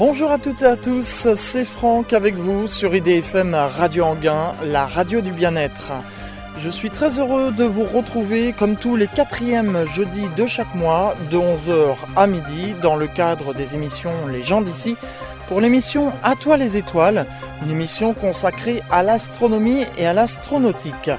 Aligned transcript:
Bonjour 0.00 0.32
à 0.32 0.38
toutes 0.38 0.62
et 0.62 0.66
à 0.66 0.78
tous, 0.78 1.28
c'est 1.34 1.66
Franck 1.66 2.14
avec 2.14 2.34
vous 2.34 2.66
sur 2.66 2.94
IDFM 2.94 3.54
Radio 3.54 4.04
Anguin, 4.04 4.54
la 4.64 4.86
radio 4.86 5.20
du 5.20 5.30
bien-être. 5.30 5.92
Je 6.56 6.70
suis 6.70 6.88
très 6.88 7.20
heureux 7.20 7.52
de 7.52 7.64
vous 7.64 7.84
retrouver 7.84 8.54
comme 8.58 8.76
tous 8.76 8.96
les 8.96 9.08
quatrièmes 9.08 9.84
jeudis 9.92 10.30
de 10.38 10.46
chaque 10.46 10.74
mois, 10.74 11.14
de 11.30 11.36
11h 11.36 11.96
à 12.16 12.26
midi, 12.26 12.74
dans 12.80 12.96
le 12.96 13.08
cadre 13.08 13.52
des 13.52 13.74
émissions 13.74 14.26
Les 14.32 14.42
gens 14.42 14.62
d'ici, 14.62 14.96
pour 15.48 15.60
l'émission 15.60 16.14
À 16.22 16.34
toi 16.34 16.56
les 16.56 16.78
étoiles, 16.78 17.26
une 17.62 17.70
émission 17.70 18.14
consacrée 18.14 18.82
à 18.90 19.02
l'astronomie 19.02 19.84
et 19.98 20.06
à 20.06 20.14
l'astronautique. 20.14 21.10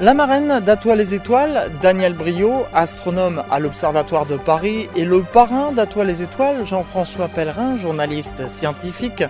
La 0.00 0.14
marraine 0.14 0.60
d'À 0.64 0.76
toi 0.76 0.96
les 0.96 1.12
étoiles, 1.12 1.70
Daniel 1.82 2.14
Brio, 2.14 2.64
astronome 2.72 3.42
à 3.50 3.58
l'Observatoire 3.58 4.24
de 4.24 4.38
Paris, 4.38 4.88
et 4.96 5.04
le 5.04 5.20
parrain 5.20 5.72
d'À 5.72 5.84
toi 5.84 6.06
les 6.06 6.22
étoiles, 6.22 6.64
Jean-François 6.64 7.28
Pellerin, 7.28 7.76
journaliste 7.76 8.48
scientifique, 8.48 9.24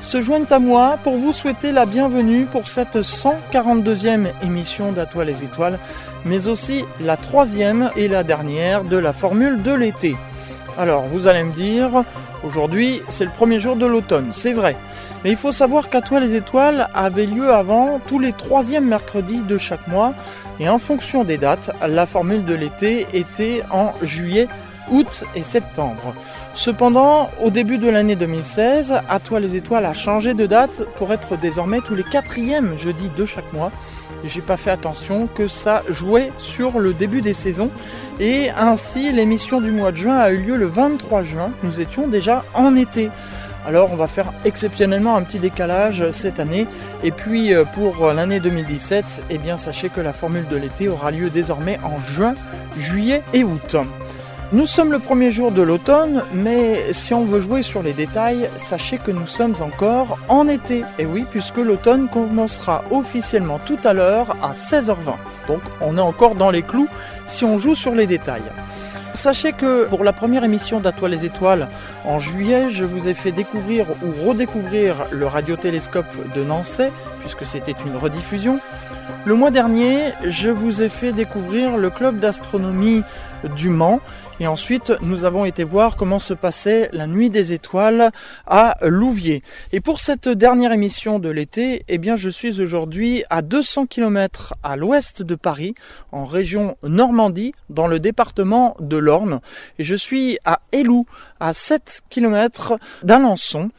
se 0.00 0.20
joignent 0.20 0.50
à 0.50 0.58
moi 0.58 0.98
pour 1.04 1.16
vous 1.16 1.32
souhaiter 1.32 1.70
la 1.70 1.86
bienvenue 1.86 2.44
pour 2.46 2.66
cette 2.66 2.96
142e 2.96 4.26
émission 4.42 4.90
d'À 4.90 5.06
toi 5.06 5.24
les 5.24 5.44
étoiles, 5.44 5.78
mais 6.24 6.48
aussi 6.48 6.84
la 7.00 7.16
troisième 7.16 7.92
et 7.94 8.08
la 8.08 8.24
dernière 8.24 8.82
de 8.82 8.96
la 8.96 9.12
formule 9.12 9.62
de 9.62 9.74
l'été. 9.74 10.16
Alors, 10.76 11.04
vous 11.04 11.28
allez 11.28 11.44
me 11.44 11.52
dire, 11.52 12.02
aujourd'hui, 12.42 13.00
c'est 13.08 13.24
le 13.24 13.30
premier 13.30 13.60
jour 13.60 13.76
de 13.76 13.86
l'automne, 13.86 14.30
c'est 14.32 14.54
vrai. 14.54 14.76
Mais 15.26 15.32
il 15.32 15.36
faut 15.36 15.50
savoir 15.50 15.90
qu'à 15.90 16.02
toi 16.02 16.20
les 16.20 16.36
étoiles 16.36 16.86
avait 16.94 17.26
lieu 17.26 17.52
avant 17.52 17.98
tous 18.06 18.20
les 18.20 18.32
troisièmes 18.32 18.86
mercredis 18.86 19.40
de 19.40 19.58
chaque 19.58 19.88
mois. 19.88 20.14
Et 20.60 20.68
en 20.68 20.78
fonction 20.78 21.24
des 21.24 21.36
dates, 21.36 21.72
la 21.84 22.06
formule 22.06 22.44
de 22.44 22.54
l'été 22.54 23.08
était 23.12 23.64
en 23.72 23.92
juillet, 24.02 24.46
août 24.92 25.24
et 25.34 25.42
septembre. 25.42 26.14
Cependant, 26.54 27.28
au 27.42 27.50
début 27.50 27.78
de 27.78 27.88
l'année 27.88 28.14
2016, 28.14 29.00
À 29.08 29.18
toi 29.18 29.40
les 29.40 29.56
étoiles 29.56 29.86
a 29.86 29.94
changé 29.94 30.32
de 30.32 30.46
date 30.46 30.84
pour 30.94 31.12
être 31.12 31.36
désormais 31.36 31.80
tous 31.80 31.96
les 31.96 32.04
quatrièmes 32.04 32.78
jeudis 32.78 33.10
de 33.16 33.26
chaque 33.26 33.52
mois. 33.52 33.72
J'ai 34.24 34.42
pas 34.42 34.56
fait 34.56 34.70
attention 34.70 35.26
que 35.26 35.48
ça 35.48 35.82
jouait 35.88 36.30
sur 36.38 36.78
le 36.78 36.94
début 36.94 37.20
des 37.20 37.32
saisons. 37.32 37.72
Et 38.20 38.50
ainsi, 38.50 39.10
l'émission 39.10 39.60
du 39.60 39.72
mois 39.72 39.90
de 39.90 39.96
juin 39.96 40.18
a 40.18 40.30
eu 40.30 40.36
lieu 40.36 40.56
le 40.56 40.66
23 40.66 41.22
juin. 41.22 41.50
Nous 41.64 41.80
étions 41.80 42.06
déjà 42.06 42.44
en 42.54 42.76
été. 42.76 43.10
Alors 43.66 43.90
on 43.92 43.96
va 43.96 44.06
faire 44.06 44.32
exceptionnellement 44.44 45.16
un 45.16 45.22
petit 45.22 45.40
décalage 45.40 46.10
cette 46.12 46.38
année. 46.38 46.66
Et 47.02 47.10
puis 47.10 47.52
euh, 47.52 47.64
pour 47.64 48.12
l'année 48.12 48.38
2017, 48.38 49.24
eh 49.28 49.38
bien 49.38 49.56
sachez 49.56 49.88
que 49.88 50.00
la 50.00 50.12
formule 50.12 50.46
de 50.46 50.56
l'été 50.56 50.88
aura 50.88 51.10
lieu 51.10 51.30
désormais 51.30 51.78
en 51.82 52.00
juin, 52.00 52.34
juillet 52.78 53.22
et 53.34 53.42
août. 53.42 53.76
Nous 54.52 54.66
sommes 54.66 54.92
le 54.92 55.00
premier 55.00 55.32
jour 55.32 55.50
de 55.50 55.60
l'automne, 55.60 56.22
mais 56.32 56.92
si 56.92 57.12
on 57.12 57.24
veut 57.24 57.40
jouer 57.40 57.62
sur 57.62 57.82
les 57.82 57.92
détails, 57.92 58.48
sachez 58.54 58.98
que 58.98 59.10
nous 59.10 59.26
sommes 59.26 59.56
encore 59.58 60.18
en 60.28 60.46
été. 60.46 60.84
Et 61.00 61.04
oui, 61.04 61.26
puisque 61.28 61.56
l'automne 61.56 62.08
commencera 62.08 62.84
officiellement 62.92 63.58
tout 63.66 63.78
à 63.82 63.92
l'heure 63.92 64.36
à 64.40 64.52
16h20. 64.52 65.16
Donc 65.48 65.62
on 65.80 65.98
est 65.98 66.00
encore 66.00 66.36
dans 66.36 66.52
les 66.52 66.62
clous 66.62 66.88
si 67.26 67.44
on 67.44 67.58
joue 67.58 67.74
sur 67.74 67.96
les 67.96 68.06
détails. 68.06 68.42
Sachez 69.16 69.52
que 69.54 69.86
pour 69.86 70.04
la 70.04 70.12
première 70.12 70.44
émission 70.44 70.78
d'Atoile 70.78 71.12
les 71.12 71.24
étoiles 71.24 71.68
en 72.04 72.18
juillet, 72.18 72.68
je 72.70 72.84
vous 72.84 73.08
ai 73.08 73.14
fait 73.14 73.32
découvrir 73.32 73.86
ou 74.04 74.28
redécouvrir 74.28 75.06
le 75.10 75.26
radiotélescope 75.26 76.06
de 76.34 76.44
Nancy, 76.44 76.82
puisque 77.20 77.46
c'était 77.46 77.74
une 77.86 77.96
rediffusion. 77.96 78.60
Le 79.24 79.34
mois 79.34 79.50
dernier, 79.50 80.12
je 80.26 80.50
vous 80.50 80.82
ai 80.82 80.90
fait 80.90 81.12
découvrir 81.12 81.78
le 81.78 81.88
club 81.88 82.18
d'astronomie 82.18 83.02
du 83.56 83.70
Mans, 83.70 84.00
et 84.38 84.46
ensuite, 84.46 84.92
nous 85.00 85.24
avons 85.24 85.46
été 85.46 85.64
voir 85.64 85.96
comment 85.96 86.18
se 86.18 86.34
passait 86.34 86.90
la 86.92 87.06
nuit 87.06 87.30
des 87.30 87.54
étoiles 87.54 88.10
à 88.46 88.76
Louviers. 88.82 89.42
Et 89.72 89.80
pour 89.80 89.98
cette 89.98 90.28
dernière 90.28 90.72
émission 90.72 91.18
de 91.18 91.30
l'été, 91.30 91.84
eh 91.88 91.96
bien, 91.96 92.16
je 92.16 92.28
suis 92.28 92.60
aujourd'hui 92.60 93.24
à 93.30 93.40
200 93.40 93.86
km 93.86 94.54
à 94.62 94.76
l'ouest 94.76 95.22
de 95.22 95.34
Paris, 95.36 95.74
en 96.12 96.26
région 96.26 96.76
Normandie, 96.82 97.54
dans 97.70 97.86
le 97.86 97.98
département 97.98 98.76
de 98.78 98.98
l'Orne. 98.98 99.40
Et 99.78 99.84
je 99.84 99.94
suis 99.94 100.38
à 100.44 100.60
Élou, 100.70 101.06
à 101.40 101.54
7 101.54 102.02
km 102.10 102.78
d'Alençon, 103.04 103.70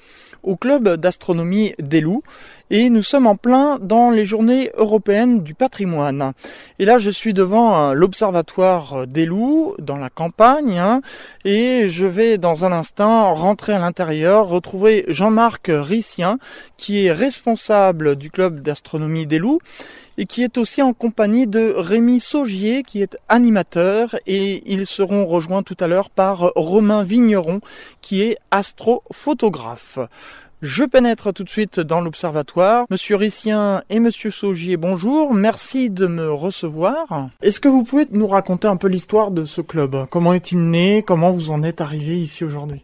au 0.42 0.56
club 0.56 0.96
d'astronomie 0.96 1.76
d'Élou 1.78 2.24
et 2.70 2.90
nous 2.90 3.02
sommes 3.02 3.28
en 3.28 3.36
plein 3.36 3.78
dans 3.80 4.10
les 4.10 4.26
journées 4.26 4.72
européennes 4.76 5.44
du 5.44 5.54
patrimoine. 5.54 6.34
Et 6.80 6.86
là, 6.86 6.98
je 6.98 7.10
suis 7.10 7.34
devant 7.34 7.90
euh, 7.90 7.94
l'observatoire 7.94 9.08
des 9.08 9.26
loups, 9.26 9.76
dans 9.80 9.98
la 9.98 10.10
campagne, 10.10 10.78
hein, 10.78 11.02
et 11.46 11.90
je 11.90 12.06
vais 12.06 12.38
dans 12.38 12.66
un 12.66 12.72
instant 12.72 13.34
rentrer 13.34 13.74
à 13.74 13.80
l'intérieur, 13.80 14.48
retrouver 14.48 15.06
Jean-Marc 15.08 15.70
Rissien, 15.70 16.40
qui 16.78 17.06
est 17.06 17.12
responsable 17.12 18.16
du 18.16 18.32
club 18.32 18.62
d'astronomie 18.62 19.26
des 19.26 19.40
loups 19.40 19.60
et 20.18 20.26
qui 20.26 20.44
est 20.44 20.58
aussi 20.58 20.82
en 20.82 20.94
compagnie 20.94 21.46
de 21.46 21.74
Rémi 21.78 22.20
Saugier, 22.20 22.84
qui 22.84 23.02
est 23.02 23.18
animateur, 23.30 24.16
et 24.26 24.64
ils 24.66 24.88
seront 24.88 25.26
rejoints 25.28 25.64
tout 25.64 25.78
à 25.80 25.88
l'heure 25.88 26.10
par 26.10 26.52
Romain 26.56 27.04
Vigneron, 27.04 27.62
qui 28.02 28.24
est 28.24 28.38
astrophotographe. 28.50 30.00
Je 30.64 30.84
pénètre 30.84 31.32
tout 31.32 31.44
de 31.44 31.50
suite 31.50 31.80
dans 31.80 32.02
l'observatoire. 32.02 32.88
Monsieur 32.90 33.16
Rissien 33.16 33.84
et 33.92 34.00
Monsieur 34.00 34.32
Saugier, 34.32 34.76
bonjour. 34.76 35.36
Merci 35.36 35.92
de 35.92 36.08
me 36.08 36.32
recevoir. 36.32 37.30
Est-ce 37.44 37.60
que 37.60 37.68
vous 37.68 37.84
pouvez 37.84 38.08
nous 38.10 38.26
raconter 38.26 38.68
un 38.68 38.76
peu 38.76 38.88
l'histoire 38.88 39.30
de 39.30 39.46
ce 39.46 39.62
club? 39.62 40.08
Comment 40.10 40.34
est-il 40.34 40.60
né? 40.60 41.04
Comment 41.04 41.30
vous 41.30 41.52
en 41.52 41.62
êtes 41.62 41.80
arrivé 41.80 42.20
ici 42.20 42.44
aujourd'hui? 42.44 42.84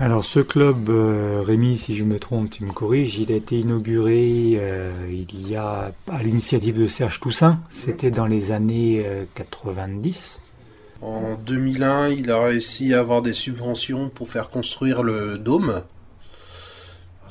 Alors 0.00 0.24
ce 0.24 0.40
club, 0.40 0.88
euh, 0.88 1.42
Rémi, 1.46 1.78
si 1.78 1.94
je 1.94 2.02
me 2.02 2.18
trompe, 2.18 2.50
tu 2.50 2.64
me 2.64 2.72
corriges, 2.72 3.20
il 3.20 3.30
a 3.30 3.36
été 3.36 3.60
inauguré 3.60 4.56
euh, 4.56 4.90
il 5.08 5.48
y 5.48 5.54
a 5.54 5.92
à 6.10 6.22
l'initiative 6.24 6.76
de 6.76 6.88
Serge 6.88 7.20
Toussaint. 7.20 7.60
C'était 7.70 8.10
dans 8.10 8.26
les 8.26 8.50
années 8.50 9.06
90. 9.36 10.40
Euh, 10.40 11.06
en 11.06 11.36
2001, 11.36 12.08
il 12.08 12.32
a 12.32 12.40
réussi 12.40 12.94
à 12.94 12.98
avoir 12.98 13.22
des 13.22 13.32
subventions 13.32 14.08
pour 14.08 14.28
faire 14.28 14.50
construire 14.50 15.04
le 15.04 15.38
dôme 15.38 15.82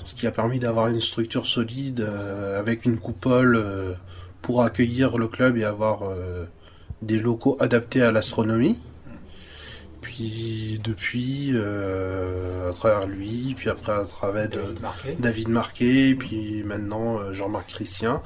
ce 0.05 0.13
qui 0.13 0.27
a 0.27 0.31
permis 0.31 0.59
d'avoir 0.59 0.87
une 0.87 0.99
structure 0.99 1.45
solide 1.45 2.01
euh, 2.01 2.59
avec 2.59 2.85
une 2.85 2.97
coupole 2.97 3.55
euh, 3.55 3.93
pour 4.41 4.63
accueillir 4.63 5.17
le 5.17 5.27
club 5.27 5.57
et 5.57 5.63
avoir 5.63 6.03
euh, 6.03 6.45
des 7.01 7.19
locaux 7.19 7.57
adaptés 7.59 8.03
à 8.03 8.11
l'astronomie. 8.11 8.79
Puis 10.05 10.79
depuis, 10.83 11.53
à 11.57 12.73
travers 12.73 13.07
lui, 13.07 13.55
puis 13.57 13.69
après 13.69 13.91
à 13.91 14.03
travers 14.03 14.47
David 15.19 15.49
Marquet, 15.49 16.15
puis 16.17 16.63
maintenant 16.63 17.33
Jean-Marc 17.33 17.69
Christian, 17.69 18.21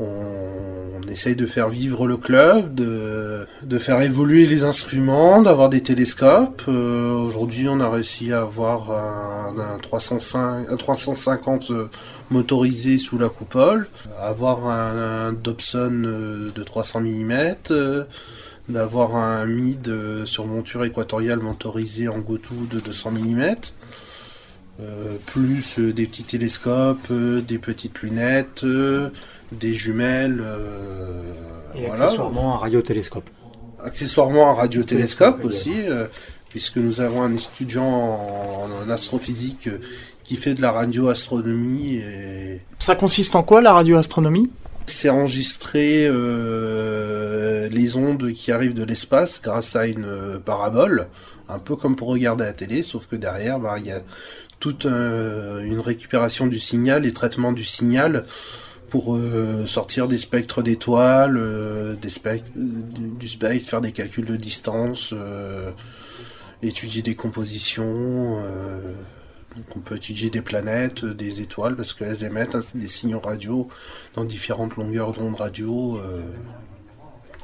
on, 0.00 1.00
essaye 1.08 1.36
de 1.36 1.46
faire 1.46 1.68
vivre 1.68 2.06
le 2.06 2.16
club, 2.16 2.74
de, 2.74 3.46
de 3.62 3.78
faire 3.78 4.00
évoluer 4.00 4.46
les 4.46 4.64
instruments, 4.64 5.42
d'avoir 5.42 5.68
des 5.68 5.82
télescopes. 5.82 6.62
Euh, 6.68 7.12
aujourd'hui, 7.14 7.68
on 7.68 7.80
a 7.80 7.88
réussi 7.88 8.32
à 8.32 8.42
avoir 8.42 8.90
un, 8.90 9.78
305, 9.82 10.76
350 10.78 11.70
euh, 11.70 11.90
motorisé 12.30 12.96
sous 12.96 13.18
la 13.18 13.28
coupole, 13.28 13.88
avoir 14.20 14.66
un, 14.68 15.32
Dobson 15.32 16.02
euh, 16.04 16.50
de 16.54 16.62
300 16.62 17.00
mm, 17.00 17.56
d'avoir 18.70 19.16
un 19.16 19.46
MID 19.46 20.24
sur 20.24 20.46
monture 20.46 20.84
équatoriale 20.84 21.40
motorisé 21.40 22.08
en 22.08 22.18
Goto 22.18 22.54
de 22.70 22.80
200 22.80 23.10
mm. 23.12 23.54
plus 25.26 25.78
des 25.78 26.06
petits 26.06 26.24
télescopes, 26.24 27.12
des 27.12 27.58
petites 27.58 28.00
lunettes, 28.00 28.64
des 29.52 29.74
jumelles. 29.74 30.40
Euh, 30.40 31.32
et 31.74 31.86
accessoirement 31.90 32.54
un 32.54 32.58
radiotélescope. 32.58 33.28
Accessoirement 33.82 34.50
un 34.50 34.54
radiotélescope 34.54 35.44
aussi, 35.44 35.72
euh, 35.88 36.06
puisque 36.48 36.76
nous 36.76 37.00
avons 37.00 37.22
un 37.22 37.34
étudiant 37.34 37.86
en, 38.84 38.90
astrophysique 38.90 39.68
euh, 39.68 39.78
qui 40.24 40.36
fait 40.36 40.54
de 40.54 40.62
la 40.62 40.72
radioastronomie. 40.72 41.96
Et... 41.96 42.60
Ça 42.78 42.94
consiste 42.94 43.34
en 43.36 43.42
quoi 43.42 43.60
la 43.60 43.72
radioastronomie? 43.72 44.50
C'est 44.86 45.08
enregistrer 45.08 46.10
les 47.70 47.96
ondes 47.96 48.32
qui 48.32 48.50
arrivent 48.52 48.74
de 48.74 48.84
l'espace 48.84 49.40
grâce 49.40 49.76
à 49.76 49.86
une 49.86 50.40
parabole, 50.44 51.06
un 51.48 51.58
peu 51.58 51.76
comme 51.76 51.96
pour 51.96 52.08
regarder 52.08 52.44
la 52.44 52.52
télé, 52.52 52.82
sauf 52.82 53.06
que 53.06 53.16
derrière, 53.16 53.58
bah, 53.60 53.76
il 53.78 53.86
y 53.86 53.92
a 53.92 54.02
toute 54.58 54.84
une 54.84 55.80
récupération 55.80 56.46
du 56.46 56.58
signal 56.58 57.06
et 57.06 57.12
traitement 57.12 57.52
du 57.52 57.64
signal 57.64 58.24
pour 58.90 59.14
euh, 59.14 59.64
sortir 59.66 60.08
des 60.08 60.18
spectres 60.18 60.62
d'étoiles, 60.62 61.36
euh, 61.38 61.94
des 61.94 62.10
spectres, 62.10 62.50
du 62.56 63.28
space, 63.28 63.64
faire 63.64 63.80
des 63.80 63.92
calculs 63.92 64.26
de 64.26 64.36
distance, 64.36 65.14
euh, 65.16 65.70
étudier 66.62 67.00
des 67.00 67.14
compositions. 67.14 68.42
On 69.76 69.80
peut 69.80 69.96
étudier 69.96 70.30
des 70.30 70.42
planètes, 70.42 71.04
des 71.04 71.40
étoiles, 71.40 71.76
parce 71.76 71.92
qu'elles 71.92 72.24
émettent 72.24 72.56
des 72.74 72.88
signaux 72.88 73.20
radio 73.20 73.68
dans 74.14 74.24
différentes 74.24 74.76
longueurs 74.76 75.12
d'onde 75.12 75.36
radio 75.36 76.00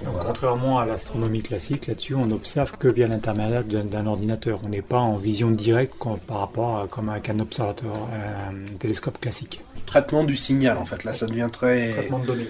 Contrairement 0.05 0.79
à 0.79 0.85
l'astronomie 0.85 1.43
classique, 1.43 1.87
là-dessus, 1.87 2.15
on 2.15 2.27
n'observe 2.27 2.73
que 2.73 2.89
via 2.89 3.07
l'intermédiaire 3.07 3.65
d'un 3.65 4.07
ordinateur. 4.07 4.61
On 4.65 4.69
n'est 4.69 4.83
pas 4.83 4.99
en 4.99 5.17
vision 5.17 5.51
directe 5.51 5.95
par 6.27 6.41
rapport 6.41 6.81
à 6.81 6.89
comme 6.89 7.09
avec 7.09 7.31
un 7.31 7.39
observateur, 7.41 7.95
un 8.13 8.77
télescope 8.79 9.19
classique. 9.21 9.63
Traitement 9.87 10.25
du 10.25 10.37
signal, 10.37 10.77
en 10.77 10.85
fait. 10.85 11.05
Là, 11.05 11.13
ça 11.13 11.27
devient 11.27 11.49
très. 11.51 11.93
Traitement 11.93 12.19
de 12.19 12.27
données. 12.27 12.49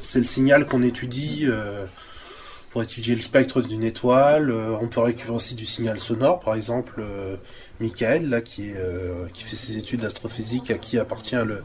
C'est 0.00 0.18
le 0.18 0.24
signal 0.24 0.66
qu'on 0.66 0.82
étudie. 0.82 1.44
Euh, 1.44 1.84
pour 2.70 2.82
étudier 2.82 3.14
le 3.14 3.20
spectre 3.20 3.60
d'une 3.60 3.82
étoile. 3.82 4.50
Euh, 4.50 4.76
on 4.80 4.86
peut 4.86 5.00
récupérer 5.00 5.34
aussi 5.34 5.54
du 5.54 5.66
signal 5.66 5.98
sonore, 5.98 6.38
par 6.38 6.54
exemple, 6.54 6.94
euh, 7.00 7.36
Michael, 7.80 8.28
là, 8.28 8.40
qui, 8.40 8.70
euh, 8.74 9.26
qui 9.32 9.42
fait 9.42 9.56
ses 9.56 9.76
études 9.76 10.00
d'astrophysique, 10.00 10.70
à 10.70 10.78
qui 10.78 10.98
appartient 10.98 11.36
le, 11.36 11.62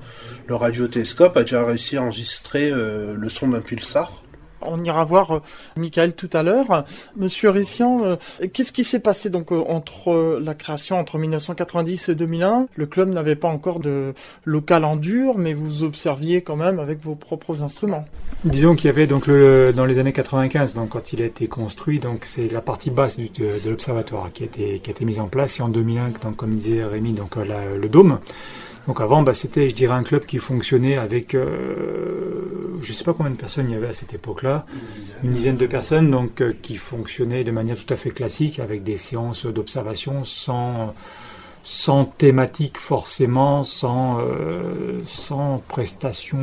le 0.47 0.55
radiotélescope, 0.55 1.37
a 1.37 1.41
déjà 1.41 1.63
réussi 1.63 1.97
à 1.97 2.03
enregistrer 2.03 2.71
le 2.71 3.29
son 3.29 3.49
d'un 3.49 3.61
pulsar. 3.61 4.24
On 4.67 4.83
ira 4.83 5.05
voir 5.05 5.31
euh, 5.31 5.39
Michael 5.75 6.13
tout 6.13 6.29
à 6.33 6.43
l'heure. 6.43 6.85
Monsieur 7.15 7.49
Rissian, 7.49 8.03
euh, 8.03 8.15
qu'est-ce 8.53 8.71
qui 8.71 8.83
s'est 8.83 8.99
passé 8.99 9.29
donc 9.29 9.51
euh, 9.51 9.63
entre 9.67 10.39
la 10.41 10.53
création 10.53 10.99
entre 10.99 11.17
1990 11.17 12.09
et 12.09 12.15
2001 12.15 12.67
Le 12.75 12.85
club 12.85 13.09
n'avait 13.09 13.35
pas 13.35 13.47
encore 13.47 13.79
de 13.79 14.13
local 14.43 14.85
en 14.85 14.95
dur, 14.95 15.37
mais 15.37 15.53
vous 15.53 15.83
observiez 15.83 16.41
quand 16.41 16.55
même 16.55 16.79
avec 16.79 17.01
vos 17.01 17.15
propres 17.15 17.63
instruments. 17.63 18.05
Disons 18.43 18.75
qu'il 18.75 18.85
y 18.85 18.89
avait 18.89 19.07
donc 19.07 19.27
dans 19.27 19.85
les 19.85 19.99
années 19.99 20.13
95, 20.13 20.75
donc 20.75 20.89
quand 20.89 21.13
il 21.13 21.21
a 21.21 21.25
été 21.25 21.47
construit, 21.47 21.99
donc 21.99 22.25
c'est 22.25 22.47
la 22.47 22.61
partie 22.61 22.91
basse 22.91 23.17
de, 23.17 23.25
l'observatoire 23.69 24.31
qui 24.31 24.43
a 24.43 24.45
été 24.45 24.79
qui 24.79 24.89
a 24.89 24.91
été 24.91 25.05
mise 25.05 25.19
en 25.19 25.27
place 25.27 25.59
et 25.59 25.63
en 25.63 25.69
2001, 25.69 26.09
donc 26.23 26.35
comme 26.35 26.55
disait 26.55 26.83
Rémi, 26.83 27.13
donc 27.13 27.35
le 27.35 27.87
dôme. 27.87 28.19
Donc 28.87 29.01
avant, 29.01 29.23
bah, 29.23 29.33
c'était, 29.33 29.69
je 29.69 29.75
dirais, 29.75 29.95
un 29.95 30.03
club 30.03 30.25
qui 30.25 30.37
fonctionnait 30.37 30.97
avec, 30.97 31.33
euh, 31.33 32.77
je 32.83 32.91
ne 32.91 32.95
sais 32.95 33.03
pas 33.03 33.13
combien 33.13 33.31
de 33.31 33.37
personnes 33.37 33.67
il 33.69 33.73
y 33.73 33.75
avait 33.75 33.87
à 33.87 33.93
cette 33.93 34.13
époque-là, 34.13 34.65
une 35.23 35.33
dizaine 35.33 35.57
de 35.57 35.65
personnes, 35.65 36.11
donc 36.11 36.41
euh, 36.41 36.53
qui 36.61 36.77
fonctionnaient 36.77 37.43
de 37.43 37.51
manière 37.51 37.77
tout 37.77 37.91
à 37.91 37.97
fait 37.97 38.11
classique, 38.11 38.59
avec 38.59 38.83
des 38.83 38.95
séances 38.95 39.47
d'observation 39.47 40.23
sans, 40.23 40.93
sans 41.63 42.05
thématique 42.05 42.77
forcément, 42.77 43.63
sans, 43.63 44.19
euh, 44.19 45.01
sans 45.07 45.63
prestation 45.67 46.39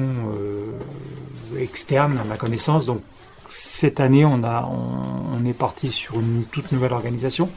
externe 1.56 2.19
à 2.19 2.25
ma 2.25 2.37
connaissance. 2.37 2.87
Donc 2.87 3.03
cette 3.47 4.00
année, 4.00 4.25
on, 4.25 4.43
a, 4.43 4.69
on 4.69 5.45
est 5.45 5.53
parti 5.53 5.91
sur 5.91 6.19
une 6.19 6.45
toute 6.50 6.73
nouvelle 6.73 6.93
organisation. 6.93 7.49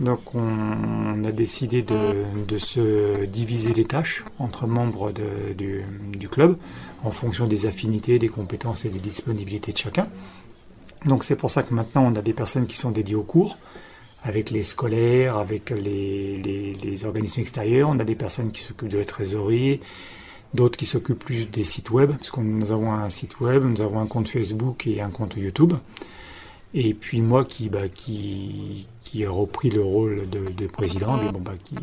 Donc 0.00 0.34
on, 0.34 1.24
a 1.24 1.32
décidé 1.32 1.82
de, 1.82 2.58
se 2.58 3.24
diviser 3.24 3.72
les 3.72 3.84
tâches 3.84 4.24
entre 4.38 4.66
membres 4.66 5.10
du, 5.12 6.28
club 6.28 6.56
en 7.02 7.10
fonction 7.10 7.46
des 7.46 7.66
affinités, 7.66 8.18
des 8.18 8.28
compétences 8.28 8.84
et 8.84 8.90
des 8.90 8.98
disponibilités 8.98 9.72
de 9.72 9.78
chacun. 9.78 10.08
Donc 11.06 11.24
c'est 11.24 11.36
pour 11.36 11.50
ça 11.50 11.62
que 11.62 11.72
maintenant 11.72 12.04
on 12.04 12.14
a 12.16 12.22
des 12.22 12.34
personnes 12.34 12.66
qui 12.66 12.76
sont 12.76 12.90
dédiées 12.90 13.14
au 13.14 13.22
cours, 13.22 13.56
avec 14.22 14.50
les 14.50 14.62
scolaires, 14.62 15.36
avec 15.36 15.70
les, 15.70 17.04
organismes 17.04 17.40
extérieurs. 17.40 17.88
On 17.88 17.98
a 17.98 18.04
des 18.04 18.16
personnes 18.16 18.50
qui 18.50 18.62
s'occupent 18.62 18.88
de 18.88 18.98
la 18.98 19.04
trésorerie, 19.04 19.80
d'autres 20.52 20.76
qui 20.76 20.86
s'occupent 20.86 21.24
plus 21.24 21.46
des 21.46 21.64
sites 21.64 21.90
web, 21.90 22.12
puisque 22.16 22.38
nous 22.38 22.70
avons 22.70 22.92
un 22.92 23.08
site 23.08 23.40
web, 23.40 23.64
nous 23.64 23.80
avons 23.80 24.00
un 24.00 24.06
compte 24.06 24.28
Facebook 24.28 24.86
et 24.86 25.00
un 25.00 25.10
compte 25.10 25.36
YouTube. 25.36 25.74
Et 26.74 26.94
puis 26.94 27.22
moi 27.22 27.44
qui, 27.44 27.68
bah, 27.68 27.88
qui, 27.92 28.86
ai 29.14 29.26
repris 29.26 29.70
le 29.70 29.82
rôle 29.82 30.28
de, 30.28 30.66
président, 30.66 31.16
bah, 31.40 31.52
qui, 31.62 31.76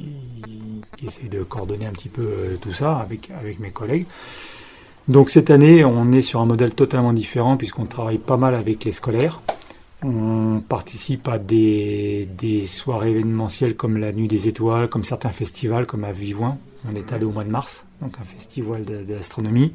essaie 1.05 1.27
de 1.27 1.43
coordonner 1.43 1.87
un 1.87 1.91
petit 1.91 2.09
peu 2.09 2.21
euh, 2.21 2.57
tout 2.61 2.73
ça 2.73 2.97
avec, 2.97 3.31
avec 3.31 3.59
mes 3.59 3.71
collègues. 3.71 4.05
Donc 5.07 5.29
cette 5.29 5.49
année, 5.49 5.83
on 5.83 6.11
est 6.11 6.21
sur 6.21 6.39
un 6.39 6.45
modèle 6.45 6.75
totalement 6.75 7.11
différent 7.11 7.57
puisqu'on 7.57 7.85
travaille 7.85 8.19
pas 8.19 8.37
mal 8.37 8.55
avec 8.55 8.85
les 8.85 8.91
scolaires. 8.91 9.41
On 10.01 10.59
participe 10.59 11.27
à 11.29 11.39
des, 11.39 12.27
soirées 12.67 13.11
événementielles 13.11 13.75
comme 13.75 13.97
la 13.97 14.11
Nuit 14.11 14.27
des 14.27 14.47
Étoiles, 14.47 14.89
comme 14.89 15.05
certains 15.05 15.31
festivals, 15.31 15.85
comme 15.85 16.03
à 16.03 16.11
Vivoin. 16.11 16.57
On 16.89 16.95
est 16.95 17.13
allé 17.13 17.23
au 17.23 17.31
mois 17.31 17.45
de 17.45 17.49
mars, 17.49 17.85
donc 18.01 18.15
un 18.19 18.25
festival 18.25 18.83
d'astronomie. 18.83 19.73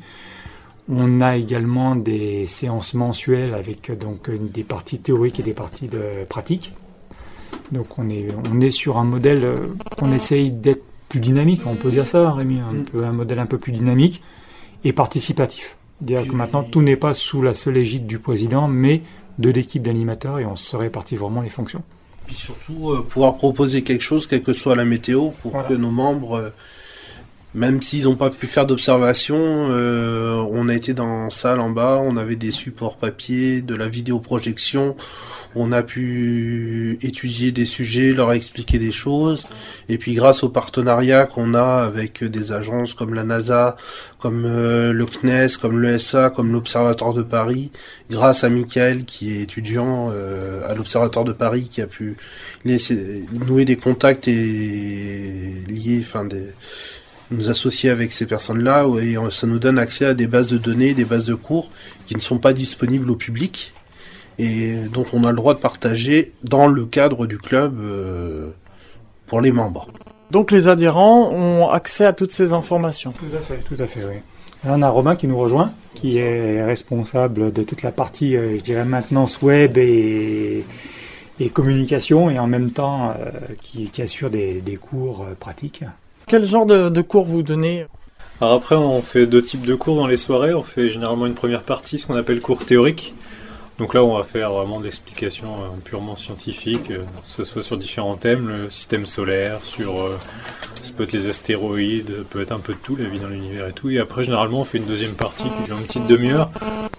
On 0.90 1.20
a 1.20 1.36
également 1.36 1.96
des 1.96 2.46
séances 2.46 2.94
mensuelles 2.94 3.54
avec 3.54 3.90
donc 3.98 4.30
des 4.30 4.64
parties 4.64 4.98
théoriques 4.98 5.38
et 5.40 5.42
des 5.42 5.52
parties 5.52 5.88
de 5.88 6.24
pratique. 6.28 6.72
Donc 7.72 7.98
on 7.98 8.08
est, 8.08 8.28
on 8.52 8.60
est 8.60 8.70
sur 8.70 8.98
un 8.98 9.04
modèle 9.04 9.44
euh, 9.44 9.56
qu'on 9.98 10.12
essaye 10.12 10.50
d'être 10.50 10.82
plus 11.08 11.20
dynamique, 11.20 11.62
on 11.66 11.74
peut 11.74 11.90
dire 11.90 12.06
ça, 12.06 12.32
Rémi, 12.32 12.60
un, 12.60 12.72
mm. 12.72 12.84
peu, 12.84 13.04
un 13.04 13.12
modèle 13.12 13.38
un 13.38 13.46
peu 13.46 13.58
plus 13.58 13.72
dynamique 13.72 14.22
et 14.84 14.92
participatif. 14.92 15.76
Dire 16.00 16.26
que 16.26 16.32
maintenant 16.32 16.62
tout 16.62 16.80
n'est 16.80 16.96
pas 16.96 17.12
sous 17.12 17.42
la 17.42 17.54
seule 17.54 17.76
égide 17.76 18.06
du 18.06 18.18
président, 18.18 18.68
mais 18.68 19.02
de 19.38 19.50
l'équipe 19.50 19.82
d'animateurs 19.82 20.38
et 20.38 20.46
on 20.46 20.56
se 20.56 20.76
répartit 20.76 21.16
vraiment 21.16 21.42
les 21.42 21.48
fonctions. 21.48 21.82
Puis 22.26 22.36
surtout 22.36 22.90
euh, 22.90 23.02
pouvoir 23.02 23.36
proposer 23.36 23.82
quelque 23.82 24.02
chose, 24.02 24.26
quelle 24.26 24.42
que 24.42 24.52
soit 24.52 24.76
la 24.76 24.84
météo, 24.84 25.30
pour 25.42 25.66
que 25.66 25.74
nos 25.74 25.90
membres 25.90 26.34
euh, 26.34 26.50
même 27.54 27.80
s'ils 27.80 28.04
n'ont 28.04 28.16
pas 28.16 28.30
pu 28.30 28.46
faire 28.46 28.66
d'observation, 28.66 29.38
euh, 29.70 30.34
on 30.50 30.68
a 30.68 30.74
été 30.74 30.92
dans 30.92 31.30
salle 31.30 31.60
en 31.60 31.70
bas, 31.70 31.98
on 32.02 32.16
avait 32.16 32.36
des 32.36 32.50
supports 32.50 32.96
papier, 32.96 33.62
de 33.62 33.74
la 33.74 33.88
vidéoprojection, 33.88 34.96
on 35.54 35.72
a 35.72 35.82
pu 35.82 36.98
étudier 37.00 37.50
des 37.50 37.64
sujets, 37.64 38.12
leur 38.12 38.32
expliquer 38.32 38.78
des 38.78 38.92
choses, 38.92 39.46
et 39.88 39.96
puis 39.96 40.14
grâce 40.14 40.42
au 40.42 40.50
partenariat 40.50 41.24
qu'on 41.24 41.54
a 41.54 41.84
avec 41.84 42.22
des 42.22 42.52
agences 42.52 42.92
comme 42.92 43.14
la 43.14 43.24
NASA, 43.24 43.76
comme 44.18 44.44
euh, 44.44 44.92
le 44.92 45.06
CNES, 45.06 45.56
comme 45.60 45.80
l'ESA, 45.80 46.28
comme 46.30 46.52
l'Observatoire 46.52 47.14
de 47.14 47.22
Paris, 47.22 47.70
grâce 48.10 48.44
à 48.44 48.50
Michael 48.50 49.04
qui 49.04 49.32
est 49.32 49.40
étudiant 49.40 50.10
euh, 50.12 50.68
à 50.68 50.74
l'Observatoire 50.74 51.24
de 51.24 51.32
Paris, 51.32 51.68
qui 51.70 51.80
a 51.80 51.86
pu 51.86 52.18
nouer 52.66 53.64
des 53.64 53.76
contacts 53.76 54.28
et 54.28 55.64
lier, 55.66 55.98
enfin 56.00 56.26
des 56.26 56.44
nous 57.30 57.50
associer 57.50 57.90
avec 57.90 58.12
ces 58.12 58.26
personnes-là 58.26 58.86
et 59.02 59.16
ça 59.30 59.46
nous 59.46 59.58
donne 59.58 59.78
accès 59.78 60.06
à 60.06 60.14
des 60.14 60.26
bases 60.26 60.48
de 60.48 60.58
données, 60.58 60.94
des 60.94 61.04
bases 61.04 61.24
de 61.24 61.34
cours 61.34 61.70
qui 62.06 62.14
ne 62.14 62.20
sont 62.20 62.38
pas 62.38 62.52
disponibles 62.52 63.10
au 63.10 63.16
public 63.16 63.74
et 64.38 64.74
dont 64.92 65.04
on 65.12 65.24
a 65.24 65.30
le 65.30 65.36
droit 65.36 65.54
de 65.54 65.58
partager 65.58 66.32
dans 66.42 66.68
le 66.68 66.86
cadre 66.86 67.26
du 67.26 67.38
club 67.38 67.78
euh, 67.80 68.50
pour 69.26 69.40
les 69.40 69.52
membres. 69.52 69.88
Donc 70.30 70.52
les 70.52 70.68
adhérents 70.68 71.30
ont 71.32 71.68
accès 71.68 72.04
à 72.04 72.12
toutes 72.12 72.32
ces 72.32 72.52
informations. 72.52 73.12
Tout 73.12 73.36
à 73.36 73.40
fait, 73.40 73.58
tout 73.58 73.82
à 73.82 73.86
fait, 73.86 74.00
oui. 74.08 74.16
on 74.64 74.82
a 74.82 74.88
Romain 74.88 75.16
qui 75.16 75.26
nous 75.26 75.38
rejoint, 75.38 75.72
qui 75.94 76.18
est 76.18 76.64
responsable 76.64 77.52
de 77.52 77.62
toute 77.62 77.82
la 77.82 77.92
partie, 77.92 78.36
euh, 78.36 78.56
je 78.58 78.62
dirais, 78.62 78.84
maintenance 78.84 79.42
web 79.42 79.76
et, 79.76 80.64
et 81.40 81.48
communication, 81.48 82.30
et 82.30 82.38
en 82.38 82.46
même 82.46 82.70
temps 82.70 83.10
euh, 83.10 83.30
qui, 83.60 83.90
assure 84.00 84.30
des, 84.30 84.60
des 84.60 84.76
cours 84.76 85.26
pratiques. 85.40 85.82
Quel 86.28 86.44
genre 86.44 86.66
de, 86.66 87.00
cours 87.00 87.24
vous 87.24 87.42
donnez? 87.42 87.86
Alors 88.40 88.52
après, 88.52 88.76
on 88.76 89.00
fait 89.00 89.26
deux 89.26 89.42
types 89.42 89.64
de 89.64 89.74
cours 89.74 89.96
dans 89.96 90.06
les 90.06 90.18
soirées. 90.18 90.52
On 90.52 90.62
fait 90.62 90.88
généralement 90.88 91.24
une 91.24 91.34
première 91.34 91.62
partie, 91.62 91.98
ce 91.98 92.06
qu'on 92.06 92.16
appelle 92.16 92.40
cours 92.40 92.66
théorique. 92.66 93.14
Donc 93.78 93.94
là, 93.94 94.02
on 94.02 94.16
va 94.16 94.24
faire 94.24 94.50
vraiment 94.52 94.80
des 94.80 94.88
explications 94.88 95.62
euh, 95.62 95.68
purement 95.84 96.16
scientifiques, 96.16 96.90
euh, 96.90 96.98
que 96.98 97.04
ce 97.24 97.44
soit 97.44 97.62
sur 97.62 97.76
différents 97.76 98.16
thèmes, 98.16 98.48
le 98.48 98.70
système 98.70 99.06
solaire, 99.06 99.60
sur 99.62 100.00
euh, 100.00 100.18
ça 100.82 100.92
peut 100.96 101.04
être 101.04 101.12
les 101.12 101.28
astéroïdes, 101.28 102.24
peut 102.28 102.42
être 102.42 102.50
un 102.50 102.58
peu 102.58 102.72
de 102.72 102.78
tout, 102.78 102.96
la 102.96 103.04
vie 103.04 103.20
dans 103.20 103.28
l'univers 103.28 103.68
et 103.68 103.72
tout. 103.72 103.88
Et 103.90 104.00
après, 104.00 104.24
généralement, 104.24 104.62
on 104.62 104.64
fait 104.64 104.78
une 104.78 104.86
deuxième 104.86 105.12
partie 105.12 105.44
qui 105.44 105.64
dure 105.66 105.78
une 105.78 105.86
petite 105.86 106.08
demi-heure, 106.08 106.50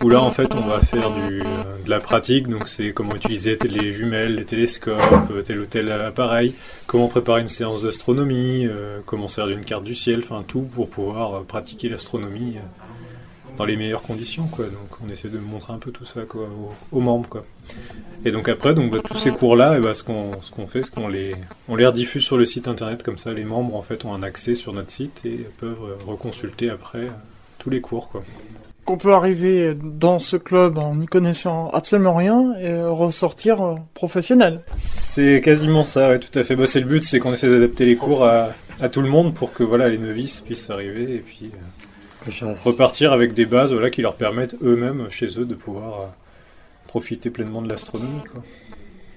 où 0.01 0.09
là, 0.09 0.21
en 0.21 0.31
fait, 0.31 0.55
on 0.55 0.61
va 0.61 0.79
faire 0.79 1.09
de 1.09 1.89
la 1.89 1.99
pratique. 1.99 2.47
Donc, 2.47 2.69
c'est 2.69 2.93
comment 2.93 3.13
utiliser 3.13 3.57
les 3.61 3.91
jumelles, 3.91 4.35
les 4.35 4.45
télescopes, 4.45 5.43
tel 5.45 5.59
ou 5.59 5.65
tel 5.65 5.91
appareil, 5.91 6.53
comment 6.87 7.09
préparer 7.09 7.41
une 7.41 7.49
séance 7.49 7.83
d'astronomie, 7.83 8.69
comment 9.05 9.27
servir 9.27 9.57
d'une 9.57 9.65
carte 9.65 9.83
du 9.83 9.95
ciel, 9.95 10.21
enfin 10.23 10.45
tout 10.47 10.61
pour 10.61 10.89
pouvoir 10.89 11.43
pratiquer 11.43 11.89
l'astronomie 11.89 12.55
dans 13.59 13.65
les 13.65 13.75
meilleures 13.75 14.01
conditions 14.01 14.47
quoi. 14.47 14.65
Donc 14.65 14.89
on 15.05 15.11
essaie 15.11 15.27
de 15.27 15.37
montrer 15.37 15.73
un 15.73 15.77
peu 15.77 15.91
tout 15.91 16.05
ça 16.05 16.21
quoi 16.21 16.47
aux, 16.91 16.99
membres 17.01 17.27
quoi. 17.27 17.45
Et 18.25 18.31
donc 18.31 18.47
après 18.47 18.73
donc 18.73 18.89
bah, 18.89 18.99
tous 19.03 19.17
ces 19.17 19.31
cours 19.31 19.55
là 19.57 19.77
et 19.77 19.81
bah, 19.81 19.93
ce 19.93 20.01
qu'on 20.01 20.31
ce 20.41 20.49
qu'on 20.49 20.65
fait 20.65 20.81
c'est 20.81 20.95
qu'on 20.95 21.09
les 21.09 21.35
on 21.67 21.75
les 21.75 21.85
rediffuse 21.85 22.23
sur 22.23 22.37
le 22.37 22.45
site 22.45 22.69
internet 22.69 23.03
comme 23.03 23.17
ça 23.17 23.33
les 23.33 23.43
membres 23.43 23.75
en 23.75 23.81
fait 23.81 24.05
ont 24.05 24.13
un 24.13 24.23
accès 24.23 24.55
sur 24.55 24.73
notre 24.73 24.91
site 24.91 25.21
et 25.25 25.45
peuvent 25.57 25.83
euh, 25.83 25.95
reconsulter 26.07 26.69
après 26.69 26.99
euh, 26.99 27.09
tous 27.59 27.69
les 27.69 27.81
cours 27.81 28.07
quoi. 28.07 28.23
Qu'on 28.85 28.97
peut 28.97 29.13
arriver 29.13 29.75
dans 29.83 30.17
ce 30.17 30.37
club 30.37 30.79
en 30.79 30.95
n'y 30.95 31.05
connaissant 31.05 31.69
absolument 31.69 32.15
rien 32.15 32.55
et 32.59 32.81
ressortir 32.81 33.61
euh, 33.61 33.75
professionnel. 33.93 34.61
C'est 34.77 35.41
quasiment 35.43 35.83
ça, 35.83 36.09
ouais, 36.09 36.17
tout 36.17 36.39
à 36.39 36.41
fait. 36.41 36.55
Bah, 36.55 36.65
c'est 36.65 36.79
le 36.79 36.87
but, 36.87 37.03
c'est 37.03 37.19
qu'on 37.19 37.33
essaie 37.33 37.49
d'adapter 37.49 37.85
les 37.85 37.95
cours 37.95 38.25
à, 38.25 38.49
à, 38.79 38.89
tout 38.89 39.01
le 39.01 39.09
monde 39.09 39.35
pour 39.35 39.53
que 39.53 39.61
voilà 39.61 39.89
les 39.89 39.99
novices 39.99 40.41
puissent 40.41 40.71
arriver 40.71 41.03
et 41.03 41.19
puis 41.19 41.51
repartir 42.63 43.13
avec 43.13 43.33
des 43.33 43.45
bases 43.45 43.71
voilà, 43.71 43.89
qui 43.89 44.01
leur 44.01 44.15
permettent 44.15 44.55
eux-mêmes, 44.61 45.07
chez 45.09 45.39
eux, 45.39 45.45
de 45.45 45.55
pouvoir 45.55 46.01
euh, 46.01 46.05
profiter 46.87 47.29
pleinement 47.29 47.61
de 47.61 47.69
l'astronomie. 47.69 48.21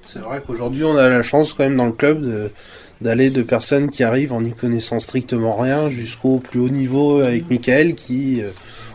C'est 0.03 0.19
vrai 0.19 0.43
qu'aujourd'hui, 0.45 0.85
on 0.85 0.97
a 0.97 1.09
la 1.09 1.23
chance 1.23 1.53
quand 1.53 1.65
même 1.65 1.77
dans 1.77 1.87
le 1.87 1.93
club 1.93 2.51
d'aller 3.01 3.31
de, 3.31 3.43
personnes 3.43 3.89
qui 3.91 4.03
arrivent 4.03 4.33
en 4.33 4.41
n'y 4.41 4.53
connaissant 4.53 4.99
strictement 4.99 5.57
rien 5.57 5.89
jusqu'au 5.89 6.39
plus 6.39 6.61
haut 6.61 6.69
niveau 6.69 7.21
avec 7.21 7.49
Michael 7.49 7.95
qui 7.95 8.43
euh, 8.43 8.51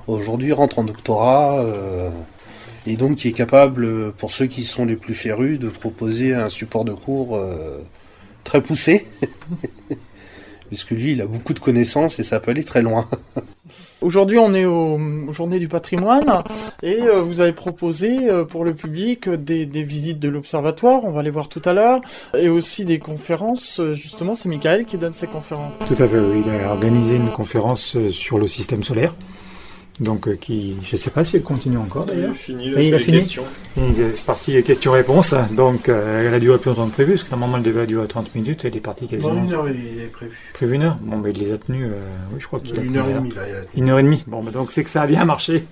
aujourd'hui 0.07 0.51
rentre 0.51 0.79
en 0.79 0.83
doctorat. 0.83 1.59
Euh, 1.61 2.09
et 2.85 2.95
donc 2.95 3.17
qui 3.17 3.27
est 3.27 3.33
capable, 3.33 4.13
pour 4.13 4.31
ceux 4.31 4.45
qui 4.45 4.63
sont 4.63 4.85
les 4.85 4.95
plus 4.95 5.13
férus, 5.13 5.59
de 5.59 5.67
proposer 5.67 6.33
un 6.33 6.49
support 6.49 6.85
de 6.85 6.93
cours 6.93 7.37
très 8.45 8.61
poussé. 8.61 9.05
Puisque 10.67 10.91
lui, 10.91 11.13
il 11.13 11.21
a 11.21 11.27
beaucoup 11.27 11.53
de 11.53 11.59
connaissances 11.59 12.19
et 12.19 12.23
ça 12.23 12.39
peut 12.39 12.51
aller 12.51 12.63
très 12.63 12.81
loin. 12.81 13.09
Aujourd'hui, 14.01 14.37
on 14.37 14.53
est 14.53 14.65
aux 14.65 14.99
Journées 15.31 15.59
du 15.59 15.67
patrimoine 15.67 16.25
et 16.83 17.01
euh, 17.01 17.21
vous 17.21 17.41
avez 17.41 17.53
proposé 17.53 18.29
euh, 18.29 18.45
pour 18.45 18.63
le 18.63 18.73
public 18.73 19.29
des, 19.29 19.65
visites 19.65 20.19
de 20.19 20.29
l'observatoire, 20.29 21.03
on 21.03 21.11
va 21.11 21.23
les 21.23 21.29
voir 21.29 21.49
tout 21.49 21.61
à 21.65 21.73
l'heure, 21.73 22.01
et 22.37 22.49
aussi 22.49 22.85
des 22.85 22.99
conférences. 22.99 23.79
Euh, 23.79 23.93
justement, 23.93 24.35
c'est 24.35 24.49
Michael 24.49 24.85
qui 24.85 24.97
donne 24.97 25.13
ces 25.13 25.27
conférences. 25.27 25.73
Tout 25.87 26.01
à 26.01 26.07
fait. 26.07 26.17
Il 26.17 26.49
a 26.49 26.71
organisé 26.71 27.15
une 27.15 27.29
conférence 27.29 27.97
sur 28.11 28.37
le 28.37 28.47
système 28.47 28.83
solaire. 28.83 29.15
Donc, 29.99 30.27
euh, 30.27 30.35
qui, 30.35 30.75
je 30.83 30.95
ne 30.95 31.01
sais 31.01 31.09
pas 31.09 31.23
s'il 31.23 31.41
continue 31.41 31.77
encore 31.77 32.05
d'ailleurs. 32.05 32.29
Il 32.29 32.31
a 32.31 32.33
fini, 32.35 32.87
il 32.87 32.93
a 32.93 32.99
fini. 32.99 33.17
Questions. 33.17 33.43
C'est 33.75 34.23
parti 34.25 34.61
questions-réponses. 34.63 35.33
Donc, 35.51 35.89
euh, 35.89 36.27
elle 36.27 36.33
a 36.33 36.39
duré 36.39 36.59
plus 36.59 36.69
longtemps 36.69 36.87
que 36.87 36.93
prévu, 36.93 37.13
parce 37.13 37.23
que 37.23 37.31
normalement 37.31 37.57
elle 37.57 37.63
devait 37.63 37.87
durer 37.87 38.07
30 38.07 38.35
minutes. 38.35 38.65
Elle 38.65 38.75
est 38.75 38.79
partie 38.79 39.07
quasiment. 39.07 39.33
Bon, 39.33 39.43
une 39.43 39.53
heure, 39.53 39.69
il 39.69 40.01
est 40.01 40.11
prévu. 40.11 40.37
Prévu 40.53 40.75
une 40.75 40.83
heure? 40.83 40.97
Bon, 41.01 41.17
mais 41.17 41.31
il 41.31 41.39
les 41.39 41.51
a 41.51 41.57
tenus. 41.57 41.87
Euh, 41.87 41.99
oui, 42.31 42.39
je 42.39 42.45
crois 42.45 42.59
qu'il 42.59 42.79
a 42.79 42.83
Une 42.83 42.95
heure 42.95 43.09
et 43.09 43.13
demie, 43.13 43.31
là. 43.31 43.41
Une 43.75 43.89
heure 43.89 43.99
et 43.99 44.03
demie. 44.03 44.23
Bon, 44.27 44.43
bah, 44.43 44.51
donc 44.51 44.71
c'est 44.71 44.83
que 44.83 44.89
ça 44.89 45.01
a 45.01 45.07
bien 45.07 45.25
marché. 45.25 45.63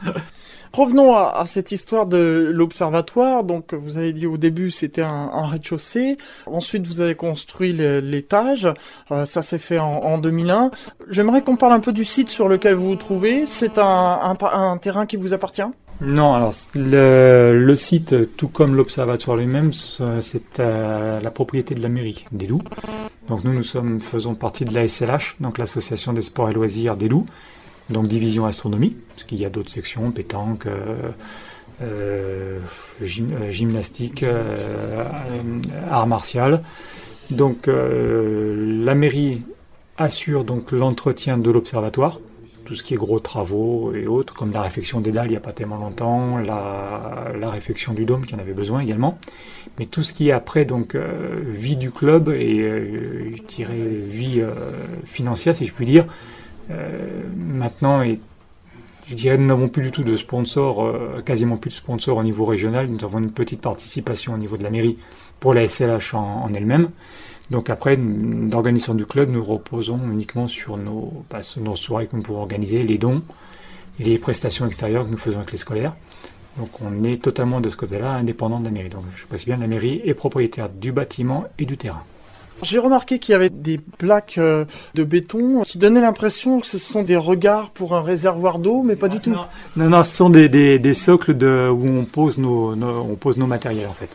Revenons 0.76 1.16
à, 1.16 1.46
cette 1.46 1.72
histoire 1.72 2.06
de 2.06 2.52
l'observatoire. 2.54 3.46
Donc, 3.46 3.74
vous 3.74 3.98
avez 3.98 4.12
dit 4.12 4.28
au 4.28 4.36
début, 4.36 4.72
c'était 4.72 5.04
un, 5.04 5.48
rez-de-chaussée. 5.48 6.18
Ensuite, 6.48 6.86
vous 6.86 7.00
avez 7.00 7.16
construit 7.16 7.72
l'étage. 7.72 8.68
Euh, 9.10 9.24
ça 9.24 9.42
s'est 9.42 9.58
fait 9.58 9.80
en, 9.80 10.18
2001. 10.18 10.72
J'aimerais 11.10 11.44
qu'on 11.44 11.56
parle 11.56 11.72
un 11.72 11.80
peu 11.80 11.94
du 11.94 12.04
site 12.04 12.28
sur 12.28 12.50
lequel 12.50 12.74
vous 12.74 12.88
vous 12.88 12.96
trouvez. 12.98 13.46
C'est 13.46 13.78
un, 13.78 14.36
terrain 14.82 15.06
qui 15.06 15.16
vous 15.16 15.34
appartient? 15.34 15.64
Non, 16.02 16.34
alors 16.34 16.54
le, 16.74 17.76
site, 17.76 18.36
tout 18.36 18.50
comme 18.50 18.76
l'observatoire 18.76 19.38
lui-même, 19.38 19.72
c'est 19.72 20.60
euh, 20.60 21.22
la 21.22 21.32
propriété 21.32 21.74
de 21.74 21.82
la 21.82 21.88
mairie 21.88 22.26
des 22.34 22.48
Loups. 22.48 22.64
Donc 23.30 23.46
nous, 23.46 23.54
nous 23.54 23.64
sommes, 23.64 24.02
faisons 24.02 24.36
partie 24.36 24.66
de 24.66 24.74
la 24.74 24.90
SLH, 24.90 25.38
donc 25.40 25.58
l'association 25.58 26.12
des 26.12 26.22
sports 26.22 26.50
et 26.50 26.54
loisirs 26.54 26.98
des 26.98 27.08
Loups 27.08 27.28
donc 27.90 28.08
division 28.08 28.46
astronomie, 28.46 28.96
parce 29.10 29.24
qu'il 29.24 29.40
y 29.40 29.46
a 29.46 29.50
d'autres 29.50 29.70
sections, 29.70 30.12
pétanque, 30.12 30.66
euh, 30.66 31.12
euh, 31.82 32.60
euh, 33.02 33.52
gymnastique, 33.52 34.26
art 35.90 36.08
martial. 36.08 36.64
Donc 37.32 37.68
la 37.68 38.96
mairie 38.96 39.44
assure 39.98 40.44
donc 40.44 40.72
l'entretien 40.72 41.38
de 41.38 41.50
l'observatoire, 41.50 42.20
tout 42.66 42.76
ce 42.76 42.84
qui 42.84 42.94
est 42.96 42.98
gros 42.98 43.20
travaux 43.20 43.94
et 43.94 44.08
autres, 44.08 44.34
comme 44.34 44.52
la 44.52 44.62
réfection 44.62 45.00
des 45.00 45.12
dalles 45.12 45.28
il 45.28 45.32
n'y 45.32 45.38
a 45.38 45.42
pas 45.42 45.54
tellement 45.54 45.78
longtemps, 45.78 46.38
la, 46.38 47.32
la 47.40 47.50
réfection 47.50 47.94
du 47.94 48.06
dôme 48.06 48.26
qui 48.26 48.36
en 48.36 48.40
avait 48.40 48.54
besoin 48.54 48.80
également. 48.80 49.20
Mais 49.80 49.86
tout 49.86 50.04
ce 50.04 50.14
qui 50.14 50.30
est 50.30 50.32
après 50.32 50.66
donc 50.66 50.96
vie 50.96 51.78
du 51.78 51.92
club 51.92 52.30
et 52.30 53.34
vie 53.60 54.44
financière 55.06 55.56
si 55.56 55.66
je 55.66 55.74
puis 55.74 55.86
dire, 55.86 56.06
maintenant, 56.70 58.02
et 58.02 58.20
je 59.08 59.14
dirais, 59.14 59.38
nous 59.38 59.46
n'avons 59.46 59.68
plus 59.68 59.84
du 59.84 59.92
tout 59.92 60.04
de 60.04 60.18
sponsors, 60.18 60.84
euh, 60.84 61.22
quasiment 61.24 61.58
plus 61.58 61.70
de 61.70 61.76
sponsors 61.76 62.18
au 62.18 62.24
niveau 62.24 62.44
régional. 62.46 62.88
Nous 62.88 63.04
avons 63.06 63.20
une 63.20 63.32
petite 63.32 63.62
participation 63.62 64.34
au 64.34 64.38
niveau 64.38 64.58
de 64.58 64.64
la 64.64 64.72
mairie 64.72 64.98
pour 65.40 65.54
la 65.54 65.68
SLH 65.68 66.16
en, 66.16 66.52
elle-même. 66.56 66.90
Donc 67.52 67.70
après, 67.70 67.98
l'organisation 67.98 68.96
du 68.96 69.06
club, 69.06 69.30
nous 69.30 69.44
reposons 69.44 70.00
uniquement 70.12 70.48
sur 70.48 70.78
nos, 70.78 71.24
bah, 71.30 71.42
nos 71.58 71.76
soirées 71.76 72.08
que 72.08 72.16
nous 72.16 72.24
pouvons 72.24 72.40
organiser, 72.40 72.82
les 72.82 72.98
dons, 72.98 73.22
les 74.00 74.18
prestations 74.18 74.66
extérieures 74.66 75.06
que 75.06 75.12
nous 75.12 75.18
faisons 75.18 75.38
avec 75.38 75.52
les 75.52 75.60
scolaires. 75.60 75.96
Donc 76.58 76.70
on 76.82 77.04
est 77.04 77.22
totalement 77.22 77.62
de 77.62 77.70
ce 77.70 77.78
côté-là 77.78 78.14
indépendant 78.14 78.60
de 78.60 78.66
la 78.66 78.72
mairie. 78.72 78.90
Donc 78.90 79.04
je 79.16 79.28
précise 79.28 79.46
bien, 79.46 79.58
la 79.58 79.68
mairie 79.68 80.02
est 80.04 80.16
propriétaire 80.16 80.70
du 80.70 80.92
bâtiment 80.92 81.46
et 81.60 81.66
du 81.66 81.78
terrain. 81.78 82.02
J'ai 82.62 82.80
remarqué 82.80 83.20
qu'il 83.20 83.34
y 83.34 83.36
avait 83.36 83.50
des 83.50 83.78
plaques 83.78 84.38
euh, 84.38 84.66
de 84.94 85.04
béton 85.04 85.62
qui 85.64 85.78
donnaient 85.78 86.02
l'impression 86.02 86.60
que 86.60 86.68
ce 86.68 86.78
sont 86.78 87.04
des 87.04 87.18
regards 87.18 87.70
pour 87.72 87.96
un 87.96 88.02
réservoir 88.02 88.60
d'eau, 88.60 88.82
mais 88.84 88.96
pas 88.96 89.10
du 89.10 89.20
tout. 89.20 89.36
Non, 89.76 89.90
non, 89.90 90.04
ce 90.04 90.16
sont 90.16 90.30
des, 90.30 90.48
des, 90.48 90.94
socles 90.94 91.36
de, 91.36 91.70
où 91.70 91.86
on 91.86 92.06
pose 92.06 92.38
nos, 92.38 92.74
on 92.74 93.16
pose 93.16 93.38
nos 93.38 93.48
matériels 93.48 93.88
en 93.88 93.94
fait. 93.94 94.10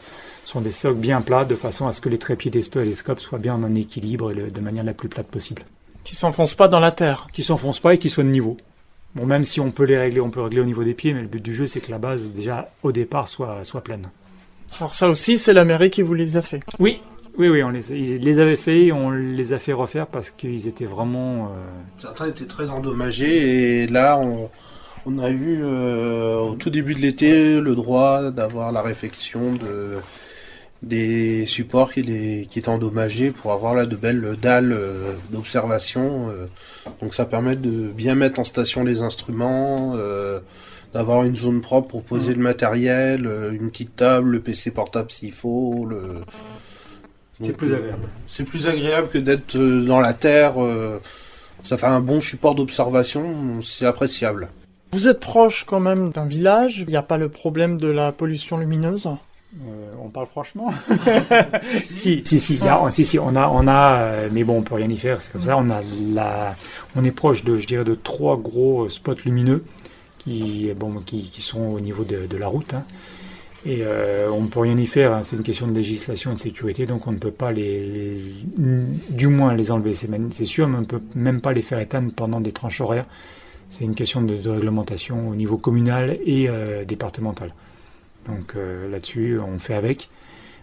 Ce 0.44 0.52
sont 0.52 0.60
des 0.60 0.70
socles 0.70 0.98
bien 0.98 1.20
plats 1.20 1.44
de 1.44 1.54
façon 1.54 1.86
à 1.86 1.92
ce 1.92 2.00
que 2.00 2.08
les 2.08 2.18
trépieds 2.18 2.50
des 2.50 2.62
télescopes 2.62 3.20
soient 3.20 3.38
bien 3.38 3.54
en 3.54 3.74
équilibre 3.74 4.32
et 4.32 4.50
de 4.50 4.60
manière 4.60 4.84
la 4.84 4.94
plus 4.94 5.08
plate 5.08 5.26
possible. 5.26 5.62
Qui 6.02 6.16
s'enfoncent 6.16 6.54
pas 6.54 6.68
dans 6.68 6.80
la 6.80 6.92
terre. 6.92 7.28
Qui 7.32 7.42
s'enfoncent 7.42 7.80
pas 7.80 7.94
et 7.94 7.98
qui 7.98 8.08
soient 8.08 8.24
de 8.24 8.30
niveau. 8.30 8.56
Bon, 9.14 9.26
même 9.26 9.44
si 9.44 9.60
on 9.60 9.70
peut 9.70 9.84
les 9.84 9.98
régler, 9.98 10.20
on 10.20 10.30
peut 10.30 10.40
régler 10.40 10.60
au 10.60 10.64
niveau 10.64 10.84
des 10.84 10.94
pieds, 10.94 11.12
mais 11.12 11.20
le 11.20 11.26
but 11.26 11.42
du 11.42 11.52
jeu, 11.52 11.66
c'est 11.66 11.80
que 11.80 11.90
la 11.90 11.98
base, 11.98 12.30
déjà, 12.30 12.70
au 12.82 12.92
départ, 12.92 13.28
soit, 13.28 13.64
soit 13.64 13.82
pleine. 13.82 14.08
Alors 14.78 14.94
ça 14.94 15.08
aussi, 15.08 15.36
c'est 15.36 15.52
la 15.52 15.64
mairie 15.64 15.90
qui 15.90 16.02
vous 16.02 16.14
les 16.14 16.36
a 16.36 16.42
fait. 16.42 16.62
Oui, 16.78 17.00
oui, 17.38 17.48
oui, 17.48 17.62
on 17.62 17.70
les, 17.70 17.92
ils 17.92 18.22
les 18.22 18.38
avait 18.38 18.56
fait, 18.56 18.92
on 18.92 19.10
les 19.10 19.52
a 19.52 19.58
fait 19.58 19.72
refaire 19.72 20.06
parce 20.06 20.30
qu'ils 20.30 20.68
étaient 20.68 20.84
vraiment. 20.84 21.46
Euh, 21.46 21.48
Certains 21.96 22.26
étaient 22.26 22.46
très 22.46 22.70
endommagés 22.70 23.82
et 23.82 23.86
là, 23.86 24.18
on, 24.18 24.50
on 25.06 25.18
a 25.18 25.30
eu 25.30 25.60
euh, 25.62 26.38
au 26.38 26.54
tout 26.54 26.70
début 26.70 26.94
de 26.94 27.00
l'été 27.00 27.60
le 27.60 27.74
droit 27.74 28.30
d'avoir 28.30 28.72
la 28.72 28.82
réfection 28.82 29.54
de, 29.54 29.96
des 30.82 31.46
supports 31.46 31.92
qui, 31.92 32.02
les, 32.02 32.46
qui 32.50 32.58
étaient 32.58 32.68
endommagés 32.68 33.30
pour 33.30 33.52
avoir 33.52 33.74
là 33.74 33.86
de 33.86 33.96
belles 33.96 34.36
dalles 34.40 34.72
euh, 34.72 35.12
d'observation. 35.30 36.28
donc 37.00 37.14
ça 37.14 37.26
permet 37.26 37.56
de 37.56 37.88
bien 37.88 38.14
mettre 38.14 38.40
en 38.40 38.44
station 38.44 38.82
les 38.82 39.02
instruments, 39.02 39.96
d'avoir 40.92 41.22
une 41.22 41.36
zone 41.36 41.60
propre 41.60 41.88
pour 41.88 42.02
poser 42.02 42.32
mmh. 42.32 42.36
le 42.36 42.42
matériel, 42.42 43.30
une 43.52 43.70
petite 43.70 43.94
table, 43.94 44.30
le 44.30 44.40
PC 44.40 44.72
portable 44.72 45.10
s'il 45.10 45.32
faut. 45.32 45.86
Le, 45.88 46.22
c'est 47.42 47.56
plus 47.56 47.74
agréable. 47.74 48.08
C'est 48.26 48.44
plus 48.44 48.66
agréable 48.66 49.08
que 49.08 49.18
d'être 49.18 49.56
euh, 49.56 49.84
dans 49.84 50.00
la 50.00 50.14
terre. 50.14 50.62
Euh, 50.62 50.98
ça 51.62 51.76
fait 51.76 51.86
un 51.86 52.00
bon 52.00 52.20
support 52.20 52.54
d'observation, 52.54 53.60
c'est 53.62 53.86
appréciable. 53.86 54.48
Vous 54.92 55.08
êtes 55.08 55.20
proche 55.20 55.64
quand 55.64 55.80
même 55.80 56.10
d'un 56.10 56.26
village, 56.26 56.80
il 56.80 56.88
n'y 56.88 56.96
a 56.96 57.02
pas 57.02 57.18
le 57.18 57.28
problème 57.28 57.78
de 57.78 57.88
la 57.88 58.12
pollution 58.12 58.56
lumineuse? 58.56 59.06
Euh, 59.06 59.92
on 60.02 60.08
parle 60.08 60.26
franchement. 60.26 60.72
si, 61.80 62.24
si, 62.24 62.40
si, 62.40 62.58
si, 62.90 63.04
si, 63.04 63.18
on 63.18 63.36
a, 63.36 63.48
on 63.48 63.68
a, 63.68 64.28
mais 64.32 64.42
bon, 64.42 64.58
on 64.58 64.62
peut 64.62 64.76
rien 64.76 64.88
y 64.88 64.96
faire. 64.96 65.20
C'est 65.20 65.32
comme 65.32 65.42
ça. 65.42 65.56
On 65.58 65.68
a 65.70 65.82
la, 66.14 66.56
on 66.96 67.04
est 67.04 67.10
proche 67.10 67.44
de, 67.44 67.56
je 67.56 67.66
dirais, 67.66 67.84
de 67.84 67.94
trois 67.94 68.36
gros 68.36 68.88
spots 68.88 69.16
lumineux 69.24 69.64
qui, 70.18 70.70
bon, 70.76 70.98
qui, 71.00 71.40
sont 71.40 71.60
au 71.60 71.80
niveau 71.80 72.04
de, 72.04 72.36
la 72.36 72.46
route. 72.46 72.74
Hein. 72.74 72.84
Et 73.66 73.80
euh, 73.82 74.30
on 74.32 74.42
ne 74.42 74.46
peut 74.46 74.60
rien 74.60 74.76
y 74.78 74.86
faire, 74.86 75.12
hein. 75.12 75.22
c'est 75.22 75.36
une 75.36 75.42
question 75.42 75.66
de 75.66 75.74
législation 75.74 76.30
et 76.30 76.34
de 76.34 76.38
sécurité, 76.38 76.86
donc 76.86 77.06
on 77.06 77.12
ne 77.12 77.18
peut 77.18 77.30
pas 77.30 77.52
les, 77.52 78.22
du 79.10 79.26
moins 79.26 79.52
les 79.52 79.70
enlever, 79.70 79.92
c'est 79.92 80.44
sûr, 80.46 80.66
mais 80.66 80.78
on 80.78 80.80
ne 80.80 80.86
peut 80.86 81.02
même 81.14 81.42
pas 81.42 81.52
les 81.52 81.60
faire 81.60 81.78
éteindre 81.78 82.10
pendant 82.14 82.40
des 82.40 82.52
tranches 82.52 82.80
horaires. 82.80 83.04
C'est 83.68 83.84
une 83.84 83.94
question 83.94 84.22
de, 84.22 84.48
réglementation 84.48 85.28
au 85.28 85.34
niveau 85.34 85.58
communal 85.58 86.18
et 86.24 86.48
euh, 86.48 86.84
départemental. 86.84 87.52
Donc 88.26 88.54
euh, 88.56 88.90
là-dessus, 88.90 89.38
on 89.38 89.58
fait 89.58 89.74
avec. 89.74 90.08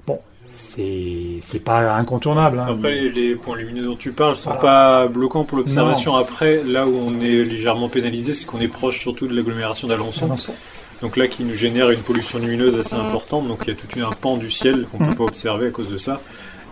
Bon, 0.08 0.20
c'est 0.44 1.39
pas 1.63 1.94
incontournable. 1.96 2.60
Hein. 2.60 2.68
Après, 2.70 3.00
les, 3.10 3.36
points 3.36 3.58
lumineux 3.58 3.86
dont 3.86 3.96
tu 3.96 4.12
parles 4.12 4.36
sont 4.36 4.58
pas 4.58 5.08
bloquants 5.08 5.44
pour 5.44 5.60
l'observation. 5.60 6.16
Après, 6.16 6.63
là 6.63 6.88
où 6.88 6.96
on 6.98 7.22
est 7.22 7.44
légèrement 7.44 7.89
pénalisé, 7.89 8.34
c'est 8.34 8.46
qu'on 8.46 8.60
est 8.60 8.68
proche 8.68 9.00
surtout 9.00 9.27
de 9.27 9.36
l'agglomération 9.36 9.88
d'Alençon. 9.88 10.27
Donc 11.01 11.18
là, 11.18 11.27
qui 11.27 11.44
nous 11.44 11.56
génère 11.56 11.89
une 11.92 12.01
pollution 12.01 12.39
lumineuse 12.39 12.77
assez 12.77 12.96
importante. 12.96 13.48
Donc 13.48 13.63
il 13.63 13.70
y 13.70 13.72
a 13.72 13.75
tout 13.75 13.88
un 14.00 14.12
pan 14.12 14.38
du 14.38 14.50
ciel 14.50 14.86
qu'on 14.86 15.00
ne 15.00 15.06
peut 15.06 15.12
mm. 15.12 15.16
pas 15.16 15.24
observer 15.24 15.68
à 15.68 15.72
cause 15.72 15.89
de 15.89 15.98
ça. 15.98 16.22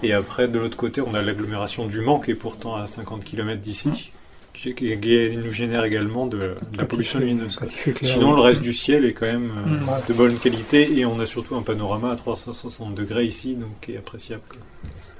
Et 0.04 0.14
après, 0.14 0.48
de 0.48 0.60
l'autre 0.60 0.78
côté, 0.78 1.02
on 1.02 1.14
a 1.14 1.22
l'agglomération 1.22 1.86
du 1.86 2.02
Mans 2.02 2.20
qui 2.20 2.32
est 2.32 2.36
pourtant 2.36 2.76
à 2.76 2.88
50 2.88 3.24
km 3.24 3.62
d'ici. 3.62 3.90
Mm. 3.90 4.74
qui 4.74 5.38
nous 5.38 5.52
génère 5.52 5.84
également 5.84 6.26
de, 6.26 6.56
la 6.74 6.86
pollution 6.86 7.20
lumineuse. 7.20 7.60
Sinon, 8.02 8.36
le 8.36 8.42
reste 8.42 8.62
du 8.62 8.74
ciel 8.74 9.06
est 9.06 9.14
quand 9.14 9.26
même 9.26 9.52
euh, 9.58 9.70
mm. 9.70 10.08
de 10.10 10.14
bonne 10.14 10.38
qualité 10.38 10.98
et 10.98 11.06
on 11.06 11.20
a 11.20 11.26
surtout 11.26 11.56
un 11.56 11.62
panorama 11.62 12.12
à 12.12 12.16
360 12.16 12.96
degrés 12.96 13.26
ici, 13.26 13.56
donc 13.56 13.70
qui 13.82 13.94
est 13.94 13.98
appréciable. 13.98 14.42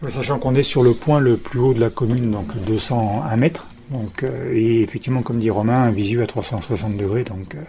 Sachant 0.08 0.40
qu'on 0.40 0.56
est 0.56 0.64
sur 0.64 0.84
le 0.84 0.94
point 0.94 1.20
le 1.20 1.38
plus 1.38 1.60
haut 1.60 1.74
de 1.74 1.80
la 1.80 1.90
commune, 1.90 2.32
donc 2.32 2.48
201 2.66 3.36
mètres. 3.38 3.68
Donc, 3.92 4.24
euh, 4.24 4.52
et 4.54 4.82
effectivement, 4.82 5.22
comme 5.22 5.40
dit 5.40 5.50
Romain, 5.50 5.84
un 5.84 5.92
visu 5.92 6.22
à 6.22 6.28
360 6.28 6.98
degrés. 6.98 7.24
Donc, 7.24 7.56
euh, 7.56 7.60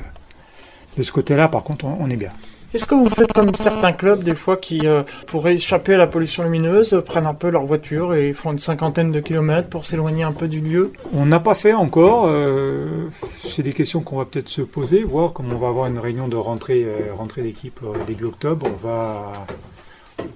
de 0.96 1.02
ce 1.02 1.12
côté-là, 1.12 1.48
par 1.48 1.62
contre, 1.62 1.84
on, 1.84 2.08
est 2.10 2.16
bien. 2.16 2.30
Est-ce 2.74 2.86
que 2.86 2.94
vous 2.94 3.08
faites 3.08 3.32
comme 3.32 3.54
certains 3.54 3.92
clubs, 3.92 4.22
des 4.22 4.34
fois, 4.34 4.56
qui, 4.56 4.86
euh, 4.86 5.02
pourraient 5.26 5.54
échapper 5.54 5.94
à 5.94 5.98
la 5.98 6.06
pollution 6.06 6.42
lumineuse, 6.42 7.02
prennent 7.04 7.26
un 7.26 7.34
peu 7.34 7.50
leur 7.50 7.64
voiture 7.64 8.14
et 8.14 8.32
font 8.32 8.52
une 8.52 8.58
cinquantaine 8.58 9.12
de 9.12 9.20
kilomètres 9.20 9.68
pour 9.68 9.84
s'éloigner 9.84 10.24
un 10.24 10.32
peu 10.32 10.48
du 10.48 10.60
lieu? 10.60 10.92
On 11.14 11.26
n'a 11.26 11.40
pas 11.40 11.54
fait 11.54 11.74
encore. 11.74 12.26
Euh, 12.28 13.08
c'est 13.44 13.62
des 13.62 13.72
questions 13.72 14.00
qu'on 14.00 14.18
va 14.18 14.24
peut-être 14.24 14.48
se 14.48 14.62
poser, 14.62 15.04
voir 15.04 15.32
comme 15.32 15.52
on 15.52 15.58
va 15.58 15.68
avoir 15.68 15.86
une 15.86 15.98
réunion 15.98 16.28
de 16.28 16.36
rentrée, 16.36 16.84
euh, 16.84 17.14
rentrée 17.16 17.42
d'équipe 17.42 17.80
début 18.06 18.24
octobre. 18.24 18.66
On 18.66 18.86
va, 18.86 19.32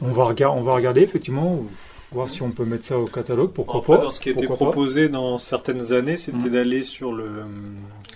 on, 0.02 0.10
va 0.10 0.50
on 0.50 0.62
va 0.62 0.74
regarder, 0.74 1.02
effectivement. 1.02 1.60
Voir 2.12 2.28
si 2.28 2.42
on 2.42 2.50
peut 2.50 2.64
mettre 2.64 2.84
ça 2.84 2.98
au 2.98 3.04
catalogue, 3.06 3.50
pourquoi 3.52 3.80
Après, 3.80 3.96
pas. 3.96 4.02
dans 4.04 4.10
ce 4.10 4.20
qui 4.20 4.30
était 4.30 4.46
pas. 4.46 4.54
proposé 4.54 5.08
dans 5.08 5.38
certaines 5.38 5.92
années, 5.92 6.16
c'était 6.16 6.48
Mm. 6.48 6.50
d'aller 6.50 6.82
sur 6.82 7.12
le. 7.12 7.26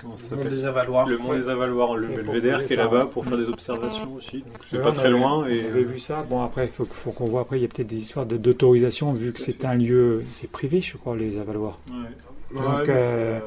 Comment 0.00 0.16
ça 0.16 0.34
Le 0.36 0.42
Mont 0.44 0.50
des 0.50 0.64
Avaloirs. 0.64 1.08
Le 1.08 1.18
Mont 1.18 1.34
des 1.34 1.48
Avaloirs, 1.48 1.96
le 1.96 2.08
Belvédère 2.08 2.66
qui 2.66 2.72
est 2.74 2.76
là-bas 2.76 3.06
pour 3.06 3.24
faire 3.24 3.38
des 3.38 3.48
observations 3.48 4.12
aussi. 4.14 4.38
Donc 4.38 4.58
c'est 4.68 4.82
pas 4.82 4.92
très 4.92 5.06
avait- 5.08 5.10
loin. 5.18 5.46
Et, 5.46 5.62
On 5.64 5.70
avait 5.70 5.82
vu 5.84 5.98
ça. 5.98 6.24
Bon, 6.28 6.42
après, 6.42 6.66
il 6.66 6.70
faut, 6.70 6.84
faut 6.84 7.10
qu'on 7.12 7.26
voit. 7.26 7.42
Après, 7.42 7.58
il 7.58 7.62
y 7.62 7.64
a 7.64 7.68
peut-être 7.68 7.86
des 7.86 7.96
histoires 7.98 8.26
d'autorisation, 8.26 9.12
vu 9.12 9.32
que 9.32 9.40
c'est 9.40 9.64
un 9.64 9.74
lieu. 9.74 10.22
C'est 10.32 10.50
privé, 10.50 10.80
je 10.80 10.96
crois, 10.96 11.16
les 11.16 11.38
Avaloirs. 11.38 11.78
ouais. 11.90 11.94
Ouais, 12.54 12.62
Donc, 12.62 12.88
euh, 12.88 13.38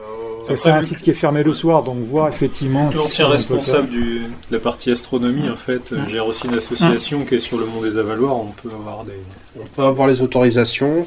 euh, 0.50 0.56
c'est 0.56 0.70
un 0.70 0.82
site 0.82 1.02
qui 1.02 1.10
est 1.12 1.14
fermé 1.14 1.44
le 1.44 1.54
soir, 1.54 1.84
donc 1.84 1.98
voir 2.10 2.28
effectivement. 2.30 2.92
si 2.92 2.98
L'ancien 2.98 3.26
on 3.26 3.28
peut 3.30 3.32
responsable 3.34 3.90
du, 3.90 4.20
de 4.20 4.26
la 4.52 4.60
partie 4.60 4.92
astronomie, 4.92 5.50
en 5.50 5.56
fait, 5.56 5.92
euh, 5.92 5.98
Mm. 6.04 6.08
gère 6.10 6.28
aussi 6.28 6.48
une 6.48 6.56
association 6.56 7.24
qui 7.26 7.36
est 7.36 7.40
sur 7.40 7.58
le 7.58 7.66
Mont 7.66 7.82
des 7.82 7.98
Avaloirs. 7.98 8.36
On 8.38 8.52
peut 8.62 8.70
avoir 8.70 9.04
des. 9.06 9.14
On 9.60 9.66
peut 9.66 9.84
avoir 9.84 10.08
les 10.08 10.22
autorisations, 10.22 11.06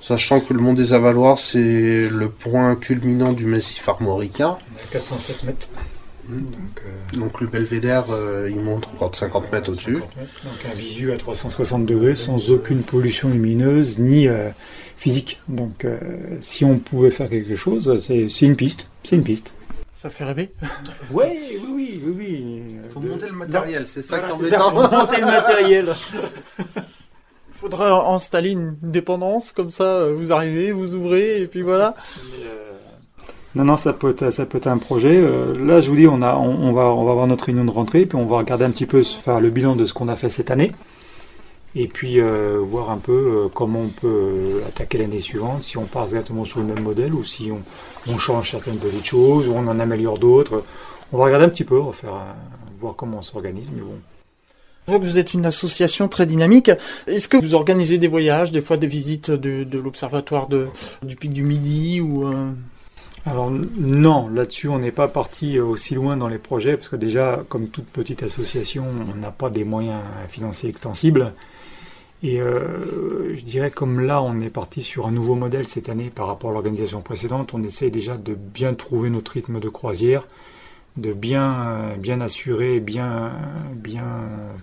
sachant 0.00 0.40
que 0.40 0.52
le 0.54 0.60
Mont 0.60 0.72
des 0.72 0.92
Avaloirs, 0.92 1.38
c'est 1.38 2.08
le 2.10 2.28
point 2.28 2.74
culminant 2.76 3.32
du 3.32 3.46
massif 3.46 3.88
armoricain. 3.88 4.56
faire 4.76 4.90
407 5.02 5.42
mètres. 5.44 5.68
Mm. 6.28 6.40
Donc, 6.40 6.82
euh, 6.86 7.18
Donc 7.18 7.40
le 7.40 7.46
belvédère, 7.48 8.04
euh, 8.10 8.48
il 8.50 8.60
monte 8.60 8.88
encore 8.94 9.10
de 9.10 9.16
50 9.16 9.50
mètres 9.52 9.70
au-dessus. 9.70 9.94
50 9.94 10.16
mètres. 10.16 10.30
Donc 10.44 10.72
un 10.72 10.74
visu 10.76 11.12
à 11.12 11.16
360 11.16 11.84
degrés, 11.86 12.14
sans 12.14 12.50
aucune 12.50 12.82
pollution 12.82 13.28
lumineuse 13.28 13.98
ni 13.98 14.28
euh, 14.28 14.50
physique. 14.96 15.40
Donc, 15.48 15.84
euh, 15.84 15.98
si 16.40 16.64
on 16.64 16.78
pouvait 16.78 17.10
faire 17.10 17.28
quelque 17.28 17.56
chose, 17.56 17.98
c'est 18.06 18.46
une 18.46 18.56
piste. 18.56 18.86
C'est 19.02 19.16
une 19.16 19.24
piste. 19.24 19.54
Ça 19.94 20.10
fait 20.10 20.24
rêver. 20.24 20.50
Oui, 21.12 21.24
oui, 21.34 21.60
oui, 21.74 22.02
oui, 22.04 22.14
oui. 22.16 22.62
Faut 22.92 23.00
De- 23.00 23.08
monter 23.08 23.26
le 23.26 23.32
matériel, 23.32 23.86
c'est 23.86 24.02
ça 24.02 24.18
Voilà, 24.18 24.34
qui 24.34 24.44
est 24.44 24.56
embêtant. 24.58 24.88
faut 24.88 24.96
monter 24.96 25.20
le 25.20 25.26
matériel. 25.26 25.88
Faudrait 27.52 27.90
installer 27.90 28.50
une 28.50 28.76
dépendance 28.82 29.52
comme 29.52 29.70
ça. 29.70 29.84
euh, 29.84 30.14
Vous 30.14 30.32
arrivez, 30.32 30.72
vous 30.72 30.94
ouvrez 30.94 31.42
et 31.42 31.46
puis 31.46 31.62
voilà. 31.62 31.94
Non, 33.54 33.64
non, 33.64 33.76
ça 33.76 33.92
peut 33.92 34.16
être, 34.18 34.66
un 34.66 34.78
projet. 34.78 35.14
Euh, 35.14 35.54
là, 35.62 35.80
je 35.82 35.90
vous 35.90 35.96
dis, 35.96 36.06
on, 36.06 36.22
a, 36.22 36.34
on, 36.36 36.72
va, 36.72 36.86
on 36.86 37.04
va 37.04 37.10
avoir 37.10 37.26
notre 37.26 37.44
réunion 37.44 37.66
de 37.66 37.70
rentrée, 37.70 38.06
puis 38.06 38.16
on 38.16 38.24
va 38.24 38.38
regarder 38.38 38.64
un 38.64 38.70
petit 38.70 38.86
peu, 38.86 39.02
faire 39.02 39.40
le 39.40 39.50
bilan 39.50 39.76
de 39.76 39.84
ce 39.84 39.92
qu'on 39.92 40.08
a 40.08 40.16
fait 40.16 40.30
cette 40.30 40.50
année, 40.50 40.72
et 41.74 41.86
puis 41.86 42.18
euh, 42.18 42.58
voir 42.62 42.90
un 42.90 42.96
peu 42.96 43.12
euh, 43.12 43.48
comment 43.52 43.80
on 43.80 43.88
peut 43.88 44.62
attaquer 44.66 44.96
l'année 44.98 45.20
suivante, 45.20 45.64
si 45.64 45.76
on 45.76 45.84
part 45.84 46.04
exactement 46.04 46.46
sur 46.46 46.60
le 46.60 46.66
même 46.66 46.82
modèle, 46.82 47.12
ou 47.12 47.24
si 47.24 47.50
on, 47.50 48.18
change 48.18 48.52
certaines 48.52 48.78
petites 48.78 49.04
choses, 49.04 49.48
ou 49.48 49.52
on 49.52 49.66
en 49.66 49.78
améliore 49.78 50.18
d'autres. 50.18 50.64
On 51.12 51.18
va 51.18 51.24
regarder 51.24 51.44
un 51.44 51.50
petit 51.50 51.64
peu, 51.64 51.78
on 51.78 51.86
va 51.86 51.92
faire 51.92 52.14
voir 52.78 52.96
comment 52.96 53.18
on 53.18 53.22
s'organise, 53.22 53.70
mais 53.74 53.82
bon. 53.82 53.98
Je 54.86 54.92
vois 54.92 54.98
que 54.98 55.04
vous 55.04 55.18
êtes 55.18 55.34
une 55.34 55.46
association 55.46 56.08
très 56.08 56.24
dynamique. 56.26 56.70
Est-ce 57.06 57.28
que 57.28 57.36
vous 57.36 57.54
organisez 57.54 57.98
des 57.98 58.08
voyages, 58.08 58.50
des 58.50 58.62
fois 58.62 58.78
des 58.78 58.88
visites 58.88 59.30
de, 59.30 59.64
l'observatoire 59.78 60.48
du 60.48 61.16
Pic 61.16 61.32
du 61.32 61.44
Midi 61.44 62.00
ou 62.00 62.26
Alors 63.24 63.50
non, 63.50 64.28
là-dessus 64.28 64.68
on 64.68 64.80
n'est 64.80 64.90
pas 64.90 65.06
parti 65.06 65.56
euh, 65.56 65.64
aussi 65.64 65.94
loin 65.94 66.16
dans 66.16 66.26
les 66.26 66.38
projets 66.38 66.76
parce 66.76 66.88
que 66.88 66.96
déjà, 66.96 67.44
comme 67.48 67.68
toute 67.68 67.86
petite 67.86 68.24
association, 68.24 68.84
on 69.12 69.16
n'a 69.16 69.30
pas 69.30 69.48
des 69.48 69.64
moyens 69.64 70.00
financiers 70.28 70.68
extensibles. 70.68 71.32
Et 72.24 72.40
euh, 72.40 73.36
je 73.36 73.42
dirais 73.44 73.70
comme 73.70 74.00
là 74.00 74.22
on 74.22 74.40
est 74.40 74.50
parti 74.50 74.82
sur 74.82 75.06
un 75.06 75.12
nouveau 75.12 75.34
modèle 75.36 75.66
cette 75.66 75.88
année 75.88 76.10
par 76.10 76.26
rapport 76.26 76.50
à 76.50 76.52
l'organisation 76.52 77.00
précédente, 77.00 77.54
on 77.54 77.62
essaie 77.62 77.90
déjà 77.90 78.16
de 78.16 78.34
bien 78.34 78.74
trouver 78.74 79.10
notre 79.10 79.32
rythme 79.32 79.60
de 79.60 79.68
croisière, 79.68 80.26
de 80.96 81.12
bien 81.12 81.96
euh, 81.98 82.20
assurer, 82.20 82.80
bien 82.80 83.32
bien 83.72 84.04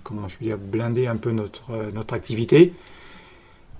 je 0.06 0.36
peux 0.36 0.44
dire 0.44 0.58
blinder 0.58 1.06
un 1.06 1.16
peu 1.16 1.32
notre 1.32 2.14
activité 2.14 2.74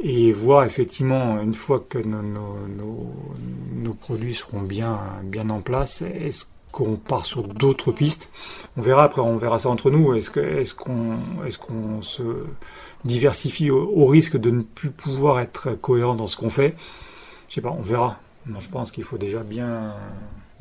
et 0.02 0.32
voir 0.32 0.64
effectivement 0.64 1.40
une 1.40 1.54
fois 1.54 1.84
que 1.88 1.98
nos, 1.98 2.22
nos, 2.22 2.56
nos, 2.68 3.14
nos 3.74 3.94
produits 3.94 4.34
seront 4.34 4.62
bien 4.62 4.98
bien 5.24 5.50
en 5.50 5.60
place, 5.60 6.02
est-ce 6.02 6.46
qu'on 6.72 6.96
part 6.96 7.26
sur 7.26 7.42
d'autres 7.42 7.92
pistes? 7.92 8.30
On 8.76 8.82
verra 8.82 9.04
après, 9.04 9.20
on 9.22 9.36
verra 9.36 9.58
ça 9.58 9.68
entre 9.68 9.90
nous. 9.90 10.14
Est-ce 10.14 10.30
que 10.30 10.40
est-ce 10.40 10.74
qu'on 10.74 11.18
est-ce 11.46 11.58
qu'on 11.58 12.00
se 12.02 12.22
diversifie 13.04 13.70
au, 13.70 13.90
au 13.94 14.06
risque 14.06 14.36
de 14.36 14.50
ne 14.50 14.62
plus 14.62 14.90
pouvoir 14.90 15.40
être 15.40 15.72
cohérent 15.72 16.14
dans 16.14 16.26
ce 16.26 16.36
qu'on 16.36 16.50
fait? 16.50 16.74
Je 17.48 17.54
sais 17.56 17.60
pas, 17.60 17.74
on 17.76 17.82
verra. 17.82 18.18
Je 18.58 18.68
pense 18.68 18.90
qu'il 18.90 19.04
faut 19.04 19.18
déjà 19.18 19.40
bien 19.42 19.94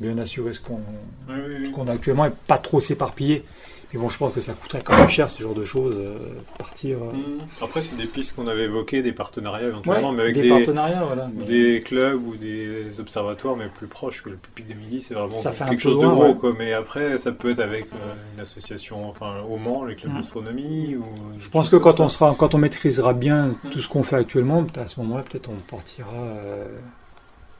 bien 0.00 0.18
assurer 0.18 0.52
ce 0.52 0.60
qu'on 0.60 0.80
Oui, 1.28 1.34
oui, 1.36 1.54
oui. 1.60 1.66
ce 1.66 1.70
qu'on 1.70 1.86
a 1.88 1.92
actuellement 1.92 2.26
et 2.26 2.32
pas 2.46 2.58
trop 2.58 2.80
s'éparpiller. 2.80 3.44
Mais 3.92 3.98
bon, 3.98 4.08
je 4.08 4.18
pense 4.18 4.32
que 4.32 4.40
ça 4.40 4.52
coûterait 4.52 4.82
quand 4.84 4.96
même 4.96 5.08
cher 5.08 5.28
ce 5.28 5.42
genre 5.42 5.54
de 5.54 5.64
choses, 5.64 5.98
euh, 5.98 6.16
partir. 6.58 6.98
euh, 6.98 7.12
Mm. 7.12 7.40
Après, 7.64 7.82
c'est 7.82 7.96
des 7.96 8.04
pistes 8.06 8.36
qu'on 8.36 8.46
avait 8.46 8.64
évoquées, 8.64 9.02
des 9.02 9.10
partenariats 9.10 9.66
éventuellement, 9.68 10.10
ouais, 10.10 10.14
mais 10.16 10.22
avec 10.22 10.34
des, 10.36 10.42
des, 10.42 10.48
partenariats, 10.48 11.02
voilà. 11.04 11.28
des 11.46 11.80
clubs 11.84 12.24
ou 12.24 12.36
des 12.36 13.00
observatoires, 13.00 13.56
mais 13.56 13.66
plus 13.66 13.88
proches 13.88 14.22
que 14.22 14.30
le 14.30 14.38
Pic 14.54 14.68
des 14.68 14.74
Midi, 14.74 15.00
c'est 15.00 15.14
vraiment 15.14 15.36
Ça 15.36 15.50
fait 15.50 15.64
un 15.64 15.70
quelque 15.70 15.80
chose 15.80 15.98
de 15.98 16.06
gros. 16.06 16.22
ouais. 16.26 16.34
Quoi. 16.34 16.52
Mais 16.56 16.72
après, 16.72 17.18
ça 17.18 17.32
peut 17.32 17.50
être 17.50 17.58
avec 17.58 17.86
euh, 17.92 18.14
une 18.34 18.40
association, 18.40 19.08
enfin 19.08 19.40
au 19.50 19.56
Mans, 19.56 19.84
les 19.84 19.96
clubs 19.96 20.12
Mm. 20.12 20.16
d'astronomie. 20.18 20.94
Ou 20.96 21.04
Je 21.40 21.48
pense 21.48 21.68
que 21.68 21.76
quand 21.76 21.98
on 21.98 22.08
sera, 22.08 22.34
quand 22.38 22.54
on 22.54 22.58
maîtrisera 22.58 23.12
bien 23.12 23.50
tout 23.72 23.80
ce 23.80 23.88
qu'on 23.88 24.04
fait 24.04 24.16
actuellement, 24.16 24.64
à 24.80 24.86
ce 24.86 25.00
moment-là, 25.00 25.24
peut-être 25.28 25.50
on 25.50 25.56
partira, 25.68 26.06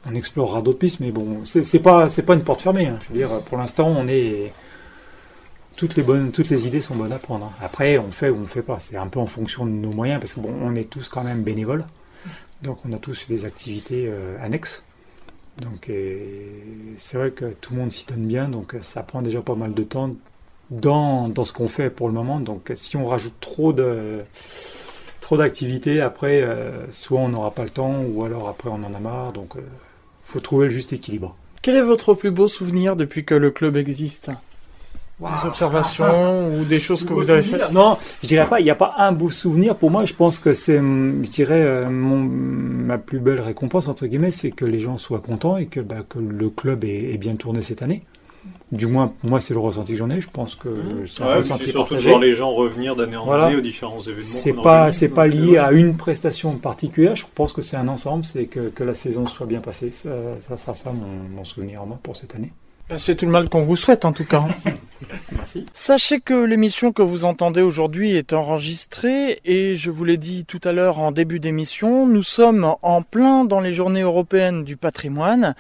on 0.09 0.14
explorera 0.14 0.62
d'autres 0.62 0.79
pistes. 0.79 1.01
Mais 1.01 1.11
bon, 1.11 1.40
c'est 1.45 1.79
pas, 1.81 2.07
pas 2.09 2.35
une 2.35 2.43
porte 2.45 2.61
fermée. 2.61 2.87
hein. 2.87 2.99
Je 3.09 3.12
veux 3.12 3.19
dire, 3.19 3.40
pour 3.47 3.59
l'instant, 3.59 3.88
on 3.88 4.07
est 4.09 4.53
toutes 5.81 5.97
les 5.97 6.03
bonnes, 6.03 6.31
toutes 6.31 6.51
les 6.51 6.66
idées 6.66 6.83
sont 6.83 6.95
bonnes 6.95 7.11
à 7.11 7.19
prendre. 7.19 7.51
Après, 7.59 7.97
on 7.97 8.12
fait 8.12 8.29
ou 8.29 8.37
on 8.37 8.47
fait 8.47 8.61
pas. 8.61 8.79
C'est 8.81 8.99
un 8.99 9.07
peu 9.07 9.19
en 9.19 9.27
fonction 9.27 9.64
de 9.64 9.71
nos 9.71 9.90
moyens, 9.90 10.21
parce 10.21 10.35
que 10.35 10.40
bon, 10.40 10.53
on 10.61 10.75
est 10.75 10.90
tous 10.90 11.09
quand 11.09 11.25
même 11.25 11.43
bénévoles, 11.43 11.87
donc 12.61 12.81
on 12.85 12.93
a 12.93 12.99
tous 12.99 13.27
des 13.29 13.47
activités 13.47 14.05
euh, 14.07 14.37
annexes. 14.43 14.85
Donc 15.57 15.90
c'est 16.97 17.16
vrai 17.16 17.31
que 17.31 17.47
tout 17.62 17.73
le 17.73 17.81
monde 17.81 17.93
s'y 17.93 18.05
donne 18.07 18.27
bien, 18.27 18.49
donc 18.49 18.77
ça 18.83 19.03
prend 19.03 19.23
déjà 19.23 19.40
pas 19.40 19.55
mal 19.55 19.73
de 19.73 19.83
temps 19.83 20.14
dans, 20.71 21.29
dans 21.29 21.45
ce 21.45 21.55
qu'on 21.55 21.69
fait 21.69 21.88
pour 21.88 22.09
le 22.09 22.14
moment. 22.14 22.40
Donc 22.40 22.71
si 22.75 22.99
on 22.99 23.07
rajoute 23.07 23.40
trop 23.40 23.73
de 23.73 24.21
trop 25.23 25.38
d'activités, 25.38 26.03
après 26.03 26.43
euh, 26.43 26.90
soit 26.93 27.21
on 27.21 27.31
n'aura 27.31 27.53
pas 27.53 27.64
le 27.64 27.71
temps, 27.71 28.03
ou 28.03 28.23
alors 28.25 28.49
après 28.51 28.69
on 28.69 28.85
en 28.85 28.95
a 28.95 29.01
marre. 29.01 29.33
Donc 29.33 29.57
euh, 29.57 29.61
faut 30.25 30.40
trouver 30.40 30.66
le 30.66 30.73
juste 30.73 30.93
équilibre. 30.93 31.37
Quel 31.62 31.77
est 31.77 31.83
votre 31.83 32.12
plus 32.12 32.31
beau 32.31 32.49
souvenir 32.49 32.97
depuis 32.97 33.25
que 33.25 33.35
le 33.35 33.51
club 33.51 33.79
existe? 33.79 34.31
Des 35.20 35.46
observations 35.46 36.54
ou 36.54 36.64
des 36.64 36.78
choses 36.78 37.04
que 37.04 37.12
vous 37.12 37.30
avez 37.30 37.42
faites 37.42 37.72
Non, 37.72 37.98
je 38.22 38.28
dirais 38.28 38.46
pas. 38.46 38.61
Il 38.61 38.64
n'y 38.64 38.70
a 38.70 38.74
pas 38.74 38.94
un 38.98 39.12
beau 39.12 39.28
souvenir. 39.30 39.76
Pour 39.76 39.90
moi, 39.90 40.04
je 40.06 40.14
pense 40.14 40.38
que 40.38 40.52
c'est, 40.52 40.78
hum, 40.78 41.20
je 41.24 41.30
dirais, 41.30 41.61
euh, 41.62 41.90
mon, 41.90 42.16
ma 42.20 42.96
plus 42.98 43.18
belle 43.20 43.40
récompense 43.40 43.87
entre 43.88 44.06
guillemets, 44.06 44.30
c'est 44.30 44.50
que 44.50 44.64
les 44.64 44.78
gens 44.80 44.96
soient 44.96 45.20
contents 45.20 45.56
et 45.59 45.66
que, 45.66 45.80
bah, 45.80 45.96
que 46.09 46.18
le 46.18 46.48
club 46.48 46.85
ait, 46.85 47.12
ait 47.12 47.18
bien 47.18 47.37
tourné 47.37 47.61
cette 47.62 47.83
année. 47.83 48.02
Du 48.72 48.87
moins, 48.87 49.12
moi, 49.24 49.40
c'est 49.40 49.52
le 49.52 49.61
ressenti 49.61 49.92
que 49.92 49.98
j'en 49.98 50.09
ai. 50.11 50.20
Je 50.20 50.30
pense 50.33 50.54
que 50.54 50.68
c'est 51.06 51.22
un 51.22 51.26
Ouais, 51.37 51.42
c'est 51.42 51.48
surtout 51.54 51.66
de 51.66 51.72
partagé. 51.72 52.09
voir 52.09 52.20
les 52.20 52.33
gens 52.33 52.50
revenir 52.50 52.94
d'année 52.96 53.16
en 53.16 53.24
Voilà. 53.26 53.46
année 53.46 53.56
aux 53.56 53.61
différents 53.61 54.00
événements. 54.00 54.22
C'est 54.22 54.52
pas, 54.54 54.92
c'est 54.92 55.12
pas 55.12 55.26
lié 55.26 55.56
euh, 55.59 55.64
à 55.66 55.72
une 55.72 55.96
prestation 55.96 56.56
particulière. 56.56 57.16
Je 57.16 57.24
pense 57.35 57.52
que 57.52 57.62
c'est 57.62 57.76
un 57.76 57.88
ensemble. 57.88 58.24
C'est 58.24 58.44
que, 58.46 58.68
que 58.70 58.85
la 58.85 58.94
saison 58.94 59.26
soit 59.26 59.46
bien 59.46 59.61
passée. 59.61 59.92
Ça, 59.92 60.09
ça 60.40 60.56
sera 60.56 60.74
ça 60.76 60.92
mon, 60.92 61.37
mon 61.37 61.44
souvenir 61.44 61.83
en 61.83 61.87
moi 61.87 61.98
pour 62.02 62.16
cette 62.16 62.35
année. 62.37 62.52
Ben, 62.88 62.96
C'est 62.96 63.16
tout 63.16 63.26
le 63.26 63.33
mal 63.33 63.48
qu'on 63.48 63.62
vous 63.62 63.76
souhaite 63.76 64.04
en 64.04 64.12
tout 64.12 64.24
cas. 64.24 64.44
Sachez 65.73 66.21
que 66.21 66.35
l'émission 66.45 66.93
que 66.93 67.03
vous 67.03 67.25
entendez 67.25 67.63
aujourd'hui 67.63 68.15
est 68.15 68.33
enregistrée 68.33 69.41
et 69.45 69.77
je 69.77 69.91
vous 69.91 70.05
l'ai 70.05 70.17
dit 70.17 70.45
tout 70.45 70.61
à 70.65 70.73
l'heure 70.73 70.99
en 70.99 71.13
début 71.13 71.41
d'émission, 71.41 72.07
nous 72.07 72.23
sommes 72.23 72.75
en 72.83 73.03
plein 73.03 73.45
dans 73.45 73.61
les 73.61 73.73
journées 73.73 74.03
européennes 74.03 74.65
du 74.65 74.77
patrimoine 74.77 75.55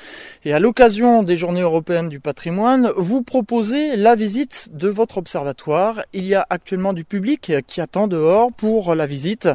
et 0.44 0.52
à 0.52 0.58
l'occasion 0.58 1.22
des 1.22 1.36
journées 1.36 1.62
européennes 1.62 2.08
du 2.08 2.20
patrimoine, 2.20 2.92
vous 2.96 3.22
proposez 3.22 3.96
la 3.96 4.14
visite 4.14 4.68
de 4.72 4.88
votre 4.88 5.18
observatoire. 5.18 6.02
Il 6.12 6.26
y 6.26 6.34
a 6.34 6.46
actuellement 6.50 6.92
du 6.92 7.04
public 7.04 7.52
qui 7.66 7.80
attend 7.80 8.06
dehors 8.06 8.52
pour 8.52 8.94
la 8.94 9.06
visite. 9.06 9.48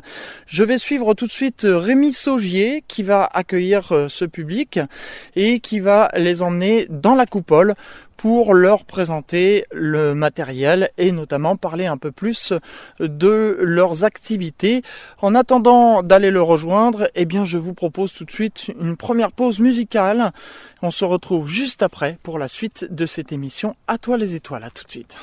Je 0.47 0.63
vais 0.63 0.77
suivre 0.77 1.13
tout 1.13 1.27
de 1.27 1.31
suite 1.31 1.65
Rémi 1.69 2.13
Saugier 2.13 2.83
qui 2.87 3.03
va 3.03 3.29
accueillir 3.33 3.91
euh, 3.91 4.07
ce 4.07 4.25
public 4.25 4.79
et 5.35 5.59
qui 5.59 5.79
va 5.79 6.09
les 6.15 6.41
emmener 6.41 6.87
dans 6.89 7.15
la 7.15 7.25
coupole 7.25 7.75
pour 8.17 8.53
leur 8.53 8.85
présenter 8.85 9.65
le 9.71 10.15
matériel 10.15 10.89
et 10.97 11.11
notamment 11.11 11.55
parler 11.55 11.85
un 11.85 11.97
peu 11.97 12.11
plus 12.11 12.53
de 12.99 13.57
leurs 13.61 14.03
activités. 14.03 14.81
En 15.21 15.35
attendant 15.35 16.03
d'aller 16.03 16.31
le 16.31 16.41
rejoindre, 16.41 17.09
eh 17.15 17.25
bien 17.25 17.45
je 17.45 17.57
vous 17.57 17.73
propose 17.73 18.13
tout 18.13 18.25
de 18.25 18.31
suite 18.31 18.71
une 18.79 18.97
première 18.97 19.31
pause 19.31 19.59
musicale. 19.59 20.31
On 20.81 20.91
se 20.91 21.05
retrouve 21.05 21.47
juste 21.47 21.83
après 21.83 22.17
pour 22.23 22.39
la 22.39 22.47
suite 22.47 22.87
de 22.89 23.05
cette 23.05 23.31
émission 23.31 23.75
À 23.87 23.97
toi 23.97 24.17
les 24.17 24.35
étoiles. 24.35 24.63
À 24.63 24.69
tout 24.69 24.83
de 24.85 24.91
suite. 24.91 25.19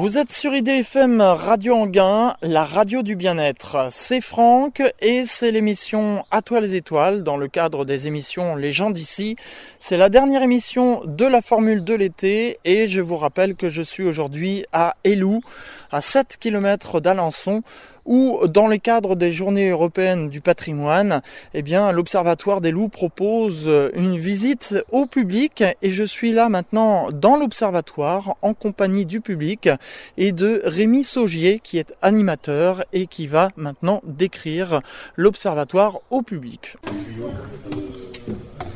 Vous 0.00 0.16
êtes 0.16 0.32
sur 0.32 0.54
IDFM 0.54 1.20
Radio 1.20 1.74
Anguin, 1.74 2.36
la 2.40 2.64
radio 2.64 3.02
du 3.02 3.16
bien-être. 3.16 3.88
C'est 3.90 4.20
Franck 4.20 4.80
et 5.00 5.24
c'est 5.24 5.50
l'émission 5.50 6.24
À 6.30 6.40
toi 6.40 6.60
les 6.60 6.76
étoiles 6.76 7.24
dans 7.24 7.36
le 7.36 7.48
cadre 7.48 7.84
des 7.84 8.06
émissions 8.06 8.54
Les 8.54 8.70
gens 8.70 8.90
d'ici. 8.90 9.34
C'est 9.80 9.96
la 9.96 10.08
dernière 10.08 10.44
émission 10.44 11.02
de 11.04 11.24
la 11.24 11.42
formule 11.42 11.82
de 11.82 11.94
l'été 11.94 12.60
et 12.64 12.86
je 12.86 13.00
vous 13.00 13.16
rappelle 13.16 13.56
que 13.56 13.68
je 13.68 13.82
suis 13.82 14.04
aujourd'hui 14.04 14.64
à 14.72 14.94
Elou, 15.02 15.40
à 15.90 16.00
7 16.00 16.36
km 16.38 17.00
d'Alençon 17.00 17.62
où 18.04 18.40
dans 18.46 18.66
le 18.66 18.78
cadre 18.78 19.16
des 19.16 19.32
journées 19.32 19.68
européennes 19.68 20.30
du 20.30 20.40
patrimoine, 20.40 21.20
eh 21.52 21.60
bien, 21.62 21.92
l'Observatoire 21.92 22.62
des 22.62 22.70
loups 22.70 22.88
propose 22.88 23.70
une 23.94 24.16
visite 24.16 24.76
au 24.90 25.06
public 25.06 25.62
et 25.82 25.90
je 25.90 26.04
suis 26.04 26.32
là 26.32 26.48
maintenant 26.48 27.10
dans 27.12 27.36
l'Observatoire 27.36 28.36
en 28.40 28.54
compagnie 28.54 29.04
du 29.04 29.20
public 29.20 29.68
et 30.16 30.32
de 30.32 30.62
Rémi 30.64 31.04
Saugier 31.04 31.60
qui 31.62 31.78
est 31.78 31.94
animateur 32.00 32.84
et 32.92 33.06
qui 33.06 33.26
va 33.26 33.50
maintenant 33.56 34.00
décrire 34.04 34.80
l'Observatoire 35.16 36.00
au 36.10 36.22
public. 36.22 36.76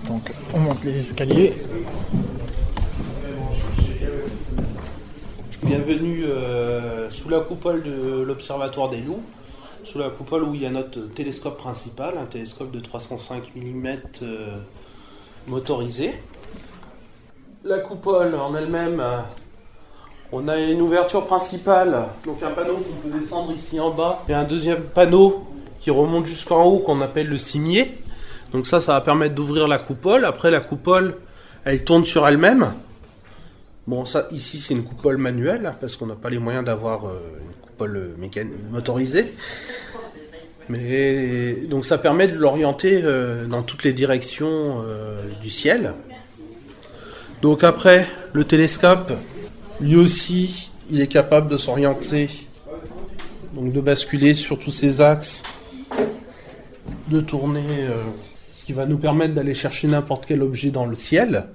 Donc 0.07 0.31
on 0.55 0.59
monte 0.59 0.85
les 0.85 0.99
escaliers. 0.99 1.55
Bienvenue 5.65 6.25
euh, 6.25 7.09
sous 7.09 7.29
la 7.29 7.39
coupole 7.39 7.85
de 7.85 8.23
l'Observatoire 8.23 8.89
des 8.91 9.01
loups, 9.01 9.23
sous 9.85 10.01
la 10.01 10.11
coupole 10.11 10.43
où 10.43 10.57
il 10.57 10.63
y 10.63 10.67
a 10.67 10.71
notre 10.71 10.99
télescope 11.03 11.57
principal, 11.57 12.19
un 12.19 12.25
télescope 12.25 12.73
de 12.73 12.81
305 12.81 13.53
mm 13.55 13.87
euh, 14.23 14.57
motorisé. 15.47 16.15
La 17.63 17.79
coupole 17.79 18.35
en 18.35 18.57
elle-même, 18.57 18.99
euh, 18.99 19.19
on 20.33 20.49
a 20.49 20.59
une 20.59 20.81
ouverture 20.81 21.27
principale, 21.27 22.09
donc 22.27 22.43
un 22.43 22.51
panneau 22.51 22.79
qu'on 22.79 23.09
peut 23.09 23.17
descendre 23.17 23.53
ici 23.53 23.79
en 23.79 23.91
bas, 23.91 24.25
et 24.29 24.35
un 24.35 24.45
deuxième 24.45 24.83
panneau 24.83 25.45
qui 25.79 25.93
remonte 25.93 26.27
jusqu'en 26.27 26.65
haut 26.65 26.81
qu'on 26.81 27.01
appelle 27.03 27.29
le 27.29 27.39
cimier. 27.39 27.97
Donc 28.53 28.67
ça, 28.67 28.81
ça 28.81 28.95
va 28.95 29.01
permettre 29.01 29.37
d'ouvrir 29.37 29.69
la 29.69 29.79
coupole. 29.79 30.25
Après, 30.25 30.51
la 30.51 30.61
coupole, 30.61 31.19
elle 31.65 31.85
tourne 31.85 32.05
sur 32.05 32.27
elle-même. 32.27 32.73
Bon, 33.89 34.07
ça, 34.07 34.29
ici, 34.31 34.59
c'est 34.59 34.75
une 34.75 34.85
coupole 34.85 35.17
manuelle, 35.17 35.75
parce 35.81 35.97
qu'on 35.97 36.07
n'a 36.07 36.15
pas 36.15 36.31
les 36.31 36.39
moyens 36.39 36.65
d'avoir 36.65 37.07
euh, 37.07 37.19
une 37.45 37.61
coupole 37.63 38.15
mécanique 38.17 38.55
motorisée. 38.71 39.33
Mais 40.69 41.57
donc 41.69 41.85
ça 41.85 41.99
permet 41.99 42.29
de 42.29 42.35
l'orienter 42.35 43.01
euh, 43.03 43.47
dans 43.47 43.63
toutes 43.63 43.83
les 43.83 43.93
directions 43.93 44.83
euh, 44.87 45.29
du 45.41 45.51
ciel. 45.51 45.95
Donc 47.43 47.65
après, 47.65 48.07
le 48.33 48.45
télescope, 48.45 49.13
lui 49.81 49.97
aussi, 49.97 50.71
il 50.89 51.01
est 51.01 51.09
capable 51.09 51.49
de 51.49 51.57
s'orienter, 51.57 52.31
donc 53.55 53.73
de 53.73 53.81
basculer 53.81 54.35
sur 54.35 54.61
tous 54.61 54.71
ses 54.71 55.01
axes, 55.01 55.43
de 57.09 57.21
tourner, 57.21 57.89
ce 58.55 58.65
qui 58.65 58.73
va 58.73 58.87
nous 58.87 58.99
permettre 58.99 59.35
d'aller 59.35 59.55
chercher 59.55 59.89
n'importe 59.89 60.25
quel 60.27 60.41
objet 60.41 60.71
dans 60.71 60.87
le 60.87 60.95
ciel. 60.95 61.49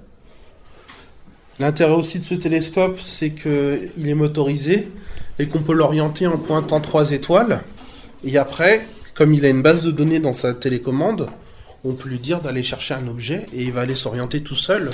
L'intérêt 1.60 1.94
aussi 1.94 2.18
de 2.20 2.24
ce 2.24 2.34
télescope, 2.34 3.00
c'est 3.00 3.30
qu'il 3.30 4.08
est 4.08 4.14
motorisé 4.14 4.88
et 5.38 5.46
qu'on 5.46 5.60
peut 5.60 5.72
l'orienter 5.72 6.26
en 6.26 6.38
pointant 6.38 6.80
trois 6.80 7.10
étoiles. 7.10 7.62
Et 8.24 8.38
après, 8.38 8.86
comme 9.14 9.34
il 9.34 9.44
a 9.44 9.48
une 9.48 9.62
base 9.62 9.82
de 9.82 9.90
données 9.90 10.20
dans 10.20 10.32
sa 10.32 10.54
télécommande, 10.54 11.28
on 11.84 11.94
peut 11.94 12.08
lui 12.08 12.18
dire 12.18 12.40
d'aller 12.40 12.62
chercher 12.62 12.94
un 12.94 13.08
objet 13.08 13.46
et 13.52 13.62
il 13.62 13.72
va 13.72 13.82
aller 13.82 13.94
s'orienter 13.94 14.42
tout 14.42 14.54
seul 14.54 14.90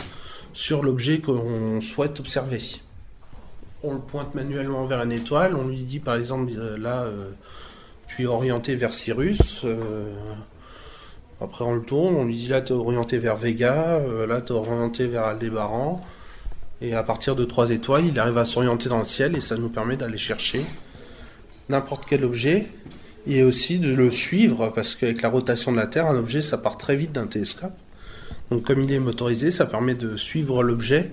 sur 0.53 0.83
l'objet 0.83 1.19
qu'on 1.19 1.81
souhaite 1.81 2.21
observer. 2.21 2.63
On 3.83 3.93
le 3.93 4.01
pointe 4.01 4.35
manuellement 4.35 4.85
vers 4.87 5.03
une 5.03 5.13
étoile, 5.13 5.57
on 5.57 5.69
lui 5.69 5.83
dit 5.83 5.99
par 5.99 6.17
exemple 6.17 6.53
euh, 6.57 6.79
là 6.79 7.03
euh, 7.03 7.33
tu 8.09 8.23
es 8.23 8.27
orienté 8.27 8.77
vers 8.77 8.95
Cyrus, 8.95 9.63
euh, 9.65 10.11
après 11.41 11.65
on 11.65 11.75
le 11.75 11.83
tourne, 11.83 12.15
on 12.15 12.25
lui 12.25 12.37
dit 12.37 12.49
là 12.49 12.61
tu 12.63 12.73
es 12.73 12.77
orienté 12.77 13.19
vers 13.19 13.37
Vega, 13.37 14.01
là 14.27 14.41
tu 14.41 14.53
es 14.53 14.57
orienté 14.57 15.07
vers 15.07 15.25
Aldébaran, 15.25 16.01
et 16.81 16.95
à 16.95 17.03
partir 17.03 17.37
de 17.37 17.45
3 17.45 17.71
étoiles, 17.71 18.07
il 18.07 18.19
arrive 18.19 18.39
à 18.39 18.45
s'orienter 18.45 18.89
dans 18.89 18.99
le 18.99 19.05
ciel 19.05 19.37
et 19.37 19.41
ça 19.41 19.57
nous 19.57 19.69
permet 19.69 19.97
d'aller 19.97 20.19
chercher 20.19 20.65
n'importe 21.69 22.05
quel 22.09 22.25
objet 22.25 22.67
et 23.27 23.43
aussi 23.43 23.79
de 23.79 23.95
le 23.95 24.11
suivre 24.11 24.71
parce 24.75 24.95
qu'avec 24.95 25.23
la 25.23 25.29
rotation 25.29 25.73
de 25.73 25.77
la 25.77 25.87
Terre, 25.87 26.07
un 26.07 26.17
objet 26.17 26.43
ça 26.43 26.59
part 26.59 26.77
très 26.77 26.97
vite 26.97 27.13
d'un 27.13 27.27
télescope. 27.27 27.73
Donc 28.51 28.65
comme 28.65 28.81
il 28.81 28.93
est 28.93 28.99
motorisé, 28.99 29.51
ça 29.51 29.67
permet 29.67 29.95
de 29.95 30.17
suivre 30.17 30.63
l'objet 30.63 31.11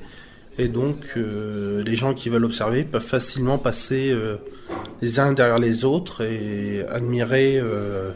et 0.57 0.67
donc 0.67 0.97
euh, 1.15 1.81
les 1.83 1.95
gens 1.95 2.13
qui 2.13 2.29
veulent 2.29 2.43
observer 2.43 2.83
peuvent 2.83 3.01
facilement 3.01 3.57
passer 3.57 4.11
euh, 4.11 4.35
les 5.01 5.19
uns 5.19 5.31
derrière 5.31 5.59
les 5.59 5.85
autres 5.85 6.21
et 6.21 6.85
admirer 6.89 7.57
euh, 7.57 8.11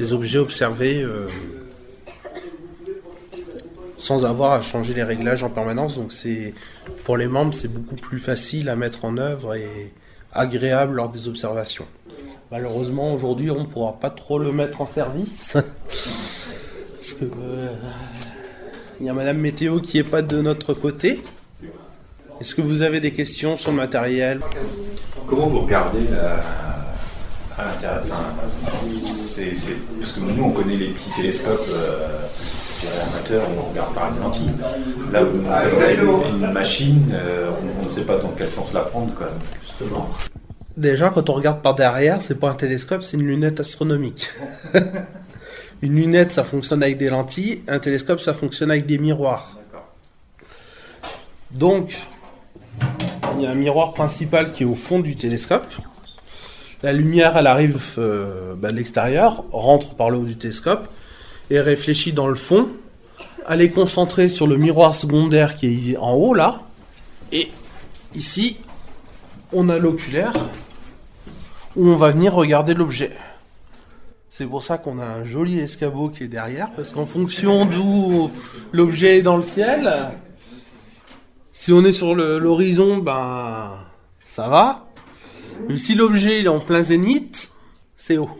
les 0.00 0.12
objets 0.12 0.38
observés 0.38 1.06
sans 4.00 4.24
avoir 4.24 4.52
à 4.52 4.62
changer 4.62 4.94
les 4.94 5.04
réglages 5.04 5.44
en 5.44 5.50
permanence. 5.50 5.94
Donc 5.94 6.10
c'est 6.10 6.54
pour 7.04 7.16
les 7.16 7.28
membres, 7.28 7.54
c'est 7.54 7.72
beaucoup 7.72 7.96
plus 7.96 8.18
facile 8.18 8.68
à 8.68 8.74
mettre 8.74 9.04
en 9.04 9.16
œuvre 9.18 9.54
et 9.54 9.92
agréable 10.32 10.96
lors 10.96 11.10
des 11.10 11.28
observations. 11.28 11.86
Malheureusement, 12.50 13.12
aujourd'hui, 13.12 13.50
on 13.50 13.60
ne 13.60 13.66
pourra 13.66 14.00
pas 14.00 14.10
trop 14.10 14.38
le 14.38 14.52
mettre 14.52 14.80
en 14.80 14.86
service. 14.86 15.52
Parce 15.54 17.12
que 17.12 17.24
euh, 17.24 17.72
il 18.98 19.06
y 19.06 19.08
a 19.08 19.12
Madame 19.12 19.38
Météo 19.38 19.80
qui 19.80 19.98
est 19.98 20.04
pas 20.04 20.22
de 20.22 20.40
notre 20.40 20.74
côté. 20.74 21.22
Est-ce 22.40 22.54
que 22.54 22.62
vous 22.62 22.82
avez 22.82 23.00
des 23.00 23.12
questions 23.12 23.56
sur 23.56 23.70
le 23.70 23.76
matériel? 23.76 24.40
Comment 25.26 25.46
vous 25.46 25.60
regardez 25.60 26.06
à 27.56 27.64
l'intérieur? 27.66 28.02
Parce 30.00 30.12
que 30.12 30.20
nous, 30.20 30.44
on 30.44 30.50
connaît 30.52 30.76
les 30.76 30.88
petits 30.88 31.10
télescopes. 31.10 31.68
Euh, 31.70 32.26
amateur, 32.88 33.46
on 33.58 33.70
regarde 33.70 33.94
par 33.94 34.12
une 34.12 34.20
lentille. 34.20 34.50
Là, 35.12 35.22
vous 35.22 35.38
une, 35.38 36.44
une 36.44 36.52
machine, 36.52 37.10
euh, 37.12 37.50
on, 37.80 37.84
ne 37.84 37.88
sait 37.88 38.04
pas 38.04 38.16
dans 38.16 38.32
quel 38.36 38.48
sens 38.48 38.72
la 38.72 38.80
prendre, 38.80 39.12
quand 39.14 39.24
même, 39.24 39.34
justement. 39.62 40.10
Déjà, 40.76 41.10
quand 41.10 41.28
on 41.28 41.34
regarde 41.34 41.62
par 41.62 41.74
derrière, 41.74 42.22
c'est 42.22 42.38
pas 42.38 42.50
un 42.50 42.54
télescope, 42.54 43.02
c'est 43.02 43.16
une 43.16 43.26
lunette 43.26 43.60
astronomique. 43.60 44.30
une 45.82 45.96
lunette, 45.96 46.32
ça 46.32 46.44
fonctionne 46.44 46.82
avec 46.82 46.98
des 46.98 47.10
lentilles. 47.10 47.62
Un 47.68 47.78
télescope, 47.78 48.20
ça 48.20 48.34
fonctionne 48.34 48.70
avec 48.70 48.86
des 48.86 48.98
miroirs. 48.98 49.58
Donc, 51.50 52.06
il 53.36 53.42
y 53.42 53.46
a 53.46 53.50
un 53.50 53.54
miroir 53.54 53.92
principal 53.92 54.52
qui 54.52 54.62
est 54.62 54.66
au 54.66 54.74
fond 54.74 55.00
du 55.00 55.16
télescope. 55.16 55.66
La 56.82 56.92
lumière, 56.92 57.36
elle 57.36 57.46
arrive 57.46 57.78
euh, 57.98 58.54
bah, 58.56 58.70
de 58.70 58.76
l'extérieur, 58.76 59.44
rentre 59.52 59.94
par 59.94 60.10
le 60.10 60.18
haut 60.18 60.24
du 60.24 60.36
télescope 60.36 60.88
et 61.50 61.60
réfléchit 61.60 62.12
dans 62.12 62.28
le 62.28 62.36
fond, 62.36 62.68
aller 63.46 63.70
concentrer 63.70 64.28
sur 64.28 64.46
le 64.46 64.56
miroir 64.56 64.94
secondaire 64.94 65.56
qui 65.56 65.92
est 65.92 65.96
en 65.96 66.14
haut 66.14 66.34
là, 66.34 66.62
et 67.32 67.50
ici, 68.14 68.56
on 69.52 69.68
a 69.68 69.78
l'oculaire 69.78 70.32
où 71.76 71.88
on 71.88 71.96
va 71.96 72.10
venir 72.10 72.34
regarder 72.34 72.74
l'objet. 72.74 73.12
C'est 74.30 74.46
pour 74.46 74.62
ça 74.62 74.78
qu'on 74.78 74.98
a 74.98 75.04
un 75.04 75.24
joli 75.24 75.58
escabeau 75.58 76.08
qui 76.08 76.24
est 76.24 76.28
derrière, 76.28 76.70
parce 76.72 76.92
qu'en 76.92 77.06
fonction 77.06 77.66
d'où 77.66 78.30
l'objet 78.72 79.18
est 79.18 79.22
dans 79.22 79.36
le 79.36 79.42
ciel, 79.42 80.10
si 81.52 81.72
on 81.72 81.84
est 81.84 81.92
sur 81.92 82.14
l'horizon, 82.14 82.98
ben 82.98 83.72
ça 84.24 84.48
va. 84.48 84.86
Mais 85.68 85.76
si 85.76 85.94
l'objet 85.94 86.42
est 86.42 86.48
en 86.48 86.58
plein 86.58 86.82
zénith, 86.82 87.52
c'est 87.96 88.16
haut. 88.16 88.30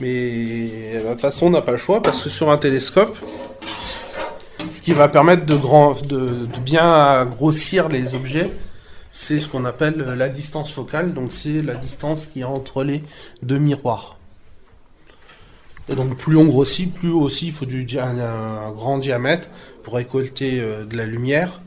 Mais 0.00 0.94
de 0.94 1.10
toute 1.10 1.20
façon, 1.20 1.46
on 1.46 1.50
n'a 1.50 1.62
pas 1.62 1.72
le 1.72 1.78
choix 1.78 2.02
parce 2.02 2.22
que 2.22 2.28
sur 2.28 2.50
un 2.50 2.58
télescope, 2.58 3.16
ce 4.70 4.82
qui 4.82 4.92
va 4.92 5.08
permettre 5.08 5.44
de, 5.46 5.56
grand, 5.56 6.00
de, 6.06 6.46
bien 6.60 7.24
grossir 7.26 7.88
les 7.88 8.14
objets, 8.14 8.50
c'est 9.12 9.38
ce 9.38 9.48
qu'on 9.48 9.64
appelle 9.64 9.96
la 9.96 10.28
distance 10.28 10.72
focale. 10.72 11.12
Donc, 11.12 11.32
c'est 11.32 11.62
la 11.62 11.74
distance 11.74 12.26
qui 12.26 12.40
est 12.40 12.44
entre 12.44 12.84
les 12.84 13.02
deux 13.42 13.58
miroirs. 13.58 14.18
Et 15.90 15.94
donc, 15.94 16.16
plus 16.16 16.36
on 16.36 16.44
grossit, 16.44 16.94
plus 16.94 17.10
aussi 17.10 17.46
il 17.46 17.52
faut 17.52 17.64
du, 17.64 17.86
un, 17.98 18.72
grand 18.72 18.98
diamètre 18.98 19.48
pour 19.82 19.94
récolter 19.94 20.60
euh, 20.60 20.84
de 20.84 20.96
la 20.96 21.06
lumière. 21.06 21.60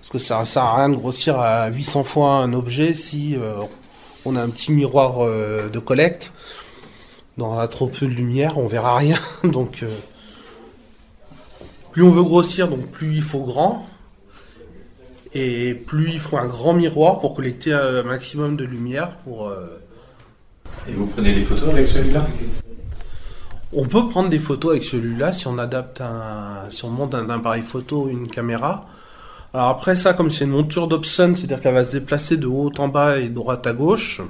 Parce 0.00 0.10
que 0.10 0.18
ça 0.18 0.40
ne 0.40 0.44
sert 0.46 0.62
à 0.62 0.76
rien 0.78 0.88
de 0.88 0.96
grossir 0.96 1.38
à 1.38 1.68
800 1.68 2.04
fois 2.04 2.36
un 2.36 2.52
objet 2.54 2.94
si 2.94 3.36
euh, 3.36 3.52
on 4.24 4.34
a 4.34 4.42
un 4.42 4.48
petit 4.48 4.72
miroir 4.72 5.18
euh, 5.20 5.68
de 5.68 5.78
collecte 5.78 6.32
dans 7.40 7.66
trop 7.68 7.86
peu 7.86 8.06
de 8.06 8.12
lumière, 8.12 8.58
on 8.58 8.66
verra 8.66 8.96
rien. 8.96 9.18
donc, 9.44 9.82
euh, 9.82 9.88
plus 11.92 12.02
on 12.02 12.10
veut 12.10 12.22
grossir, 12.22 12.68
donc 12.68 12.86
plus 12.90 13.14
il 13.16 13.22
faut 13.22 13.44
grand. 13.44 13.86
Et 15.32 15.74
plus 15.74 16.10
il 16.10 16.20
faut 16.20 16.36
un 16.36 16.46
grand 16.46 16.74
miroir 16.74 17.18
pour 17.20 17.34
collecter 17.34 17.72
un 17.72 18.02
maximum 18.02 18.56
de 18.56 18.64
lumière. 18.64 19.16
Pour, 19.24 19.48
euh, 19.48 19.80
Et 20.88 20.92
vous 20.92 21.06
prenez 21.06 21.32
des 21.32 21.42
photos 21.42 21.72
avec 21.72 21.88
celui-là? 21.88 22.26
On 23.72 23.86
peut 23.86 24.08
prendre 24.08 24.28
des 24.28 24.40
photos 24.40 24.72
avec 24.72 24.84
celui-là 24.84 25.32
si 25.32 25.46
on 25.46 25.56
adapte 25.56 26.00
un, 26.00 26.64
si 26.68 26.84
on 26.84 26.90
monte 26.90 27.14
un 27.14 27.30
appareil 27.30 27.62
photo 27.62 28.08
une 28.08 28.28
caméra. 28.28 28.86
Alors 29.54 29.68
après 29.68 29.96
ça, 29.96 30.12
comme 30.12 30.30
c'est 30.30 30.44
une 30.44 30.50
monture 30.50 30.88
Dobson, 30.88 31.32
c'est-à-dire 31.34 31.60
qu'elle 31.60 31.74
va 31.74 31.84
se 31.84 31.92
déplacer 31.92 32.36
de 32.36 32.46
haut 32.48 32.72
en 32.78 32.88
bas 32.88 33.18
et 33.18 33.28
de 33.28 33.34
droite 33.34 33.66
à 33.66 33.72
gauche, 33.72 34.20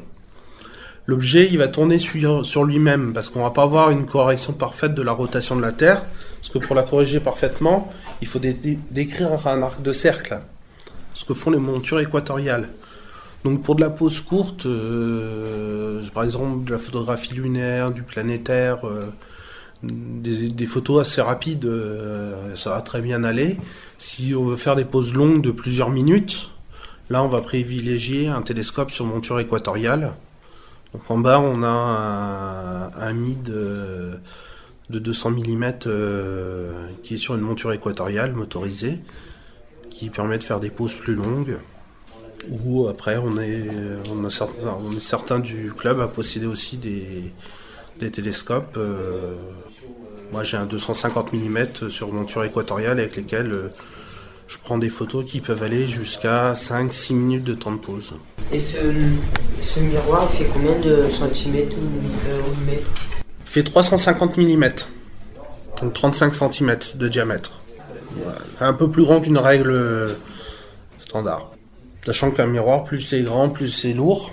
l'objet 1.11 1.49
il 1.51 1.59
va 1.59 1.67
tourner 1.67 1.99
sur, 1.99 2.65
lui-même 2.65 3.13
parce 3.13 3.31
qu'on 3.31 3.43
va 3.43 3.51
pas 3.51 3.65
avoir 3.65 3.91
une 3.91 4.07
correction 4.07 4.53
parfaite 4.53 4.95
de 4.95 5.03
la 5.03 5.13
rotation 5.13 5.57
de 5.57 5.63
la 5.63 5.73
Terre. 5.73 6.05
Parce 6.41 6.53
que 6.53 6.59
pour 6.59 6.75
la 6.77 6.85
corriger 6.85 7.21
parfaitement, 7.21 7.93
il 8.23 8.29
faut 8.29 8.39
dé- 8.39 8.79
décrire 8.91 9.47
un 9.47 9.63
arc 9.63 9.83
de 9.83 9.93
cercle. 9.93 10.41
Ce 11.13 11.25
que 11.25 11.35
font 11.35 11.51
les 11.51 11.59
montures 11.59 12.01
équatoriales. 12.01 12.69
Donc 13.45 13.63
pour 13.63 13.75
de 13.75 13.81
la 13.81 13.91
pose 13.91 14.21
courte, 14.21 14.67
euh, 14.67 16.01
par 16.15 16.23
exemple 16.25 16.65
de 16.65 16.73
la 16.73 16.79
photographie 16.79 17.35
lunaire, 17.35 17.91
du 17.91 18.03
planétaire, 18.03 18.87
euh, 18.87 19.07
des, 19.83 20.51
des 20.51 20.67
photos 20.67 21.01
assez 21.01 21.21
rapides, 21.21 21.65
euh, 21.65 22.55
ça 22.55 22.71
va 22.71 22.83
très 22.83 23.01
bien 23.01 23.25
aller. 23.25 23.59
Si 23.99 24.35
on 24.37 24.45
veut 24.45 24.57
faire 24.57 24.77
des 24.77 24.85
poses 24.85 25.13
longues 25.13 25.43
de 25.43 25.51
plusieurs 25.51 25.91
minutes, 25.91 26.51
là 27.09 27.23
on 27.25 27.29
va 27.29 27.41
privilégier 27.41 28.29
un 28.29 28.43
télescope 28.43 28.91
sur 28.93 29.07
monture 29.07 29.41
équatoriale. 29.41 30.13
Donc 30.93 31.09
en 31.09 31.19
bas 31.19 31.39
on 31.41 31.63
a 31.63 32.89
un, 32.99 33.13
mid 33.13 33.49
euh, 33.51 34.17
de 34.91 34.99
200 34.99 35.31
mm 35.31 35.73
qui 37.03 37.15
est 37.15 37.17
sur 37.17 37.35
une 37.35 37.43
monture 37.43 37.73
équatoriale 37.73 38.33
motorisée, 38.33 38.99
qui 39.91 40.11
permet 40.11 40.39
de 40.39 40.45
faire 40.45 40.61
des 40.61 40.71
poses 40.71 40.95
plus 40.95 41.15
longues. 41.15 41.57
Ou 42.65 42.89
après 42.89 43.19
on 43.19 43.39
est, 43.39 43.69
on, 44.11 44.25
a 44.25 44.31
certain, 44.31 44.75
on 44.79 44.91
est 44.93 45.01
certain 45.01 45.39
du 45.39 45.73
club 45.77 46.01
à 46.01 46.09
posséder 46.09 46.47
aussi 46.47 46.79
des, 46.79 47.33
télescopes. 48.11 48.79
euh, 48.79 49.37
moi 50.33 50.43
j'ai 50.43 50.57
un 50.57 50.65
250 50.65 51.35
mm 51.35 51.91
sur 51.91 52.13
monture 52.13 52.45
équatoriale 52.45 52.99
avec 52.99 53.17
lesquels 53.17 53.53
euh, 53.53 53.69
je 54.51 54.59
prends 54.59 54.79
des 54.79 54.89
photos 54.89 55.25
qui 55.25 55.41
peuvent 55.41 55.63
aller 55.63 55.87
jusqu'à 55.87 56.55
5-6 56.55 57.15
minutes 57.15 57.45
de 57.45 57.55
temps 57.55 57.71
de 57.71 57.79
pause. 57.79 58.15
Et 58.53 58.59
ce, 58.59 58.79
ce 59.63 59.79
miroir, 59.79 60.29
il 60.33 60.39
fait 60.39 60.51
combien 60.53 60.77
de 60.81 61.09
centimètres 61.09 61.77
ou 61.77 62.29
euh, 62.29 62.41
de 62.43 62.71
mètres? 62.71 62.91
Il 63.47 63.49
fait 63.49 63.63
350 63.63 64.37
mm, 64.37 64.69
donc 65.83 65.95
35 65.95 66.35
cm 66.35 66.77
de 66.97 67.09
diamètre. 67.09 67.61
Voilà. 68.17 68.39
Un 68.61 68.73
peu 68.73 68.91
plus 68.91 69.05
grand 69.05 69.21
qu'une 69.21 69.39
règle 69.39 69.71
euh, 69.71 70.15
standard. 70.99 71.53
Sachant 72.05 72.33
qu'un 72.33 72.47
miroir, 72.47 72.83
plus 72.83 73.01
c'est 73.01 73.23
grand, 73.23 73.51
plus 73.51 73.69
c'est 73.69 73.93
lourd. 73.93 74.33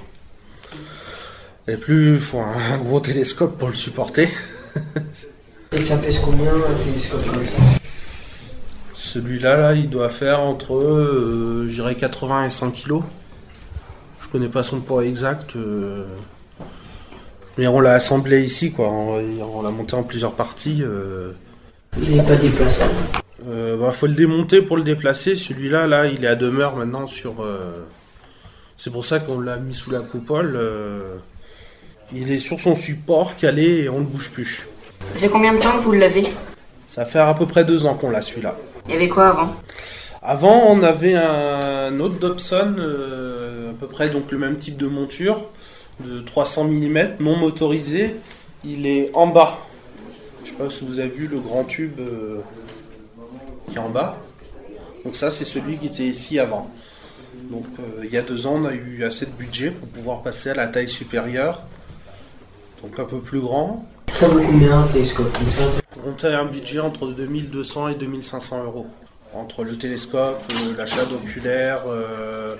Et 1.67 1.77
plus 1.77 2.15
il 2.15 2.19
faut 2.19 2.39
un 2.39 2.77
gros 2.79 3.01
télescope 3.01 3.59
pour 3.59 3.67
le 3.67 3.75
supporter. 3.75 4.29
Et 5.73 5.81
ça 5.81 5.97
pèse 5.97 6.19
combien 6.19 6.55
un 6.55 6.83
télescope 6.83 7.23
comme 7.27 7.45
ça? 7.45 7.76
Celui-là, 9.21 9.57
là, 9.57 9.73
il 9.73 9.89
doit 9.89 10.09
faire 10.09 10.41
entre, 10.41 10.75
euh, 10.75 11.65
je 11.67 11.73
dirais, 11.73 11.95
80 11.95 12.45
et 12.45 12.49
100 12.51 12.69
kg. 12.69 12.99
Je 14.21 14.27
connais 14.31 14.47
pas 14.47 14.61
son 14.61 14.79
poids 14.79 15.03
exact. 15.05 15.55
euh, 15.55 16.03
Mais 17.57 17.65
on 17.65 17.79
l'a 17.79 17.93
assemblé 17.93 18.43
ici, 18.43 18.71
quoi. 18.71 18.89
On, 18.89 19.19
on 19.41 19.61
l'a 19.63 19.71
monté 19.71 19.95
en 19.95 20.03
plusieurs 20.03 20.33
parties. 20.33 20.83
euh. 20.83 21.31
Il 21.99 22.15
n'est 22.15 22.21
pas 22.21 22.35
déplaçable. 22.35 22.93
Euh, 23.49 23.75
bah, 23.75 23.91
faut 23.91 24.05
le 24.05 24.13
démonter 24.13 24.61
pour 24.61 24.77
le 24.77 24.83
déplacer. 24.83 25.35
Celui-là, 25.35 25.87
là, 25.87 26.05
il 26.05 26.23
est 26.23 26.27
à 26.27 26.35
demeure 26.35 26.75
maintenant 26.75 27.07
sur. 27.07 27.41
euh, 27.41 27.85
C'est 28.75 28.91
pour 28.91 29.03
ça 29.03 29.17
qu'on 29.17 29.39
l'a 29.39 29.57
mis 29.57 29.73
sous 29.73 29.89
la 29.89 30.01
coupole. 30.01 30.53
euh, 30.57 31.15
Il 32.13 32.31
est 32.31 32.39
sur 32.39 32.59
son 32.59 32.75
support 32.75 33.35
calé 33.35 33.81
et 33.85 33.89
on 33.89 33.99
ne 34.01 34.05
bouge 34.05 34.29
plus. 34.29 34.67
Ça 35.13 35.21
fait 35.21 35.29
combien 35.29 35.55
de 35.55 35.59
temps 35.59 35.75
que 35.79 35.83
vous 35.83 35.93
l'avez? 35.93 36.23
Ça 36.87 37.03
fait 37.05 37.17
à 37.17 37.33
peu 37.33 37.47
près 37.47 37.65
deux 37.65 37.87
ans 37.87 37.95
qu'on 37.95 38.11
l'a 38.11 38.21
celui-là. 38.21 38.55
Il 38.87 38.93
y 38.93 38.95
avait 38.95 39.09
quoi 39.09 39.29
avant? 39.29 39.53
Avant, 40.21 40.63
on 40.67 40.81
avait 40.81 41.13
un 41.13 41.99
autre 41.99 42.19
Dobson, 42.19 42.75
euh, 42.79 43.71
à 43.71 43.73
peu 43.73 43.87
près 43.87 44.09
donc 44.09 44.31
le 44.31 44.37
même 44.37 44.57
type 44.57 44.77
de 44.77 44.87
monture, 44.87 45.45
de 45.99 46.21
300 46.21 46.65
mm, 46.65 47.15
non 47.19 47.35
motorisé. 47.35 48.15
Il 48.63 48.87
est 48.87 49.11
en 49.13 49.27
bas. 49.27 49.59
Je 50.43 50.51
sais 50.51 50.55
pas 50.55 50.69
si 50.69 50.85
vous 50.85 50.99
avez 50.99 51.09
vu 51.09 51.27
le 51.27 51.39
grand 51.39 51.65
tube 51.65 51.99
euh, 51.99 52.39
qui 53.69 53.75
est 53.75 53.79
en 53.79 53.89
bas. 53.89 54.17
Donc 55.03 55.15
ça, 55.15 55.31
c'est 55.31 55.45
celui 55.45 55.77
qui 55.77 55.87
était 55.87 56.03
ici 56.03 56.39
avant. 56.39 56.69
Donc 57.51 57.65
euh, 57.79 58.03
il 58.03 58.09
y 58.11 58.17
a 58.17 58.21
deux 58.21 58.47
ans, 58.47 58.55
on 58.55 58.65
a 58.65 58.73
eu 58.73 59.03
assez 59.03 59.25
de 59.25 59.31
budget 59.31 59.71
pour 59.71 59.87
pouvoir 59.89 60.21
passer 60.21 60.49
à 60.49 60.55
la 60.55 60.67
taille 60.67 60.89
supérieure. 60.89 61.63
Donc 62.81 62.97
un 62.99 63.05
peu 63.05 63.19
plus 63.19 63.41
grand. 63.41 63.85
Ça 64.19 64.27
vaut 64.29 64.41
combien 64.41 64.79
un 64.79 64.87
télescope 64.87 65.31
On 65.97 65.99
comptait 65.99 66.27
un 66.33 66.45
budget 66.45 66.79
entre 66.79 67.07
2200 67.07 67.89
et 67.89 67.95
2500 67.95 68.63
euros. 68.63 68.87
Entre 69.33 69.63
le 69.63 69.77
télescope, 69.77 70.41
euh, 70.51 70.77
l'achat 70.77 71.05
d'oculaires, 71.05 71.81
euh, 71.87 72.55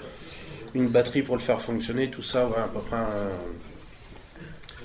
une 0.76 0.88
batterie 0.88 1.24
pour 1.24 1.36
le 1.36 1.42
faire 1.42 1.60
fonctionner, 1.60 2.10
tout 2.10 2.22
ça, 2.22 2.46
ouais, 2.46 2.58
à 2.58 2.68
peu 2.72 2.80
près. 2.80 2.98
un- 2.98 3.00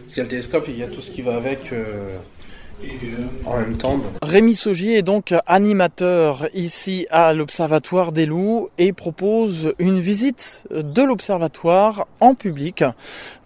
Parce 0.01 0.07
qu'il 0.09 0.17
y 0.17 0.21
a 0.21 0.23
le 0.25 0.29
télescope, 0.31 0.65
il 0.69 0.79
y 0.79 0.83
a 0.83 0.87
tout 0.89 1.01
ce 1.03 1.11
qui 1.11 1.21
va 1.23 1.37
avec 1.37 1.73
euh, 1.73 2.17
en 3.45 3.59
même 3.59 3.77
temps. 3.77 3.97
donc. 3.97 4.07
Rémi 4.23 4.57
Saugier 4.57 4.99
est 4.99 5.03
donc 5.03 5.35
animateur 5.47 6.47
ici 6.55 7.07
à 7.11 7.33
l'Observatoire 7.33 8.12
des 8.12 8.27
Loups 8.27 8.68
et 8.79 8.92
propose 8.92 9.75
une 9.79 10.01
visite 10.01 10.66
de 10.71 11.03
l'Observatoire 11.03 12.07
en 12.21 12.35
public. 12.35 12.85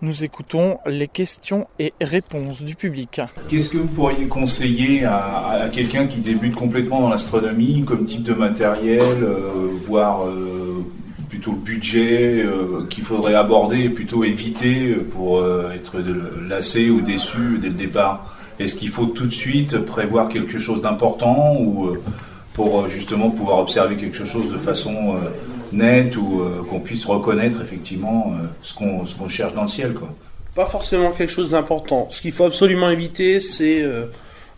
Nous 0.02 0.24
écoutons 0.24 0.78
les 0.86 1.08
questions 1.08 1.66
et 1.78 1.92
réponses 2.00 2.62
du 2.62 2.74
public. 2.74 3.20
Qu'est-ce 3.48 3.68
que 3.68 3.78
vous 3.78 3.88
pourriez 3.88 4.26
conseiller 4.26 5.04
à, 5.04 5.64
à 5.64 5.68
quelqu'un 5.68 6.06
qui 6.06 6.18
débute 6.18 6.54
complètement 6.54 7.00
dans 7.00 7.08
l'astronomie 7.08 7.84
comme 7.86 8.04
type 8.04 8.22
de 8.22 8.34
matériel, 8.34 9.00
euh, 9.22 9.68
voire 9.86 10.26
euh, 10.26 10.84
plutôt 11.28 11.52
le 11.52 11.58
budget 11.58 12.42
euh, 12.44 12.86
qu'il 12.88 13.04
faudrait 13.04 13.34
aborder 13.34 13.80
et 13.84 13.90
plutôt 13.90 14.24
éviter 14.24 14.94
pour 15.12 15.38
euh, 15.40 15.70
être 15.74 15.98
lassé 16.48 16.90
ou 16.90 17.00
déçu 17.00 17.58
dès 17.60 17.68
le 17.68 17.74
départ? 17.74 18.35
Est-ce 18.58 18.74
qu'il 18.74 18.88
faut 18.88 19.06
tout 19.06 19.26
de 19.26 19.32
suite 19.32 19.78
prévoir 19.78 20.28
quelque 20.28 20.58
chose 20.58 20.80
d'important 20.80 21.56
ou 21.58 21.88
euh, 21.88 22.02
pour 22.54 22.80
euh, 22.80 22.88
justement 22.88 23.30
pouvoir 23.30 23.58
observer 23.58 23.96
quelque 23.96 24.24
chose 24.24 24.50
de 24.50 24.58
façon 24.58 25.16
euh, 25.16 25.28
nette 25.72 26.16
ou 26.16 26.42
qu'on 26.70 26.80
puisse 26.80 27.04
reconnaître 27.04 27.60
effectivement 27.60 28.34
ce 28.62 28.72
qu'on 28.72 29.28
cherche 29.28 29.52
dans 29.52 29.62
le 29.62 29.68
ciel 29.68 29.94
quoi? 29.94 30.08
Pas 30.54 30.64
forcément 30.64 31.10
quelque 31.10 31.32
chose 31.32 31.50
d'important. 31.50 32.08
Ce 32.10 32.20
qu'il 32.20 32.32
faut 32.32 32.44
absolument 32.44 32.88
éviter, 32.88 33.40
c'est 33.40 33.84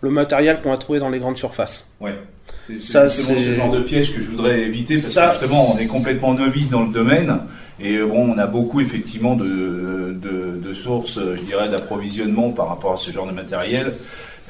le 0.00 0.10
matériel 0.10 0.60
qu'on 0.62 0.68
va 0.68 0.76
trouver 0.76 0.98
dans 0.98 1.08
les 1.08 1.18
grandes 1.18 1.38
surfaces. 1.38 1.88
Ouais. 1.98 2.14
C'est 2.62 3.08
ce 3.08 3.52
genre 3.54 3.70
de 3.70 3.80
piège 3.80 4.14
que 4.14 4.20
je 4.20 4.28
voudrais 4.28 4.60
éviter 4.60 4.96
parce 4.96 5.06
Ça, 5.08 5.28
que 5.28 5.40
justement 5.40 5.74
on 5.74 5.78
est 5.78 5.86
complètement 5.86 6.34
novice 6.34 6.68
dans 6.68 6.82
le 6.82 6.92
domaine 6.92 7.38
et 7.80 7.96
euh, 7.96 8.06
bon 8.06 8.32
on 8.34 8.38
a 8.38 8.46
beaucoup 8.46 8.80
effectivement 8.80 9.34
de, 9.36 10.14
de, 10.14 10.60
de 10.66 10.74
sources 10.74 11.18
euh, 11.18 11.36
je 11.36 11.42
dirais 11.42 11.68
d'approvisionnement 11.68 12.50
par 12.50 12.68
rapport 12.68 12.92
à 12.92 12.96
ce 12.96 13.10
genre 13.10 13.26
de 13.26 13.32
matériel. 13.32 13.92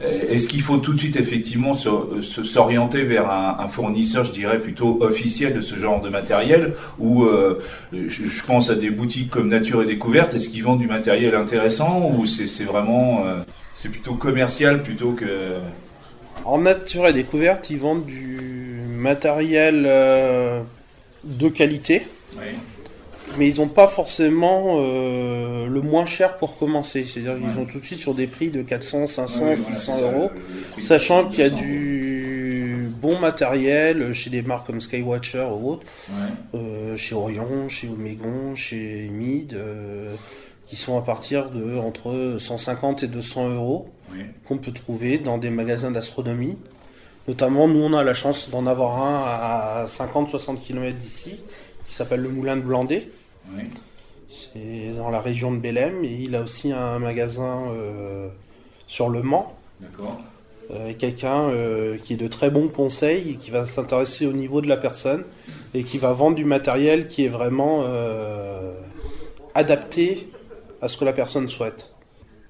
Euh, 0.04 0.32
Est-ce 0.32 0.46
qu'il 0.46 0.62
faut 0.62 0.76
tout 0.78 0.92
de 0.94 0.98
suite 1.00 1.16
effectivement 1.16 1.74
s'orienter 1.74 3.02
vers 3.02 3.28
un, 3.30 3.56
un 3.58 3.68
fournisseur 3.68 4.24
je 4.24 4.30
dirais 4.30 4.60
plutôt 4.60 4.98
officiel 5.00 5.54
de 5.54 5.60
ce 5.60 5.74
genre 5.74 6.00
de 6.00 6.08
matériel? 6.08 6.74
Ou 7.00 7.24
euh, 7.24 7.60
je, 7.92 8.24
je 8.24 8.44
pense 8.44 8.70
à 8.70 8.76
des 8.76 8.90
boutiques 8.90 9.30
comme 9.30 9.48
Nature 9.48 9.82
et 9.82 9.86
Découverte 9.86 10.34
est-ce 10.34 10.50
qu'ils 10.50 10.62
vendent 10.62 10.78
du 10.78 10.86
matériel 10.86 11.34
intéressant? 11.34 12.12
Ou 12.16 12.26
c'est 12.26 12.64
vraiment 12.64 13.24
euh, 13.26 13.42
c'est 13.74 13.90
plutôt 13.90 14.14
commercial 14.14 14.82
plutôt 14.84 15.12
que 15.12 15.26
En 16.44 16.58
nature 16.58 17.06
et 17.08 17.12
découverte, 17.12 17.68
ils 17.70 17.78
vendent 17.78 18.06
du 18.06 18.80
matériel 18.96 19.84
euh, 19.86 20.62
de 21.24 21.48
qualité. 21.48 22.06
Ouais. 22.36 22.54
Mais 23.36 23.48
ils 23.48 23.60
n'ont 23.60 23.68
pas 23.68 23.88
forcément 23.88 24.76
euh, 24.78 25.66
le 25.68 25.80
moins 25.80 26.06
cher 26.06 26.36
pour 26.36 26.58
commencer. 26.58 27.04
C'est-à-dire 27.04 27.36
qu'ils 27.38 27.52
sont 27.54 27.64
tout 27.70 27.78
de 27.80 27.84
suite 27.84 27.98
sur 27.98 28.14
des 28.14 28.26
prix 28.26 28.48
de 28.48 28.62
400, 28.62 29.06
500, 29.06 29.44
Ouais, 29.46 29.54
voilà, 29.54 29.76
600 29.76 29.94
c'est 29.94 30.00
ça, 30.00 30.10
euros, 30.12 30.30
sachant 30.82 31.28
qu'il 31.28 31.40
y 31.40 31.46
a 31.46 31.50
200. 31.50 31.62
du 31.62 32.88
bon 33.00 33.18
matériel 33.18 34.12
chez 34.12 34.30
des 34.30 34.42
marques 34.42 34.66
comme 34.66 34.80
Skywatcher 34.80 35.46
ou 35.60 35.70
autres, 35.70 35.84
Ouais. 36.10 36.58
euh, 36.58 36.96
chez 36.96 37.14
Orion, 37.14 37.68
chez 37.68 37.88
Omegon, 37.88 38.54
chez 38.54 39.08
Mid, 39.12 39.54
euh, 39.54 40.14
qui 40.66 40.76
sont 40.76 40.98
à 40.98 41.02
partir 41.02 41.50
de 41.50 41.76
entre 41.78 42.36
150 42.38 43.02
et 43.02 43.06
200 43.08 43.50
euros 43.50 43.88
qu'on 44.46 44.58
peut 44.58 44.72
trouver 44.72 45.18
dans 45.18 45.38
des 45.38 45.50
magasins 45.50 45.90
d'astronomie. 45.90 46.56
Notamment, 47.28 47.68
nous, 47.68 47.80
on 47.82 47.92
a 47.92 48.02
la 48.02 48.14
chance 48.14 48.48
d'en 48.50 48.66
avoir 48.66 49.02
un 49.02 49.22
à 49.26 49.86
50-60 49.86 50.60
km 50.60 50.96
d'ici, 50.96 51.40
qui 51.88 51.94
s'appelle 51.94 52.20
le 52.20 52.28
Moulin 52.28 52.56
de 52.56 52.62
Blandé. 52.62 53.08
Oui. 53.54 53.62
C'est 54.30 54.96
dans 54.96 55.10
la 55.10 55.20
région 55.20 55.52
de 55.52 55.58
Bélem 55.58 56.04
et 56.04 56.12
il 56.12 56.34
a 56.34 56.42
aussi 56.42 56.72
un 56.72 56.98
magasin 56.98 57.62
euh, 57.70 58.28
sur 58.86 59.08
le 59.08 59.22
Mans. 59.22 59.56
D'accord. 59.80 60.20
Euh, 60.70 60.92
quelqu'un 60.92 61.48
euh, 61.48 61.96
qui 61.96 62.12
est 62.12 62.18
de 62.18 62.28
très 62.28 62.50
bons 62.50 62.68
conseils 62.68 63.30
et 63.30 63.34
qui 63.36 63.50
va 63.50 63.64
s'intéresser 63.64 64.26
au 64.26 64.32
niveau 64.32 64.60
de 64.60 64.68
la 64.68 64.76
personne 64.76 65.24
et 65.72 65.82
qui 65.82 65.96
va 65.96 66.12
vendre 66.12 66.36
du 66.36 66.44
matériel 66.44 67.08
qui 67.08 67.24
est 67.24 67.28
vraiment 67.28 67.86
adapté 69.54 70.28
à 70.82 70.88
ce 70.88 70.96
que 70.98 71.04
la 71.04 71.12
personne 71.12 71.48
souhaite. 71.48 71.90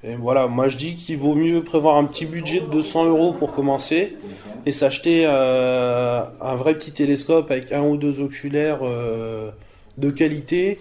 Et 0.05 0.15
voilà, 0.15 0.47
moi 0.47 0.69
je 0.69 0.77
dis 0.77 0.95
qu'il 0.95 1.19
vaut 1.19 1.35
mieux 1.35 1.65
prévoir 1.65 1.97
un 1.97 2.05
petit 2.05 2.25
budget 2.25 2.61
de 2.61 2.67
200 2.67 3.07
euros 3.07 3.33
pour 3.33 3.53
commencer 3.53 4.17
et 4.65 4.71
s'acheter 4.71 5.25
euh, 5.27 6.23
un 6.41 6.55
vrai 6.55 6.75
petit 6.75 6.93
télescope 6.93 7.51
avec 7.51 7.73
un 7.73 7.83
ou 7.83 7.97
deux 7.97 8.21
oculaires 8.21 8.79
euh, 8.83 9.51
de 9.97 10.11
qualité 10.11 10.79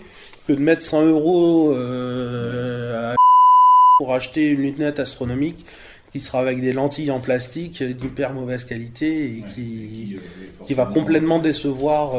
que 0.48 0.54
de 0.54 0.60
mettre 0.60 0.84
100 0.84 1.06
euros 1.08 1.74
euh, 1.74 3.16
pour 3.98 4.14
acheter 4.14 4.50
une 4.50 4.62
lunette 4.62 5.00
astronomique 5.00 5.66
qui 6.12 6.20
sera 6.20 6.40
avec 6.40 6.62
des 6.62 6.72
lentilles 6.72 7.10
en 7.10 7.20
plastique 7.20 7.82
d'hyper 7.82 8.34
mauvaise 8.34 8.66
qualité 8.66 9.26
et 9.26 9.44
qui, 9.54 10.18
qui 10.66 10.74
va 10.76 10.86
complètement 10.86 11.40
décevoir. 11.40 12.14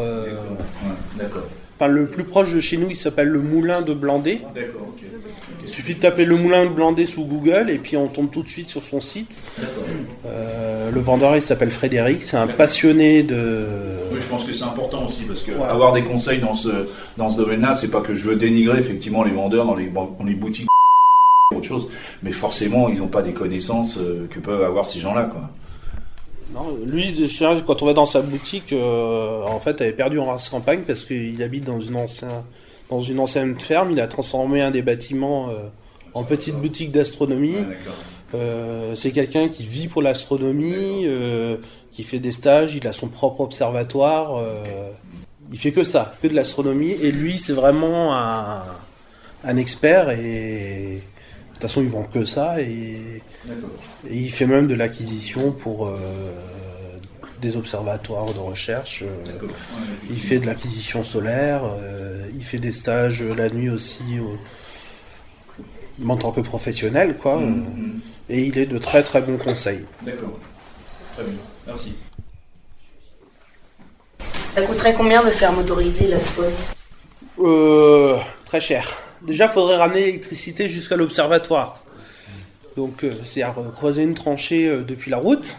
D'accord. 1.17 1.45
Enfin, 1.77 1.87
le 1.87 2.07
plus 2.07 2.25
proche 2.25 2.53
de 2.53 2.61
chez 2.61 2.77
nous, 2.77 2.91
il 2.91 2.97
s'appelle 2.97 3.29
le 3.29 3.41
Moulin 3.41 3.83
de 3.83 3.95
Blandé. 3.95 4.41
D'accord, 4.55 4.89
ok. 4.89 5.05
Il 5.69 5.75
suffit 5.75 5.95
de 5.97 6.01
taper 6.01 6.25
le 6.25 6.35
Moulin 6.35 6.65
de 6.65 6.71
Blandé 6.71 7.05
sous 7.05 7.27
Google 7.27 7.69
et 7.69 7.77
puis 7.77 7.99
on 7.99 8.09
tombe 8.09 8.31
tout 8.31 8.43
de 8.43 8.49
suite 8.49 8.71
sur 8.71 8.83
son 8.83 9.01
site. 9.01 9.43
Euh, 10.25 10.91
le 10.91 11.01
vendeur, 11.01 11.37
il 11.37 11.43
s'appelle 11.43 11.71
Frédéric. 11.71 12.23
C'est 12.23 12.39
un 12.39 12.47
passionné 12.47 13.23
de. 13.23 13.67
Oui, 14.11 14.17
je 14.19 14.27
pense 14.27 14.45
que 14.45 14.53
c'est 14.55 14.65
important 14.65 15.05
aussi 15.05 15.25
parce 15.25 15.43
que 15.43 15.53
Ouais. 15.53 15.65
avoir 15.69 15.93
des 15.93 16.03
conseils 16.03 16.39
dans 16.39 16.55
ce 16.55 16.71
dans 17.19 17.29
ce 17.29 17.37
domaine-là, 17.37 17.75
c'est 17.75 17.91
pas 17.91 18.01
que 18.01 18.15
je 18.15 18.25
veux 18.25 18.37
dénigrer 18.37 18.79
effectivement 18.79 19.23
les 19.25 19.31
vendeurs 19.33 19.67
dans 19.67 19.75
les 19.75 19.89
dans 19.89 20.17
les 20.25 20.35
boutiques 20.35 20.69
autre 21.55 21.67
chose, 21.67 21.89
mais 22.23 22.31
forcément 22.31 22.89
ils 22.89 22.99
n'ont 23.01 23.09
pas 23.09 23.23
des 23.23 23.33
connaissances 23.33 23.99
euh, 23.99 24.27
que 24.31 24.39
peuvent 24.39 24.63
avoir 24.63 24.87
ces 24.87 25.01
gens-là, 25.01 25.25
quoi. 25.25 25.51
Non, 26.55 26.79
lui, 26.87 27.15
quand 27.67 27.83
on 27.83 27.87
va 27.87 27.93
dans 27.93 28.07
sa 28.07 28.23
boutique, 28.23 28.73
euh, 28.73 29.43
en 29.43 29.61
fait, 29.61 29.83
elle 29.83 29.89
est 29.89 29.93
perdue 29.93 30.19
en 30.19 30.25
race 30.27 30.49
campagne 30.49 30.81
parce 30.87 31.05
qu'il 31.05 31.43
habite 31.43 31.65
dans 31.65 31.79
une, 31.79 31.97
ancien, 31.97 32.29
dans 32.91 33.01
une 33.01 33.21
ancienne 33.21 33.59
ferme. 33.61 33.91
Il 33.91 34.01
a 34.01 34.09
transformé 34.09 34.61
un 34.63 34.71
des 34.71 34.83
bâtiments 34.83 35.51
euh, 35.51 35.69
en 36.15 36.25
petite 36.25 36.57
boutique 36.57 36.93
d'astronomie. 36.93 37.55
D'accord. 37.55 37.95
Euh, 38.35 38.95
c'est 38.95 39.11
quelqu'un 39.11 39.49
qui 39.49 39.65
vit 39.65 39.89
pour 39.89 40.03
l'astronomie, 40.03 41.05
euh, 41.07 41.57
qui 41.93 42.05
fait 42.05 42.19
des 42.19 42.33
stages, 42.33 42.75
il 42.75 42.87
a 42.87 42.93
son 42.93 43.09
propre 43.09 43.41
observatoire. 43.41 44.37
euh, 44.37 44.91
il 45.51 45.59
fait 45.59 45.73
que 45.73 45.83
ça, 45.85 46.15
que 46.21 46.29
de 46.29 46.35
l'astronomie. 46.35 46.93
Et 47.03 47.11
lui, 47.11 47.39
c'est 47.39 47.55
vraiment 47.55 48.15
un, 48.15 48.63
un 49.45 49.57
expert. 49.57 50.11
Et 50.11 51.01
de 51.01 51.53
toute 51.55 51.63
façon, 51.63 51.81
il 51.81 51.89
vend 51.89 52.05
que 52.05 52.25
ça. 52.25 52.61
Et, 52.61 53.23
il 54.11 54.31
fait 54.31 54.47
même 54.47 54.67
de 54.67 54.75
l'acquisition 54.75 55.53
pour 55.53 55.91
des 57.41 57.57
observatoires 57.57 58.33
de 58.33 58.39
recherche. 58.39 59.03
euh, 59.05 59.47
il 60.11 60.21
fait 60.21 60.39
de 60.39 60.47
l'acquisition 60.47 61.05
solaire. 61.05 61.63
euh, 61.65 62.27
il 62.35 62.45
fait 62.45 62.59
des 62.59 62.73
stages 62.73 63.23
la 63.23 63.49
nuit 63.51 63.71
aussi. 63.71 64.03
au- 64.21 64.39
en 66.09 66.17
tant 66.17 66.31
que 66.31 66.41
professionnel, 66.41 67.17
quoi. 67.17 67.39
Mhm, 67.39 67.49
mhm. 67.57 68.01
Et 68.31 68.43
il 68.45 68.57
est 68.57 68.67
de 68.67 68.79
très 68.79 69.03
très 69.03 69.21
bons 69.21 69.37
conseils. 69.37 69.85
D'accord. 70.03 70.39
Très 71.15 71.25
bien. 71.25 71.33
Merci. 71.67 71.95
Ça 74.53 74.63
coûterait 74.63 74.95
combien 74.95 75.25
de 75.25 75.31
faire 75.31 75.53
motoriser 75.53 76.07
la 76.09 76.19
coupole 76.19 76.53
Euh, 77.41 78.17
très 78.45 78.61
cher. 78.61 78.97
Déjà, 79.23 79.47
il 79.47 79.53
faudrait 79.53 79.77
ramener 79.77 80.05
l'électricité 80.07 80.69
jusqu'à 80.69 80.95
l'observatoire. 80.97 81.83
Donc, 82.77 83.03
euh, 83.05 83.11
c'est 83.25 83.43
à 83.43 83.53
creuser 83.75 84.03
une 84.05 84.15
tranchée 84.15 84.69
euh, 84.69 84.83
depuis 84.83 85.11
la 85.11 85.17
route, 85.19 85.57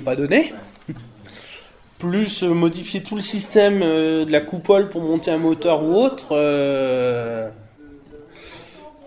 pas 0.00 0.16
donné. 0.16 0.52
Plus 1.98 2.42
euh, 2.42 2.52
modifier 2.52 3.02
tout 3.02 3.14
le 3.14 3.20
système 3.20 3.80
euh, 3.82 4.24
de 4.24 4.32
la 4.32 4.40
coupole 4.40 4.88
pour 4.88 5.02
monter 5.02 5.30
un 5.30 5.38
moteur 5.38 5.84
ou 5.84 5.94
autre. 5.94 6.28
euh, 6.32 7.48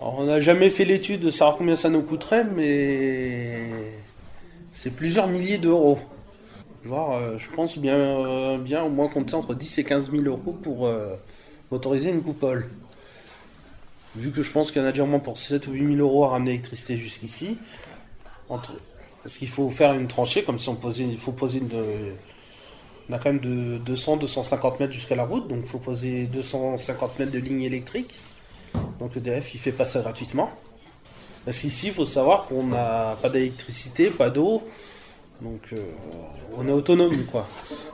on 0.00 0.24
n'a 0.24 0.40
jamais 0.40 0.70
fait 0.70 0.84
l'étude 0.84 1.20
de 1.20 1.30
savoir 1.30 1.56
combien 1.56 1.76
ça 1.76 1.88
nous 1.88 2.02
coûterait, 2.02 2.44
mais 2.44 3.68
c'est 4.72 4.94
plusieurs 4.94 5.26
milliers 5.26 5.58
d'euros. 5.58 5.98
Je 6.84 7.50
pense 7.54 7.78
bien, 7.78 8.58
bien 8.58 8.84
au 8.84 8.88
moins 8.88 9.08
compter 9.08 9.34
entre 9.34 9.54
10 9.54 9.78
et 9.78 9.84
15 9.84 10.12
000 10.12 10.22
euros 10.24 10.52
pour 10.52 10.88
autoriser 11.70 12.10
une 12.10 12.22
coupole. 12.22 12.68
Vu 14.14 14.30
que 14.30 14.42
je 14.42 14.52
pense 14.52 14.70
qu'il 14.70 14.80
y 14.80 14.84
en 14.84 14.88
a 14.88 14.92
déjà 14.92 15.04
pour 15.18 15.38
7 15.38 15.66
ou 15.66 15.72
8 15.72 15.96
000 15.96 15.98
euros 15.98 16.24
à 16.24 16.28
ramener 16.28 16.52
l'électricité 16.52 16.96
jusqu'ici. 16.96 17.58
Entre... 18.48 18.74
Parce 19.26 19.38
qu'il 19.38 19.48
faut 19.48 19.70
faire 19.70 19.92
une 19.92 20.06
tranchée, 20.06 20.44
comme 20.44 20.60
si 20.60 20.68
on 20.68 20.76
posait, 20.76 21.02
il 21.02 21.18
faut 21.18 21.32
poser 21.32 21.58
une... 21.58 21.68
On 23.10 23.12
a 23.12 23.18
quand 23.18 23.32
même 23.32 23.40
de 23.40 23.80
200-250 23.92 24.78
mètres 24.78 24.92
jusqu'à 24.92 25.16
la 25.16 25.24
route, 25.24 25.48
donc 25.48 25.62
il 25.64 25.68
faut 25.68 25.80
poser 25.80 26.26
250 26.26 27.18
mètres 27.18 27.32
de 27.32 27.40
ligne 27.40 27.62
électrique. 27.62 28.20
Donc 29.00 29.16
le 29.16 29.20
DF, 29.20 29.52
il 29.52 29.58
fait 29.58 29.72
pas 29.72 29.84
ça 29.84 29.98
gratuitement. 29.98 30.48
Parce 31.44 31.58
qu'ici, 31.58 31.88
il 31.88 31.92
faut 31.92 32.04
savoir 32.04 32.46
qu'on 32.46 32.68
n'a 32.68 33.16
pas 33.20 33.28
d'électricité, 33.28 34.10
pas 34.10 34.30
d'eau, 34.30 34.62
donc 35.42 35.72
euh, 35.72 35.78
on 36.56 36.68
est 36.68 36.72
autonome 36.72 37.24
quoi. 37.24 37.48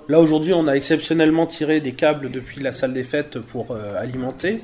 Là 0.09 0.21
aujourd'hui 0.21 0.53
on 0.53 0.69
a 0.69 0.75
exceptionnellement 0.75 1.47
tiré 1.47 1.81
des 1.81 1.93
câbles 1.93 2.31
depuis 2.31 2.61
la 2.61 2.73
salle 2.73 2.93
des 2.93 3.05
fêtes 3.05 3.39
pour 3.39 3.71
euh, 3.71 3.99
alimenter. 3.99 4.61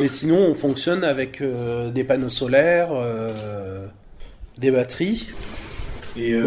Mais 0.00 0.08
sinon 0.08 0.38
on 0.38 0.54
fonctionne 0.54 1.04
avec 1.04 1.40
euh, 1.40 1.90
des 1.90 2.02
panneaux 2.02 2.28
solaires, 2.28 2.90
des 4.58 4.72
batteries. 4.72 5.28
Et 6.16 6.32
euh, 6.32 6.46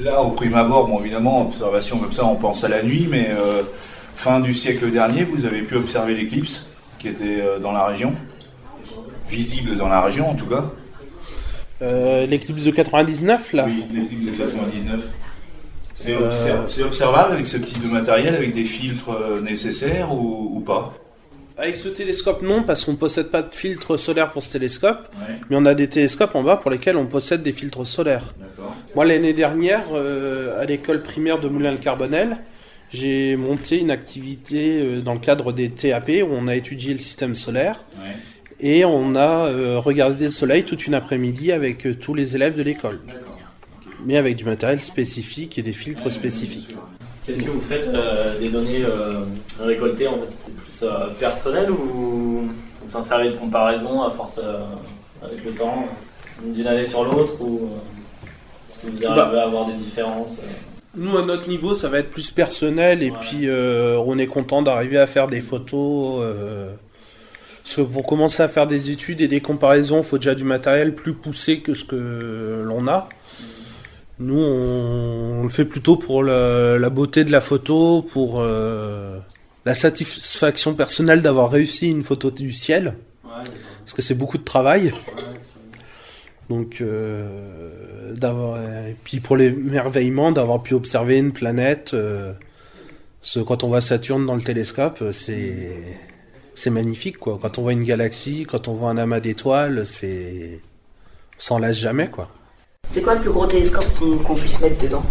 là, 0.00 0.22
au 0.22 0.30
prime 0.30 0.54
abord, 0.54 0.86
bon, 0.88 1.00
évidemment, 1.00 1.42
observation 1.42 1.98
comme 1.98 2.12
ça, 2.12 2.24
on 2.24 2.36
pense 2.36 2.62
à 2.64 2.68
la 2.68 2.82
nuit, 2.82 3.06
mais 3.10 3.28
euh, 3.30 3.62
fin 4.16 4.40
du 4.40 4.54
siècle 4.54 4.90
dernier, 4.90 5.24
vous 5.24 5.44
avez 5.46 5.62
pu 5.62 5.76
observer 5.76 6.14
l'éclipse 6.14 6.68
qui 6.98 7.08
était 7.08 7.40
euh, 7.40 7.58
dans 7.58 7.72
la 7.72 7.84
région, 7.86 8.14
visible 9.28 9.76
dans 9.76 9.88
la 9.88 10.00
région 10.02 10.30
en 10.30 10.34
tout 10.34 10.46
cas. 10.46 10.64
Euh, 11.82 12.26
L'éclipse 12.26 12.62
de 12.62 12.70
99 12.70 13.52
là? 13.54 13.64
Oui, 13.66 13.82
l'éclipse 13.92 14.24
de 14.24 14.30
99. 14.36 15.00
C'est 15.94 16.14
obser- 16.16 16.52
c'est 16.68 16.82
observable 16.84 17.32
avec 17.34 17.46
ce 17.46 17.56
type 17.58 17.82
de 17.82 17.88
matériel, 17.88 18.34
avec 18.34 18.54
des 18.54 18.64
filtres 18.64 19.10
nécessaires 19.42 20.12
ou, 20.14 20.52
ou 20.56 20.60
pas? 20.60 20.94
Avec 21.56 21.76
ce 21.76 21.88
télescope 21.88 22.42
non 22.42 22.62
parce 22.62 22.84
qu'on 22.84 22.96
possède 22.96 23.28
pas 23.28 23.42
de 23.42 23.54
filtre 23.54 23.96
solaire 23.96 24.32
pour 24.32 24.42
ce 24.42 24.50
télescope. 24.50 25.08
Ouais, 25.14 25.34
Mais 25.50 25.56
on 25.56 25.66
a 25.66 25.74
des 25.74 25.88
télescopes 25.88 26.34
en 26.34 26.42
bas 26.42 26.56
pour 26.56 26.70
lesquels 26.70 26.96
on 26.96 27.06
possède 27.06 27.42
des 27.42 27.52
filtres 27.52 27.86
solaires. 27.86 28.34
Moi, 28.94 29.04
l'année 29.04 29.32
dernière, 29.32 29.84
euh, 29.92 30.60
à 30.60 30.64
l'école 30.64 31.02
primaire 31.02 31.40
de 31.40 31.48
Moulin-le-Carbonel, 31.48 32.38
j'ai 32.90 33.36
monté 33.36 33.80
une 33.80 33.90
activité 33.90 34.80
euh, 34.82 35.00
dans 35.00 35.14
le 35.14 35.20
cadre 35.20 35.52
des 35.52 35.70
TAP 35.70 36.10
où 36.22 36.28
on 36.30 36.46
a 36.46 36.54
étudié 36.56 36.92
le 36.92 36.98
système 36.98 37.34
solaire 37.34 37.84
Ouais, 37.96 38.14
et 38.60 38.84
on 38.84 39.16
a 39.16 39.46
euh, 39.46 39.78
regardé 39.78 40.26
le 40.26 40.30
soleil 40.30 40.62
toute 40.62 40.86
une 40.86 40.94
après-midi 40.94 41.52
avec 41.52 41.98
tous 41.98 42.14
les 42.14 42.36
élèves 42.36 42.56
de 42.56 42.62
l'école. 42.62 43.00
Mais 44.06 44.16
avec 44.16 44.36
du 44.36 44.44
matériel 44.44 44.80
spécifique 44.80 45.58
et 45.58 45.62
des 45.62 45.72
filtres 45.72 46.10
spécifiques. 46.10 46.76
Qu'est-ce 47.24 47.40
que 47.42 47.50
vous 47.50 47.60
faites 47.60 47.86
euh, 47.88 48.38
des 48.38 48.48
données 48.48 48.82
euh, 48.84 49.20
récoltées 49.60 50.08
en 50.08 50.14
fait 50.14 50.26
C'est 50.30 50.54
plus 50.56 50.82
euh, 50.82 51.06
personnel 51.20 51.70
ou 51.70 51.76
vous 52.82 52.88
s'en 52.88 53.02
servez 53.02 53.28
de 53.30 53.36
comparaison 53.36 54.02
à 54.02 54.10
force 54.10 54.40
avec 55.22 55.44
le 55.44 55.54
temps, 55.54 55.84
d'une 56.44 56.66
année 56.66 56.84
sur 56.84 57.04
l'autre 57.04 57.40
ou 57.40 57.68
est-ce 58.64 58.78
que 58.84 58.96
vous 58.96 59.06
arrivez 59.06 59.38
à 59.38 59.44
avoir 59.44 59.66
des 59.66 59.74
différences 59.74 60.38
Nous, 60.96 61.16
à 61.16 61.22
notre 61.24 61.48
niveau, 61.48 61.74
ça 61.74 61.88
va 61.88 62.00
être 62.00 62.10
plus 62.10 62.32
personnel 62.32 63.04
et 63.04 63.10
Ouais. 63.12 63.16
puis 63.20 63.48
on 63.48 64.18
est 64.18 64.26
content 64.26 64.62
d'arriver 64.62 64.98
à 64.98 65.06
faire 65.06 65.28
des 65.28 65.40
photos. 65.40 66.20
parce 67.62 67.76
que 67.76 67.82
pour 67.82 68.04
commencer 68.04 68.42
à 68.42 68.48
faire 68.48 68.66
des 68.66 68.90
études 68.90 69.20
et 69.20 69.28
des 69.28 69.40
comparaisons, 69.40 69.98
il 69.98 70.04
faut 70.04 70.18
déjà 70.18 70.34
du 70.34 70.42
matériel 70.42 70.92
plus 70.92 71.12
poussé 71.12 71.60
que 71.60 71.74
ce 71.74 71.84
que 71.84 72.64
l'on 72.66 72.88
a. 72.88 73.08
Nous, 74.18 74.38
on, 74.38 75.42
le 75.42 75.48
fait 75.48 75.64
plutôt 75.64 75.96
pour 75.96 76.22
la 76.22 76.90
beauté 76.90 77.24
de 77.24 77.32
la 77.32 77.40
photo, 77.40 78.02
pour 78.02 78.40
euh, 78.40 79.18
la 79.64 79.74
satisfaction 79.74 80.74
personnelle 80.74 81.22
d'avoir 81.22 81.50
réussi 81.50 81.88
une 81.88 82.02
photo 82.04 82.30
du 82.30 82.52
ciel, 82.52 82.94
parce 83.22 83.94
que 83.94 84.02
c'est 84.02 84.14
beaucoup 84.14 84.38
de 84.38 84.44
travail. 84.44 84.92
Donc, 86.48 86.80
euh, 86.80 88.14
et 88.14 88.96
puis 89.04 89.20
pour 89.20 89.36
l'émerveillement 89.36 90.32
d'avoir 90.32 90.62
pu 90.62 90.74
observer 90.74 91.18
une 91.18 91.32
planète. 91.32 91.92
euh, 91.94 92.34
quand 93.46 93.64
on 93.64 93.68
voit 93.68 93.80
Saturne 93.80 94.26
dans 94.26 94.34
le 94.34 94.42
télescope, 94.42 95.02
c'est 95.12 96.70
magnifique. 96.70 97.18
Quand 97.18 97.58
on 97.58 97.62
voit 97.62 97.72
une 97.72 97.84
galaxie, 97.84 98.44
quand 98.44 98.68
on 98.68 98.74
voit 98.74 98.90
un 98.90 98.98
amas 98.98 99.20
d'étoiles, 99.20 99.86
c'est 99.86 100.60
on 101.38 101.40
s'en 101.40 101.58
lasse 101.58 101.78
jamais 101.78 102.08
quoi. 102.08 102.28
C'est 102.88 103.02
quoi 103.02 103.14
le 103.14 103.20
plus 103.20 103.30
gros 103.30 103.46
télescope 103.46 103.84
qu'on 104.26 104.34
puisse 104.34 104.60
mettre 104.60 104.82
dedans 104.82 105.02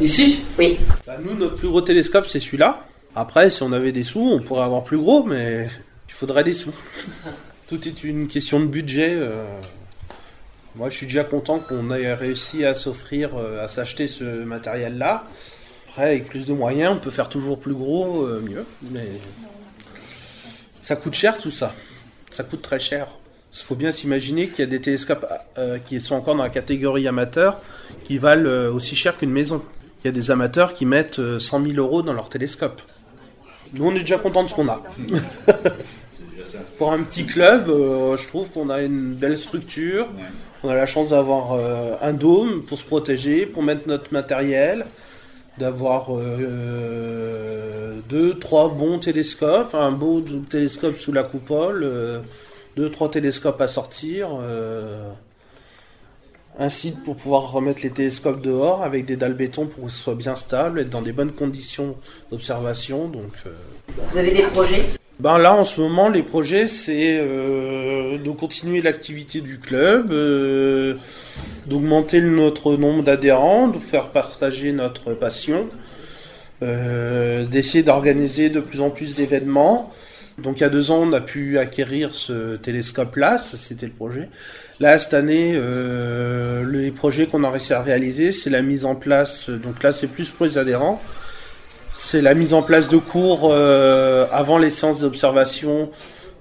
Ici, 0.00 0.40
Oui. 0.58 0.78
bah, 1.06 1.16
nous 1.22 1.34
notre 1.34 1.56
plus 1.56 1.68
gros 1.68 1.80
télescope 1.80 2.26
c'est 2.26 2.40
celui-là. 2.40 2.84
Après, 3.14 3.50
si 3.50 3.62
on 3.62 3.72
avait 3.72 3.92
des 3.92 4.04
sous, 4.04 4.20
on 4.20 4.40
pourrait 4.40 4.64
avoir 4.64 4.84
plus 4.84 4.98
gros, 4.98 5.22
mais 5.24 5.68
il 6.08 6.12
faudrait 6.12 6.44
des 6.44 6.54
sous. 6.54 6.72
Tout 7.68 7.86
est 7.86 8.04
une 8.04 8.26
question 8.28 8.60
de 8.60 8.66
budget. 8.66 9.10
euh. 9.14 9.44
Moi, 10.76 10.90
je 10.90 10.96
suis 10.96 11.06
déjà 11.06 11.24
content 11.24 11.58
qu'on 11.58 11.90
ait 11.90 12.14
réussi 12.14 12.64
à 12.64 12.74
s'offrir, 12.74 13.30
euh, 13.36 13.64
à 13.64 13.68
s'acheter 13.68 14.06
ce 14.06 14.24
matériel-là. 14.24 15.24
Après, 15.88 16.02
avec 16.04 16.28
plus 16.28 16.46
de 16.46 16.52
moyens, 16.52 16.94
on 16.96 17.00
peut 17.00 17.10
faire 17.10 17.28
toujours 17.28 17.58
plus 17.58 17.74
gros, 17.74 18.22
euh, 18.22 18.40
mieux. 18.40 18.64
Mais 18.90 19.06
ça 20.82 20.94
coûte 20.96 21.14
cher 21.14 21.38
tout 21.38 21.50
ça. 21.50 21.74
Ça 22.30 22.44
coûte 22.44 22.62
très 22.62 22.78
cher. 22.78 23.08
Il 23.52 23.64
faut 23.64 23.74
bien 23.74 23.92
s'imaginer 23.92 24.48
qu'il 24.48 24.60
y 24.60 24.62
a 24.62 24.70
des 24.70 24.80
télescopes 24.80 25.26
euh, 25.56 25.78
qui 25.78 26.00
sont 26.00 26.14
encore 26.14 26.36
dans 26.36 26.42
la 26.42 26.50
catégorie 26.50 27.08
amateur 27.08 27.60
qui 28.04 28.18
valent 28.18 28.48
euh, 28.48 28.70
aussi 28.70 28.94
cher 28.94 29.16
qu'une 29.16 29.30
maison. 29.30 29.62
Il 30.02 30.06
y 30.06 30.08
a 30.08 30.12
des 30.12 30.30
amateurs 30.30 30.74
qui 30.74 30.86
mettent 30.86 31.18
euh, 31.18 31.38
100 31.38 31.66
000 31.66 31.74
euros 31.78 32.02
dans 32.02 32.12
leur 32.12 32.28
télescope. 32.28 32.80
Nous, 33.74 33.84
on 33.84 33.94
est 33.94 34.00
déjà 34.00 34.18
content 34.18 34.44
de 34.44 34.48
ce 34.48 34.54
qu'on 34.54 34.68
a. 34.68 34.82
Pour 36.78 36.92
un 36.92 37.02
petit 37.02 37.26
club, 37.26 37.68
euh, 37.68 38.16
je 38.16 38.26
trouve 38.28 38.48
qu'on 38.50 38.70
a 38.70 38.82
une 38.82 39.14
belle 39.14 39.36
structure. 39.36 40.06
On 40.62 40.68
a 40.68 40.74
la 40.74 40.86
chance 40.86 41.10
d'avoir 41.10 41.52
euh, 41.52 41.94
un 42.02 42.12
dôme 42.12 42.62
pour 42.62 42.78
se 42.78 42.84
protéger, 42.84 43.46
pour 43.46 43.62
mettre 43.62 43.86
notre 43.86 44.12
matériel, 44.12 44.86
d'avoir 45.58 46.08
euh, 46.10 47.94
deux, 48.08 48.38
trois 48.38 48.68
bons 48.68 48.98
télescopes, 48.98 49.74
un 49.74 49.92
beau 49.92 50.20
télescope 50.48 50.98
sous 50.98 51.12
la 51.12 51.22
coupole, 51.22 51.82
euh, 51.84 52.18
deux, 52.78 52.90
trois 52.90 53.10
télescopes 53.10 53.60
à 53.60 53.66
sortir, 53.66 54.28
euh, 54.40 55.10
un 56.60 56.68
site 56.68 57.02
pour 57.02 57.16
pouvoir 57.16 57.50
remettre 57.50 57.80
les 57.82 57.90
télescopes 57.90 58.40
dehors 58.40 58.84
avec 58.84 59.04
des 59.04 59.16
dalles 59.16 59.34
béton 59.34 59.66
pour 59.66 59.86
que 59.86 59.90
ce 59.90 59.98
soit 59.98 60.14
bien 60.14 60.36
stable, 60.36 60.78
être 60.78 60.90
dans 60.90 61.02
des 61.02 61.10
bonnes 61.10 61.32
conditions 61.32 61.96
d'observation. 62.30 63.08
Donc, 63.08 63.32
euh, 63.46 63.50
Vous 64.10 64.16
avez 64.16 64.30
des 64.30 64.42
projets? 64.42 64.82
Ben 65.18 65.38
là, 65.38 65.56
en 65.56 65.64
ce 65.64 65.80
moment, 65.80 66.08
les 66.08 66.22
projets, 66.22 66.68
c'est 66.68 67.18
euh, 67.18 68.16
de 68.18 68.30
continuer 68.30 68.80
l'activité 68.80 69.40
du 69.40 69.58
club, 69.58 70.12
euh, 70.12 70.94
d'augmenter 71.66 72.20
notre 72.20 72.76
nombre 72.76 73.02
d'adhérents, 73.02 73.66
de 73.66 73.80
faire 73.80 74.10
partager 74.10 74.70
notre 74.70 75.14
passion, 75.14 75.66
euh, 76.62 77.44
d'essayer 77.44 77.82
d'organiser 77.82 78.50
de 78.50 78.60
plus 78.60 78.80
en 78.80 78.90
plus 78.90 79.16
d'événements. 79.16 79.90
Donc 80.38 80.58
il 80.58 80.60
y 80.60 80.66
a 80.66 80.68
deux 80.68 80.90
ans, 80.90 81.00
on 81.02 81.12
a 81.12 81.20
pu 81.20 81.58
acquérir 81.58 82.14
ce 82.14 82.56
télescope-là, 82.56 83.38
c'était 83.38 83.86
le 83.86 83.92
projet. 83.92 84.28
Là, 84.78 84.98
cette 84.98 85.14
année, 85.14 85.52
euh, 85.54 86.64
les 86.70 86.92
projets 86.92 87.26
qu'on 87.26 87.42
a 87.42 87.50
réussi 87.50 87.72
à 87.72 87.82
réaliser, 87.82 88.32
c'est 88.32 88.50
la 88.50 88.62
mise 88.62 88.84
en 88.84 88.94
place, 88.94 89.50
donc 89.50 89.82
là 89.82 89.92
c'est 89.92 90.06
plus 90.06 90.30
pour 90.30 90.46
les 90.46 90.56
adhérents, 90.56 91.02
c'est 91.96 92.22
la 92.22 92.34
mise 92.34 92.54
en 92.54 92.62
place 92.62 92.88
de 92.88 92.98
cours 92.98 93.50
euh, 93.50 94.26
avant 94.30 94.58
les 94.58 94.70
séances 94.70 95.00
d'observation 95.00 95.90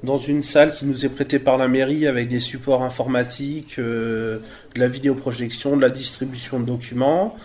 dans 0.03 0.17
une 0.17 0.43
salle 0.43 0.75
qui 0.75 0.85
nous 0.85 1.05
est 1.05 1.09
prêtée 1.09 1.39
par 1.39 1.57
la 1.57 1.67
mairie 1.67 2.05
avec 2.05 2.27
des 2.27 2.39
supports 2.39 2.83
informatiques, 2.83 3.79
euh, 3.79 4.37
de 4.75 4.79
la 4.79 4.87
vidéoprojection, 4.87 5.75
de 5.75 5.81
la 5.81 5.89
distribution 5.89 6.59
de 6.59 6.65
documents. 6.65 7.35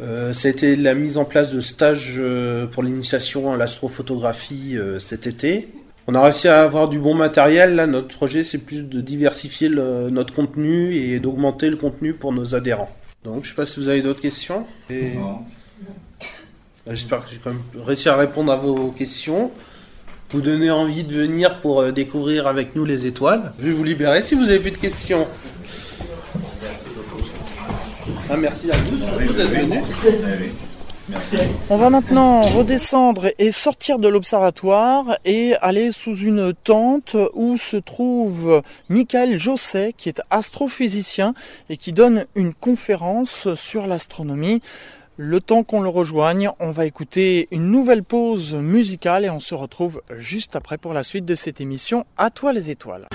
Euh, 0.00 0.32
ça 0.32 0.48
a 0.48 0.50
été 0.50 0.74
la 0.74 0.94
mise 0.94 1.18
en 1.18 1.24
place 1.24 1.50
de 1.50 1.60
stages 1.60 2.16
euh, 2.18 2.66
pour 2.66 2.82
l'initiation 2.82 3.52
à 3.52 3.56
l'astrophotographie 3.56 4.76
euh, 4.76 4.98
cet 4.98 5.26
été. 5.26 5.68
On 6.08 6.14
a 6.14 6.22
réussi 6.22 6.48
à 6.48 6.62
avoir 6.62 6.88
du 6.88 6.98
bon 6.98 7.14
matériel. 7.14 7.76
Là, 7.76 7.86
notre 7.86 8.08
projet, 8.08 8.42
c'est 8.44 8.58
plus 8.58 8.82
de 8.82 9.00
diversifier 9.00 9.68
le- 9.68 10.10
notre 10.10 10.34
contenu 10.34 10.94
et 10.94 11.20
d'augmenter 11.20 11.70
le 11.70 11.76
contenu 11.76 12.12
pour 12.12 12.32
nos 12.32 12.54
adhérents. 12.54 12.90
Donc, 13.24 13.44
je 13.44 13.50
sais 13.50 13.54
pas 13.54 13.66
si 13.66 13.78
vous 13.78 13.88
avez 13.88 14.02
d'autres 14.02 14.20
questions. 14.20 14.66
Et- 14.90 15.12
bah, 16.86 16.92
J'espère 16.94 17.24
que 17.24 17.30
j'ai 17.30 17.38
quand 17.42 17.50
même 17.50 17.62
réussi 17.86 18.08
à 18.08 18.16
répondre 18.16 18.50
à 18.52 18.56
vos 18.56 18.90
questions. 18.90 19.50
Vous 20.30 20.40
donner 20.40 20.70
envie 20.70 21.04
de 21.04 21.14
venir 21.14 21.60
pour 21.60 21.80
euh, 21.82 21.92
découvrir 21.92 22.46
avec 22.48 22.74
nous 22.74 22.84
les 22.84 23.06
étoiles. 23.06 23.52
Je 23.60 23.66
vais 23.68 23.72
vous 23.72 23.84
libérer 23.84 24.22
si 24.22 24.34
vous 24.34 24.44
avez 24.44 24.58
plus 24.58 24.70
de 24.72 24.78
questions. 24.78 25.26
Ah, 28.30 28.36
merci 28.38 28.70
à 28.72 28.76
vous 28.78 28.96
surtout 28.98 29.32
d'être 29.34 29.50
venus. 29.50 29.84
On 31.70 31.76
va 31.76 31.90
maintenant 31.90 32.42
redescendre 32.42 33.28
et 33.38 33.50
sortir 33.50 33.98
de 33.98 34.08
l'observatoire 34.08 35.18
et 35.24 35.54
aller 35.60 35.90
sous 35.90 36.16
une 36.16 36.54
tente 36.54 37.16
où 37.34 37.56
se 37.56 37.76
trouve 37.76 38.62
Michael 38.88 39.38
Josset 39.38 39.94
qui 39.96 40.08
est 40.08 40.22
astrophysicien 40.30 41.34
et 41.68 41.76
qui 41.76 41.92
donne 41.92 42.26
une 42.34 42.54
conférence 42.54 43.52
sur 43.54 43.86
l'astronomie. 43.86 44.62
Le 45.16 45.40
temps 45.40 45.62
qu'on 45.62 45.82
le 45.82 45.88
rejoigne, 45.88 46.50
on 46.58 46.70
va 46.70 46.86
écouter 46.86 47.48
une 47.50 47.70
nouvelle 47.70 48.02
pause 48.02 48.54
musicale 48.54 49.24
et 49.24 49.30
on 49.30 49.40
se 49.40 49.54
retrouve 49.54 50.00
juste 50.16 50.56
après 50.56 50.78
pour 50.78 50.94
la 50.94 51.02
suite 51.02 51.26
de 51.26 51.34
cette 51.34 51.60
émission 51.60 52.06
À 52.16 52.30
toi 52.30 52.52
les 52.52 52.70
étoiles. 52.70 53.06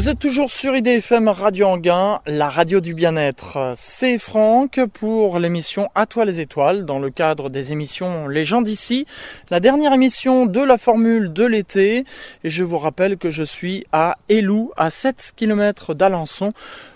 Vous 0.00 0.08
êtes 0.08 0.18
toujours 0.18 0.50
sur 0.50 0.74
IDFM 0.74 1.28
Radio 1.28 1.66
Anguin, 1.66 2.20
la 2.24 2.48
radio 2.48 2.80
du 2.80 2.94
bien-être. 2.94 3.74
C'est 3.76 4.16
Franck 4.16 4.80
pour 4.94 5.38
l'émission 5.38 5.90
À 5.94 6.06
toi 6.06 6.24
les 6.24 6.40
étoiles 6.40 6.86
dans 6.86 6.98
le 6.98 7.10
cadre 7.10 7.50
des 7.50 7.72
émissions 7.72 8.26
Les 8.26 8.46
gens 8.46 8.62
d'ici, 8.62 9.04
la 9.50 9.60
dernière 9.60 9.92
émission 9.92 10.46
de 10.46 10.60
la 10.62 10.78
formule 10.78 11.34
de 11.34 11.44
l'été. 11.44 12.06
Et 12.44 12.48
je 12.48 12.64
vous 12.64 12.78
rappelle 12.78 13.18
que 13.18 13.28
je 13.28 13.44
suis 13.44 13.84
à 13.92 14.16
Élou, 14.30 14.72
à 14.78 14.88
7 14.88 15.34
km 15.36 15.92
d'Alençon, 15.92 16.48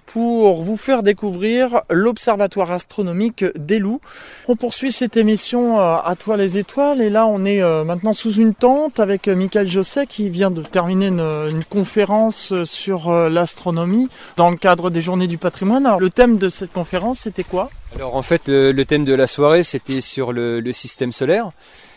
pour 0.07 0.63
vous 0.63 0.77
faire 0.77 1.03
découvrir 1.03 1.83
l'Observatoire 1.91 2.71
astronomique 2.71 3.45
d'Élou. 3.57 4.01
On 4.49 4.57
poursuit 4.57 4.93
cette 4.93 5.17
émission 5.17 5.79
euh, 5.79 5.97
à 5.97 6.15
toi 6.19 6.37
les 6.37 6.59
étoiles 6.59 7.01
et 7.01 7.11
là 7.11 7.27
on 7.27 7.45
est 7.45 7.63
euh, 7.63 7.85
maintenant 7.85 8.13
sous 8.13 8.33
une 8.33 8.55
tente 8.55 9.01
avec 9.01 9.29
euh, 9.29 9.35
Michael 9.35 9.69
Josset 9.69 10.07
qui 10.07 10.29
vient 10.29 10.51
de 10.51 10.63
terminer 10.63 11.07
une, 11.07 11.65
conférence 11.71 12.55
sur 12.65 13.11
l'astronomie 13.11 14.09
dans 14.37 14.51
le 14.51 14.57
cadre 14.57 14.91
des 14.91 15.01
journées 15.01 15.27
du 15.27 15.39
patrimoine. 15.39 15.87
Alors, 15.87 16.01
le 16.01 16.11
thème 16.11 16.39
de 16.39 16.49
cette 16.49 16.73
conférence 16.73 17.21
c'était 17.21 17.45
quoi? 17.45 17.71
Alors 17.95 18.17
en 18.17 18.23
fait, 18.23 18.43
le, 18.47 18.83
thème 18.85 19.05
de 19.05 19.15
la 19.15 19.27
soirée, 19.27 19.63
c'était 19.63 20.01
sur 20.01 20.33
le 20.33 20.73
système 20.73 21.13
solaire 21.13 21.53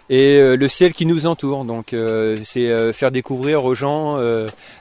et 0.10 0.38
euh, 0.38 0.56
le 0.56 0.68
ciel 0.68 0.94
qui 0.94 1.06
nous 1.06 1.28
entoure. 1.28 1.66
Donc 1.66 1.94
euh, 1.94 2.38
c'est 2.44 2.70
euh, 2.70 2.94
faire 2.94 3.12
découvrir 3.12 3.66
aux 3.66 3.76
gens 3.76 4.18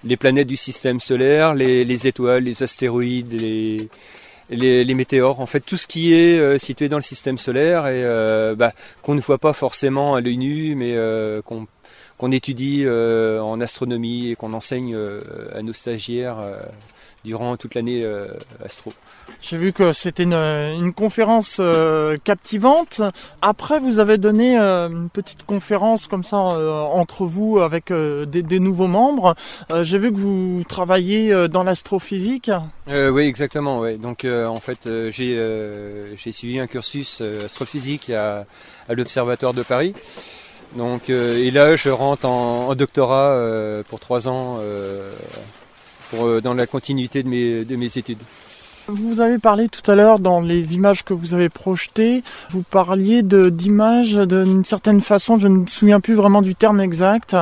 les 0.04 0.16
planètes 0.16 0.48
du 0.48 0.56
système 0.56 1.00
solaire, 1.00 1.54
les, 1.54 1.84
les 1.84 2.06
étoiles, 2.06 2.44
les 2.44 2.62
astéroïdes, 2.62 3.32
les, 4.48 4.94
météores, 4.94 5.40
en 5.40 5.46
fait 5.46 5.60
tout 5.60 5.76
ce 5.76 5.86
qui 5.86 6.14
est 6.14 6.58
situé 6.58 6.88
dans 6.88 6.96
le 6.96 7.02
système 7.02 7.38
solaire 7.38 7.86
et 7.86 8.02
bah, 8.56 8.72
qu'on 9.02 9.14
ne 9.14 9.20
voit 9.20 9.38
pas 9.38 9.52
forcément 9.52 10.14
à 10.14 10.20
l'œil 10.20 10.36
nu, 10.36 10.74
mais 10.74 10.96
qu'on 11.44 12.32
étudie 12.32 12.86
en 12.88 13.60
astronomie 13.60 14.30
et 14.30 14.36
qu'on 14.36 14.52
enseigne 14.52 14.96
à 15.54 15.62
nos 15.62 15.72
stagiaires 15.72 16.38
durant 17.26 17.56
toute 17.56 17.74
l'année 17.74 18.02
euh, 18.04 18.28
astro. 18.64 18.92
J'ai 19.42 19.58
vu 19.58 19.72
que 19.72 19.92
c'était 19.92 20.22
une, 20.22 20.32
une 20.32 20.92
conférence 20.92 21.58
euh, 21.60 22.16
captivante. 22.22 23.02
Après, 23.42 23.80
vous 23.80 23.98
avez 23.98 24.16
donné 24.16 24.56
euh, 24.58 24.88
une 24.88 25.10
petite 25.10 25.44
conférence 25.44 26.06
comme 26.06 26.24
ça 26.24 26.36
entre 26.36 27.26
vous 27.26 27.58
avec 27.58 27.92
des, 27.92 28.42
des 28.42 28.60
nouveaux 28.60 28.86
membres. 28.86 29.34
J'ai 29.82 29.98
vu 29.98 30.12
que 30.12 30.16
vous 30.18 30.62
travaillez 30.68 31.48
dans 31.48 31.64
l'astrophysique. 31.64 32.50
Oui, 32.86 33.24
exactement. 33.26 33.80
Ouais. 33.80 33.96
Donc, 33.96 34.24
en 34.24 34.60
fait, 34.60 34.88
j'ai 35.10 36.32
suivi 36.32 36.58
un 36.60 36.68
cursus 36.68 37.20
astrophysique 37.44 38.10
à, 38.10 38.46
à 38.88 38.94
l'Observatoire 38.94 39.52
de 39.52 39.62
Paris. 39.62 39.94
Donc, 40.76 41.10
et 41.10 41.50
là, 41.50 41.74
je 41.76 41.90
rentre 41.90 42.26
en, 42.26 42.68
en 42.68 42.74
doctorat 42.74 43.82
pour 43.88 43.98
trois 43.98 44.28
ans 44.28 44.60
pour, 46.10 46.26
euh, 46.26 46.40
dans 46.40 46.54
la 46.54 46.66
continuité 46.66 47.22
de 47.22 47.28
mes, 47.28 47.64
de 47.64 47.76
mes 47.76 47.98
études. 47.98 48.22
Vous 48.88 49.20
avez 49.20 49.38
parlé 49.38 49.68
tout 49.68 49.90
à 49.90 49.96
l'heure 49.96 50.20
dans 50.20 50.40
les 50.40 50.74
images 50.74 51.02
que 51.04 51.12
vous 51.12 51.34
avez 51.34 51.48
projetées, 51.48 52.22
vous 52.50 52.62
parliez 52.62 53.22
d'images 53.24 54.14
d'une 54.14 54.64
certaine 54.64 55.00
façon, 55.00 55.38
je 55.38 55.48
ne 55.48 55.58
me 55.58 55.66
souviens 55.66 55.98
plus 55.98 56.14
vraiment 56.14 56.40
du 56.40 56.54
terme 56.54 56.80
exact. 56.80 57.34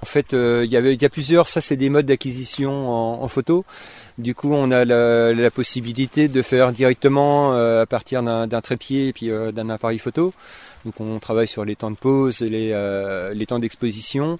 En 0.00 0.06
fait, 0.06 0.32
euh, 0.32 0.62
il 0.64 0.70
y 0.70 0.76
avait, 0.76 0.94
il 0.94 1.02
y 1.02 1.04
a 1.04 1.08
plusieurs, 1.08 1.48
ça 1.48 1.60
c'est 1.60 1.76
des 1.76 1.88
modes 1.88 2.06
d'acquisition 2.06 2.88
en, 2.88 3.22
en 3.22 3.28
photo. 3.28 3.64
Du 4.16 4.34
coup, 4.34 4.52
on 4.52 4.70
a 4.72 4.84
la, 4.84 5.32
la 5.32 5.50
possibilité 5.50 6.26
de 6.26 6.42
faire 6.42 6.72
directement 6.72 7.52
euh, 7.52 7.82
à 7.82 7.86
partir 7.86 8.22
d'un 8.22 8.60
trépied 8.60 9.08
et 9.08 9.12
puis 9.12 9.30
euh, 9.30 9.52
d'un 9.52 9.70
appareil 9.70 9.98
photo. 10.00 10.32
Donc, 10.84 11.00
on 11.00 11.18
travaille 11.20 11.48
sur 11.48 11.64
les 11.64 11.76
temps 11.76 11.90
de 11.90 11.96
pause 11.96 12.42
et 12.42 12.48
les, 12.48 13.32
les 13.34 13.46
temps 13.46 13.58
d'exposition. 13.58 14.38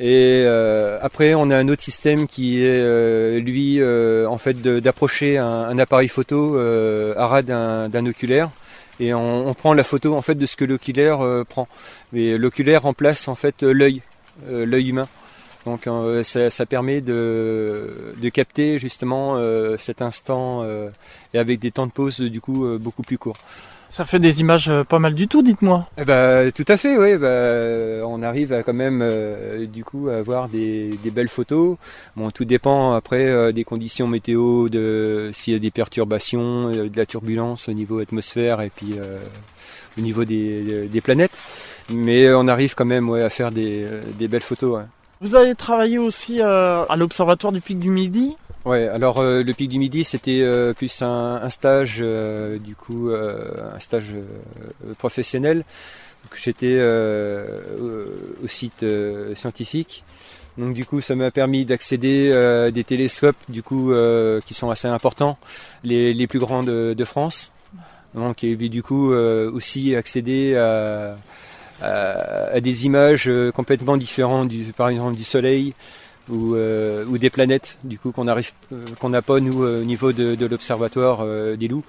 Et 0.00 0.44
euh, 0.46 0.98
après, 1.02 1.34
on 1.34 1.50
a 1.50 1.56
un 1.56 1.68
autre 1.68 1.82
système 1.82 2.28
qui 2.28 2.62
est, 2.62 2.68
euh, 2.68 3.40
lui, 3.40 3.80
euh, 3.80 4.28
en 4.28 4.38
fait, 4.38 4.62
d'approcher 4.62 5.38
un, 5.38 5.46
un 5.46 5.78
appareil 5.78 6.08
photo 6.08 6.56
euh, 6.56 7.14
à 7.16 7.26
ras 7.26 7.42
d'un 7.42 8.06
oculaire. 8.06 8.50
Et 9.00 9.12
on, 9.12 9.48
on 9.48 9.54
prend 9.54 9.74
la 9.74 9.84
photo 9.84 10.14
en 10.14 10.22
fait 10.22 10.34
de 10.34 10.46
ce 10.46 10.56
que 10.56 10.64
l'oculaire 10.64 11.20
euh, 11.20 11.44
prend. 11.44 11.68
Mais 12.12 12.38
l'oculaire 12.38 12.82
remplace 12.82 13.28
en 13.28 13.34
fait 13.34 13.62
euh, 13.62 13.72
l'œil, 13.72 14.02
euh, 14.50 14.66
l'œil 14.66 14.90
humain. 14.90 15.08
Donc 15.66 15.86
euh, 15.86 16.22
ça, 16.22 16.50
ça, 16.50 16.66
permet 16.66 17.00
de, 17.00 18.14
de 18.16 18.28
capter 18.28 18.78
justement 18.78 19.36
euh, 19.36 19.76
cet 19.78 20.02
instant 20.02 20.62
euh, 20.62 20.88
et 21.34 21.38
avec 21.38 21.60
des 21.60 21.70
temps 21.70 21.86
de 21.86 21.92
pause 21.92 22.20
du 22.20 22.40
coup 22.40 22.66
beaucoup 22.78 23.02
plus 23.02 23.18
courts. 23.18 23.36
Ça 23.88 24.04
fait 24.04 24.18
des 24.18 24.40
images 24.40 24.70
pas 24.88 24.98
mal 24.98 25.14
du 25.14 25.28
tout, 25.28 25.42
dites-moi. 25.42 25.88
Eh 25.96 26.04
ben, 26.04 26.52
tout 26.52 26.64
à 26.68 26.76
fait, 26.76 26.98
oui. 26.98 27.16
Bah, 27.16 28.06
on 28.06 28.22
arrive 28.22 28.52
à 28.52 28.62
quand 28.62 28.74
même 28.74 29.02
du 29.72 29.84
coup 29.84 30.08
à 30.08 30.16
avoir 30.16 30.48
des, 30.48 30.90
belles 31.12 31.28
photos. 31.28 31.76
Bon, 32.16 32.30
tout 32.30 32.44
dépend 32.44 32.94
après 32.94 33.52
des 33.52 33.64
conditions 33.64 34.06
météo, 34.06 34.68
de 34.68 35.30
s'il 35.32 35.54
y 35.54 35.56
a 35.56 35.58
des 35.58 35.70
perturbations, 35.70 36.70
de 36.70 36.96
la 36.96 37.06
turbulence 37.06 37.68
au 37.68 37.72
niveau 37.72 37.98
atmosphère 37.98 38.60
et 38.60 38.70
puis 38.70 38.94
au 39.96 40.00
niveau 40.00 40.24
des, 40.24 41.00
planètes. 41.02 41.42
Mais 41.90 42.32
on 42.32 42.46
arrive 42.46 42.74
quand 42.74 42.84
même 42.84 43.12
à 43.14 43.30
faire 43.30 43.50
des 43.50 44.28
belles 44.28 44.42
photos. 44.42 44.82
Vous 45.20 45.34
avez 45.34 45.56
travaillé 45.56 45.98
aussi 45.98 46.40
euh, 46.40 46.84
à 46.88 46.94
l'Observatoire 46.94 47.52
du 47.52 47.60
Pic 47.60 47.78
du 47.78 47.90
Midi 47.90 48.36
Ouais, 48.64 48.86
alors 48.86 49.18
euh, 49.18 49.42
le 49.42 49.52
Pic 49.52 49.68
du 49.68 49.78
Midi, 49.78 50.04
c'était 50.04 50.42
euh, 50.42 50.74
plus 50.74 51.02
un, 51.02 51.50
stage, 51.50 51.98
du 51.98 52.76
coup, 52.76 53.10
un 53.10 53.80
stage 53.80 54.14
professionnel. 54.98 55.64
J'étais 56.36 56.80
au 56.80 58.46
site 58.46 58.84
scientifique. 59.34 60.04
Donc 60.56 60.74
du 60.74 60.84
coup, 60.84 61.00
ça 61.00 61.14
m'a 61.14 61.30
permis 61.30 61.64
d'accéder 61.64 62.32
à 62.32 62.70
des 62.70 62.84
télescopes, 62.84 63.36
du 63.48 63.62
coup, 63.62 63.92
qui 64.46 64.54
sont 64.54 64.70
assez 64.70 64.88
importants, 64.88 65.36
les, 65.82 66.26
plus 66.26 66.38
grands 66.38 66.62
de, 66.62 66.94
de 66.94 67.04
France. 67.04 67.50
Donc 68.14 68.44
et 68.44 68.56
du 68.56 68.82
coup 68.82 69.12
aussi 69.12 69.96
accéder 69.96 70.56
à 70.56 71.16
à, 71.82 72.60
des 72.60 72.86
images 72.86 73.28
euh, 73.28 73.50
complètement 73.52 73.96
différentes, 73.96 74.48
du, 74.48 74.72
par 74.72 74.88
exemple 74.88 75.16
du 75.16 75.24
Soleil 75.24 75.74
ou, 76.30 76.54
euh, 76.54 77.04
des 77.18 77.30
planètes, 77.30 77.78
du 77.84 77.98
coup 77.98 78.12
qu'on 78.12 78.28
arrive, 78.28 78.52
euh, 78.72 78.84
qu'on 78.98 79.08
n'a 79.10 79.22
pas 79.22 79.40
nous 79.40 79.62
au 79.62 79.84
niveau 79.84 80.12
de, 80.12 80.46
l'observatoire 80.46 81.24
des 81.56 81.68
loups. 81.68 81.84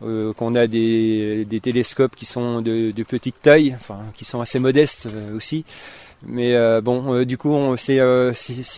qu'on 0.00 0.54
a 0.54 0.66
des, 0.66 1.60
télescopes 1.62 2.16
qui 2.16 2.26
sont 2.26 2.60
de, 2.62 2.90
de, 2.90 3.02
petite 3.02 3.36
taille, 3.42 3.74
enfin 3.74 4.00
qui 4.14 4.24
sont 4.24 4.40
assez 4.40 4.58
modestes 4.58 5.08
aussi. 5.34 5.64
Mais 6.26 6.54
bon, 6.80 7.22
du 7.24 7.36
coup, 7.36 7.76
c'est 7.76 7.98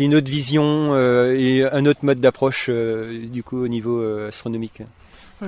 une 0.01 0.15
autre 0.17 0.31
vision 0.31 0.97
et 0.97 1.65
un 1.71 1.87
autre 1.87 2.01
mode 2.05 2.21
d'approche 2.21 2.69
du 2.69 3.43
coup 3.45 3.63
au 3.63 3.69
niveau 3.69 4.03
astronomique. 4.27 4.83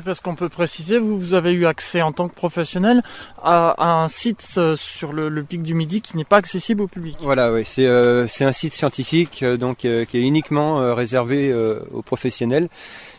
Parce 0.04 0.20
qu'on 0.20 0.34
peut 0.34 0.50
préciser, 0.50 0.98
vous, 0.98 1.18
vous 1.18 1.32
avez 1.32 1.52
eu 1.52 1.64
accès 1.64 2.02
en 2.02 2.12
tant 2.12 2.28
que 2.28 2.34
professionnel 2.34 3.02
à, 3.42 4.02
un 4.02 4.08
site 4.08 4.44
euh, 4.58 4.76
sur 4.76 5.12
le, 5.12 5.42
pic 5.42 5.62
du 5.62 5.72
Midi 5.74 6.02
qui 6.02 6.16
n'est 6.16 6.24
pas 6.24 6.36
accessible 6.36 6.82
au 6.82 6.88
public. 6.88 7.16
Voilà, 7.20 7.52
oui, 7.52 7.62
c'est 7.64 7.86
euh, 7.86 8.26
un 8.40 8.52
site 8.52 8.74
scientifique 8.74 9.42
euh, 9.42 9.56
donc 9.56 9.78
qui 9.78 9.88
est 9.88 10.20
uniquement 10.20 10.94
réservé 10.94 11.54
aux 11.92 12.02
professionnels. 12.02 12.68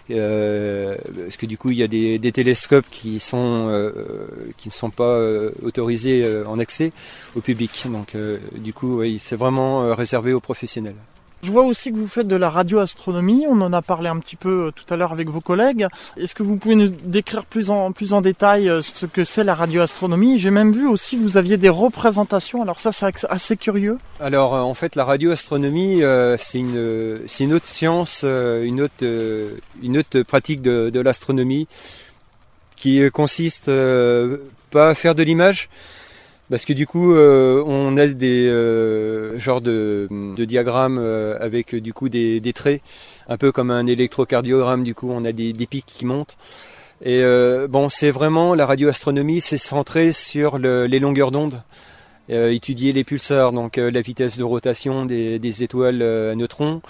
parce 0.08 1.38
que 1.38 1.46
du 1.46 1.58
coup, 1.58 1.72
il 1.72 1.78
y 1.78 1.84
a 1.84 1.88
des, 1.88 2.32
télescopes 2.32 2.86
qui 2.92 3.14
ne 3.14 3.20
sont 3.20 4.90
pas 4.96 5.20
autorisés 5.64 6.24
en 6.46 6.60
accès 6.60 6.92
au 7.36 7.42
public. 7.42 7.86
Donc, 7.88 8.16
du 8.56 8.74
coup, 8.74 9.00
oui, 9.00 9.18
c'est 9.20 9.36
vraiment 9.36 9.96
réservé 9.96 10.34
aux 10.34 10.40
professionnels. 10.40 10.96
Je 11.42 11.52
vois 11.52 11.64
aussi 11.64 11.92
que 11.92 11.98
vous 11.98 12.08
faites 12.08 12.28
de 12.28 12.36
la 12.36 12.50
radioastronomie. 12.50 13.46
On 13.48 13.62
en 13.62 13.72
a 13.72 13.82
parlé 13.82 14.10
un 14.10 14.20
petit 14.20 14.36
peu 14.36 14.68
euh, 14.68 14.72
tout 14.72 14.94
à 14.94 14.98
l'heure 14.98 15.14
avec 15.14 15.30
vos 15.30 15.40
collègues. 15.40 15.88
Est-ce 16.18 16.36
que 16.36 16.44
vous 16.44 16.58
pouvez 16.58 16.76
nous 16.76 16.90
décrire 16.90 17.46
plus 17.46 17.72
en, 17.72 17.92
plus 17.94 18.14
en 18.14 18.22
détail 18.22 18.68
euh, 18.68 18.82
ce 18.82 19.06
que 19.06 19.24
c'est 19.24 19.46
la 19.46 19.56
radioastronomie? 19.56 20.38
J'ai 20.38 20.52
même 20.52 20.74
vu 20.74 20.88
aussi 20.88 21.18
que 21.18 21.22
vous 21.22 21.38
aviez 21.38 21.56
des 21.58 21.70
représentations. 21.70 22.62
Alors 22.62 22.80
ça, 22.80 22.92
c'est 22.92 23.26
assez 23.30 23.56
curieux. 23.56 23.98
Alors 24.20 24.54
euh, 24.56 24.62
en 24.62 24.74
fait, 24.74 24.96
la 24.96 25.06
radioastronomie, 25.06 26.02
c'est 26.38 26.60
une, 26.60 27.22
une 27.40 27.54
autre 27.54 27.68
science, 27.68 28.24
une 28.24 28.82
autre, 28.82 29.06
une 29.82 29.98
autre 29.98 30.22
pratique 30.24 30.62
de 30.62 31.00
l'astronomie 31.00 31.68
qui 32.76 33.10
consiste 33.12 33.70
pas 34.72 34.90
à 34.90 34.96
faire 34.96 35.16
de 35.16 35.24
l'image, 35.24 35.70
parce 36.50 36.66
que 36.66 36.74
du 36.74 36.88
coup, 36.88 37.14
euh, 37.14 37.64
on 37.66 37.96
a 37.98 38.08
des 38.08 38.48
euh, 38.48 39.38
genres 39.40 39.62
de, 39.62 40.08
diagrammes 40.38 40.98
euh, 41.00 41.38
avec 41.40 41.76
du 41.76 41.94
coup 41.94 42.10
des, 42.10 42.40
des, 42.40 42.54
traits, 42.54 42.82
un 43.28 43.38
peu 43.38 43.52
comme 43.52 43.70
un 43.70 43.86
électrocardiogramme. 43.86 44.84
Du 44.84 44.96
coup, 44.96 45.10
on 45.12 45.26
a 45.26 45.32
des, 45.32 45.54
pics 45.54 45.86
qui 45.86 46.06
montent. 46.06 46.38
Et 47.06 47.22
bon, 47.70 47.88
c'est 47.88 48.12
vraiment 48.12 48.56
la 48.56 48.66
radioastronomie, 48.66 49.40
c'est 49.40 49.58
centré 49.58 50.12
sur 50.12 50.58
le, 50.58 50.86
les 50.86 51.00
longueurs 51.00 51.32
d'onde, 51.32 51.62
étudier 52.28 52.92
les 52.92 53.06
pulsars, 53.06 53.54
donc 53.54 53.78
la 53.78 54.02
vitesse 54.02 54.38
de 54.38 54.44
rotation 54.44 55.06
des, 55.06 55.40
des 55.40 55.64
étoiles 55.64 56.02
à 56.02 56.36
neutrons, 56.36 56.82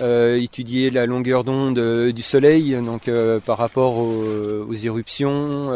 étudier 0.00 0.90
la 0.90 1.06
longueur 1.06 1.44
d'onde 1.44 1.78
du 2.12 2.22
Soleil, 2.22 2.76
donc 2.84 3.10
par 3.44 3.58
rapport 3.58 3.98
aux, 3.98 4.74
éruptions. 4.74 5.72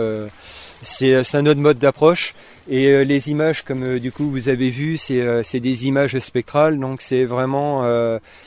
c'est 0.83 1.35
un 1.35 1.47
autre 1.47 1.61
mode 1.61 1.79
d'approche. 1.79 2.35
Et 2.69 2.89
euh, 2.89 3.03
les 3.03 3.31
images, 3.31 3.63
comme 3.63 3.83
euh, 3.83 3.99
du 3.99 4.13
coup 4.13 4.31
vous 4.31 4.49
avez 4.49 4.71
vu, 4.71 4.97
c'est 4.97 5.21
euh, 5.21 5.43
des 5.53 5.87
images 5.87 6.19
spectrales, 6.19 6.79
donc 6.79 7.03
c'est 7.03 7.25
vraiment 7.25 7.83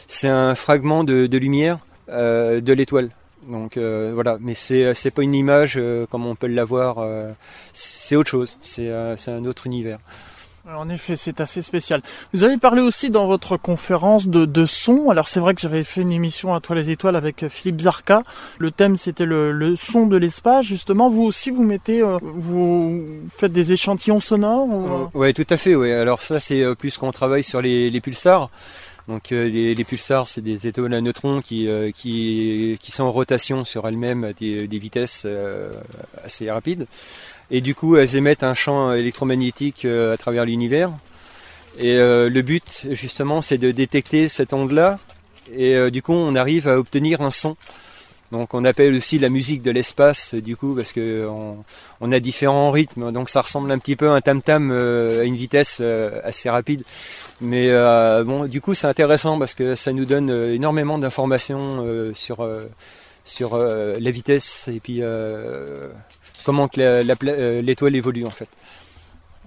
c'est 0.07 0.27
un 0.27 0.55
fragment 0.55 1.03
de, 1.03 1.37
lumière 1.37 1.79
de 2.07 2.73
l'étoile. 2.73 3.09
Donc 3.49 3.77
voilà, 3.77 4.37
mais 4.41 4.53
c'est 4.55 4.93
c'est 4.93 5.11
pas 5.11 5.21
une 5.21 5.35
image 5.35 5.79
comme 6.09 6.25
on 6.25 6.35
peut 6.35 6.47
l'avoir, 6.47 7.05
c'est 7.73 8.15
autre 8.15 8.29
chose, 8.29 8.57
c'est 8.61 8.89
un 8.91 9.45
autre 9.45 9.67
univers. 9.67 9.99
En 10.73 10.89
effet, 10.89 11.15
c'est 11.15 11.41
assez 11.41 11.61
spécial. 11.61 12.01
Vous 12.33 12.43
avez 12.43 12.57
parlé 12.57 12.81
aussi 12.81 13.11
dans 13.11 13.27
votre 13.27 13.55
conférence 13.55 14.27
de, 14.27 14.65
son. 14.65 15.11
Alors 15.11 15.27
c'est 15.27 15.39
vrai 15.39 15.53
que 15.53 15.61
j'avais 15.61 15.83
fait 15.83 16.01
une 16.01 16.11
émission 16.11 16.55
à 16.55 16.59
Toi 16.59 16.75
les 16.75 16.89
étoiles 16.89 17.15
avec 17.15 17.47
Philippe 17.49 17.81
Zarka. 17.81 18.23
Le 18.57 18.71
thème 18.71 18.95
c'était 18.95 19.25
le, 19.25 19.75
son 19.75 20.07
de 20.07 20.17
l'espace. 20.17 20.65
Justement, 20.65 21.07
vous 21.09 21.21
aussi 21.21 21.51
vous 21.51 21.63
mettez, 21.63 22.01
euh, 22.01 22.17
vous 22.21 22.99
faites 23.29 23.53
des 23.53 23.73
échantillons 23.73 24.19
sonores. 24.19 24.67
Ou... 24.67 25.09
ouais, 25.13 25.33
tout 25.33 25.45
à 25.51 25.57
fait. 25.57 25.75
Ouais. 25.75 25.93
Alors 25.93 26.23
ça 26.23 26.39
c'est 26.39 26.63
euh, 26.63 26.73
plus 26.73 26.97
qu'on 26.97 27.11
travaille 27.11 27.43
sur 27.43 27.61
les, 27.61 28.01
pulsars. 28.01 28.49
Donc 29.07 29.31
euh, 29.31 29.47
les, 29.47 29.83
pulsars, 29.83 30.27
c'est 30.27 30.41
des 30.41 30.65
étoiles 30.65 30.95
à 30.95 31.01
neutrons 31.01 31.41
qui, 31.41 31.69
sont 32.89 33.03
en 33.03 33.11
rotation 33.11 33.65
sur 33.65 33.87
elles-mêmes 33.87 34.23
à 34.23 34.33
des 34.33 34.79
vitesses 34.79 35.27
assez 36.23 36.49
rapides. 36.49 36.87
Et 37.51 37.61
du 37.61 37.75
coup, 37.75 37.95
elles 37.95 38.15
émettent 38.15 38.43
un 38.43 38.53
champ 38.53 38.93
électromagnétique 38.93 39.85
euh, 39.85 40.13
à 40.13 40.17
travers 40.17 40.45
l'univers. 40.45 40.91
Et 41.77 41.93
euh, 41.97 42.29
le 42.29 42.41
but, 42.41 42.87
justement, 42.91 43.41
c'est 43.41 43.57
de 43.57 43.71
détecter 43.71 44.27
cette 44.27 44.53
onde-là. 44.53 44.97
Et 45.53 45.75
euh, 45.75 45.91
du 45.91 46.01
coup, 46.01 46.13
on 46.13 46.35
arrive 46.35 46.67
à 46.67 46.79
obtenir 46.79 47.21
un 47.21 47.31
son. 47.31 47.55
Donc 48.31 48.55
on 48.55 48.65
appelle 48.65 48.95
aussi 48.95 49.19
la 49.19 49.29
musique 49.29 49.61
de 49.61 49.69
l'espace 49.69 50.33
du 50.33 50.57
coup 50.57 50.73
parce 50.73 50.93
que 50.93 51.29
on, 52.01 52.11
a 52.11 52.19
différents 52.19 52.71
rythmes 52.71 53.11
donc 53.11 53.29
ça 53.29 53.41
ressemble 53.41 53.71
un 53.71 53.77
petit 53.77 53.95
peu 53.95 54.09
à 54.09 54.13
un 54.13 54.19
tam 54.19 54.41
tam 54.41 54.71
à 54.71 55.23
une 55.23 55.35
vitesse 55.35 55.79
assez 56.23 56.49
rapide 56.49 56.83
mais 57.39 57.69
bon 58.23 58.47
du 58.47 58.61
coup 58.61 58.73
c'est 58.73 58.87
intéressant 58.87 59.37
parce 59.37 59.53
que 59.53 59.75
ça 59.75 59.93
nous 59.93 60.05
donne 60.05 60.31
énormément 60.31 60.97
d'informations 60.97 61.85
sur 62.15 62.45
sur 63.23 63.57
la 63.57 64.11
vitesse 64.11 64.69
et 64.69 64.79
puis 64.79 65.01
comment 66.45 66.69
euh, 66.77 67.61
l'étoile 67.61 67.95
évolue 67.95 68.25
en 68.25 68.29
fait. 68.29 68.47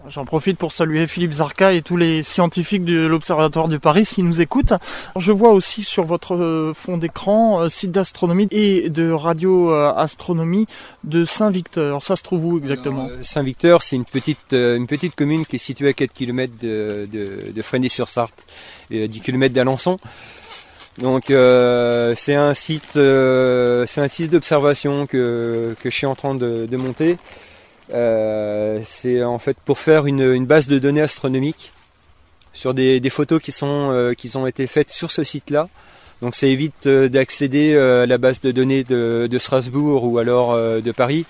J'en 0.06 0.24
profite 0.24 0.58
pour 0.58 0.70
saluer 0.70 1.08
Philippe 1.08 1.32
Zarka 1.32 1.72
et 1.72 1.82
tous 1.82 1.96
les 1.96 2.22
scientifiques 2.22 2.84
de 2.84 3.04
l'Observatoire 3.06 3.68
de 3.68 3.76
Paris 3.76 4.04
qui 4.04 4.22
nous 4.22 4.40
écoutent. 4.40 4.72
Je 5.16 5.32
vois 5.32 5.50
aussi 5.50 5.82
sur 5.82 6.04
votre 6.04 6.36
euh, 6.36 6.72
fond 6.72 6.98
d'écran 6.98 7.62
euh, 7.62 7.68
site 7.68 7.90
d'astronomie 7.90 8.46
et 8.52 8.90
de 8.90 9.10
radioastronomie 9.10 10.66
de 11.04 11.24
Saint-Victor. 11.24 12.02
Ça 12.02 12.14
se 12.14 12.22
trouve 12.22 12.44
où 12.46 12.58
exactement? 12.58 13.08
Saint-Victor, 13.22 13.82
c'est 13.82 13.96
une 13.96 14.04
petite, 14.04 14.52
une 14.52 14.86
petite 14.86 15.14
commune 15.14 15.44
qui 15.44 15.56
est 15.56 15.60
située 15.60 15.88
à 15.88 15.92
4 15.92 16.12
km 16.12 16.52
de, 16.60 17.08
de, 17.10 17.52
de 17.52 17.62
Fresnay-sur-Sarthe 17.62 18.46
et 18.90 19.08
10 19.08 19.20
km 19.20 19.52
d'Alençon. 19.52 19.98
Donc 21.00 21.30
euh, 21.30 22.14
c'est 22.16 22.34
un 22.34 22.54
site, 22.54 22.96
euh, 22.96 23.86
c'est 23.86 24.00
un 24.00 24.08
site 24.08 24.32
d'observation 24.32 25.06
que, 25.06 25.76
que, 25.80 25.90
je 25.90 25.94
suis 25.94 26.06
en 26.06 26.16
train 26.16 26.34
de, 26.34 26.76
monter. 26.76 27.18
Euh, 27.94 28.80
c'est 28.84 29.22
en 29.22 29.38
fait 29.38 29.56
pour 29.64 29.78
faire 29.78 30.06
une, 30.06 30.44
base 30.44 30.66
de 30.66 30.78
données 30.78 31.00
astronomiques 31.00 31.72
sur 32.52 32.74
des, 32.74 33.00
photos 33.10 33.40
qui 33.40 33.52
sont 33.52 34.12
qui 34.18 34.36
ont 34.36 34.46
été 34.46 34.66
faites 34.66 34.90
sur 34.90 35.10
ce 35.10 35.22
site-là. 35.22 35.68
Donc 36.20 36.34
ça 36.34 36.48
évite 36.48 36.88
d'accéder 36.88 37.76
à 37.76 38.04
la 38.04 38.18
base 38.18 38.40
de 38.40 38.50
données 38.50 38.82
de, 38.82 39.28
de 39.30 39.38
Strasbourg 39.38 40.02
ou 40.02 40.18
alors 40.18 40.56
de 40.56 40.92
Paris. 40.92 41.26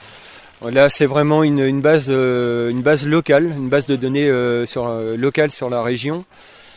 Là, 0.64 0.88
c'est 0.88 1.06
vraiment 1.06 1.44
une, 1.44 1.60
une, 1.60 1.82
base, 1.82 2.08
une 2.08 2.80
base 2.80 3.06
locale, 3.06 3.52
une 3.56 3.68
base 3.68 3.84
de 3.84 3.96
données 3.96 4.32
sur, 4.64 4.88
locale 5.18 5.50
sur 5.50 5.68
la 5.68 5.82
région 5.82 6.24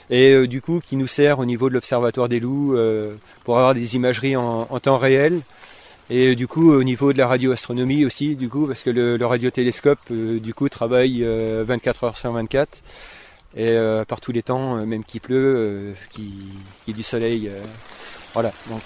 et 0.09 0.31
euh, 0.31 0.47
du 0.47 0.61
coup 0.61 0.81
qui 0.85 0.95
nous 0.95 1.07
sert 1.07 1.39
au 1.39 1.45
niveau 1.45 1.69
de 1.69 1.73
l'observatoire 1.73 2.29
des 2.29 2.39
loups 2.39 2.75
euh, 2.75 3.15
pour 3.43 3.57
avoir 3.57 3.73
des 3.73 3.95
imageries 3.95 4.35
en, 4.35 4.65
temps 4.79 4.97
réel. 4.97 5.41
Et 6.09 6.31
euh, 6.31 6.35
du 6.35 6.47
coup, 6.47 6.73
au 6.73 6.83
niveau 6.83 7.13
de 7.13 7.17
la 7.17 7.27
radioastronomie 7.27 8.03
aussi, 8.03 8.35
du 8.35 8.49
coup, 8.49 8.67
parce 8.67 8.83
que 8.83 8.89
le, 8.89 9.25
radiotélescope, 9.25 10.11
du 10.11 10.53
coup, 10.53 10.67
travaille 10.67 11.23
24 11.23 12.03
heures 12.03 12.17
sur 12.17 12.33
24. 12.33 12.69
et 13.55 13.77
par 14.07 14.19
tous 14.19 14.33
les 14.33 14.41
temps, 14.41 14.85
même 14.85 15.05
qu'il 15.05 15.21
pleut, 15.21 15.93
qu'il 16.09 16.25
y 16.87 16.91
ait 16.91 16.93
du 16.93 17.03
soleil. 17.03 17.49
voilà, 18.33 18.51
donc 18.69 18.81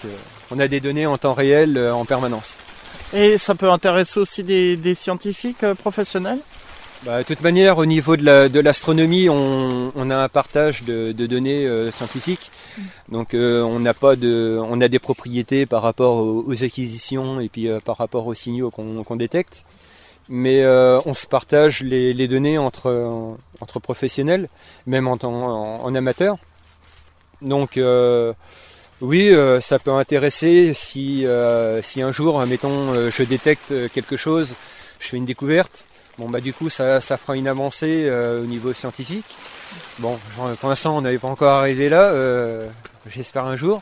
on 0.52 0.60
a 0.60 0.68
des 0.68 0.80
données 0.80 1.08
en 1.08 1.18
temps 1.18 1.34
réel 1.34 1.80
en 1.80 2.06
permanence. 2.06 2.60
Et 3.14 3.38
ça 3.38 3.56
peut 3.56 3.72
intéresser 3.72 4.20
aussi 4.20 4.44
des, 4.44 4.94
scientifiques 4.94 5.66
professionnels? 5.80 6.40
Bah, 7.04 7.20
de 7.20 7.24
toute 7.28 7.42
manière, 7.42 7.78
au 7.78 7.86
niveau 7.86 8.16
de 8.18 8.24
la- 8.24 8.50
de 8.50 8.60
l'astronomie, 8.60 9.30
on, 9.30 9.92
on 9.96 10.10
a 10.10 10.18
un 10.18 10.30
partage 10.30 10.84
de, 10.84 11.12
de 11.12 11.26
données 11.28 11.68
euh, 11.68 11.92
scientifiques. 11.92 12.52
Donc, 13.10 13.34
euh, 13.36 13.62
on 13.62 13.80
n'a 13.80 13.94
pas 13.94 14.16
de, 14.16 14.60
on 14.60 14.82
a 14.82 14.88
des 14.88 14.98
propriétés 14.98 15.68
par 15.68 15.84
rapport 15.84 16.16
aux, 16.18 16.44
aux 16.48 16.64
acquisitions 16.64 17.40
et 17.40 17.50
puis 17.50 17.70
euh, 17.70 17.80
par 17.80 17.98
rapport 17.98 18.26
aux 18.26 18.34
signaux 18.34 18.72
qu'on 18.72 19.16
détecte. 19.16 19.66
Mais 20.28 20.66
on 20.66 21.14
se 21.14 21.28
partage 21.28 21.82
les, 21.82 22.12
les 22.12 22.28
données 22.28 22.58
entre 22.58 23.38
entre 23.62 23.80
professionnels, 23.80 24.50
même 24.88 25.08
en, 25.08 25.20
en, 25.22 25.82
en 25.86 25.94
amateur. 25.96 26.38
Donc 27.44 27.74
oui, 29.02 29.30
euh, 29.30 29.62
ça 29.62 29.78
peut 29.78 29.92
intéresser 29.92 30.74
si, 30.74 31.28
euh, 31.28 31.80
si 31.84 32.02
un 32.02 32.12
jour, 32.12 32.44
mettons, 32.48 32.92
euh, 32.96 33.12
je 33.12 33.22
détecte 33.22 33.72
quelque 33.94 34.16
chose, 34.18 34.56
je 35.00 35.10
fais 35.10 35.18
une 35.18 35.26
découverte. 35.26 35.86
Bon 36.18 36.30
bah 36.30 36.40
du 36.40 36.54
coup 36.54 36.70
ça, 36.70 37.02
fera 37.02 37.36
une 37.36 37.48
avancée 37.48 38.06
euh, 38.08 38.42
au 38.42 38.46
niveau 38.46 38.72
scientifique. 38.72 39.26
Bon, 40.00 40.18
pour 40.62 40.70
l'instant 40.70 40.98
on 40.98 41.02
n'avait 41.02 41.18
pas 41.18 41.28
encore 41.28 41.52
arrivé 41.52 41.90
là, 41.90 42.04
euh, 42.04 42.68
j'espère 43.08 43.46
un 43.46 43.58
jour. 43.58 43.82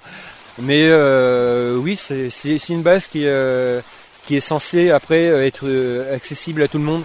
Mais 0.60 0.88
euh, 0.88 1.76
oui, 1.78 1.96
c'est 1.96 2.70
une 2.70 2.82
base 2.82 3.08
qui, 3.08 3.26
est 3.26 4.40
censée 4.40 4.90
après 4.90 5.26
être 5.46 5.68
accessible 6.12 6.64
à 6.64 6.68
tout 6.68 6.80
le 6.80 6.84
monde. 6.84 7.04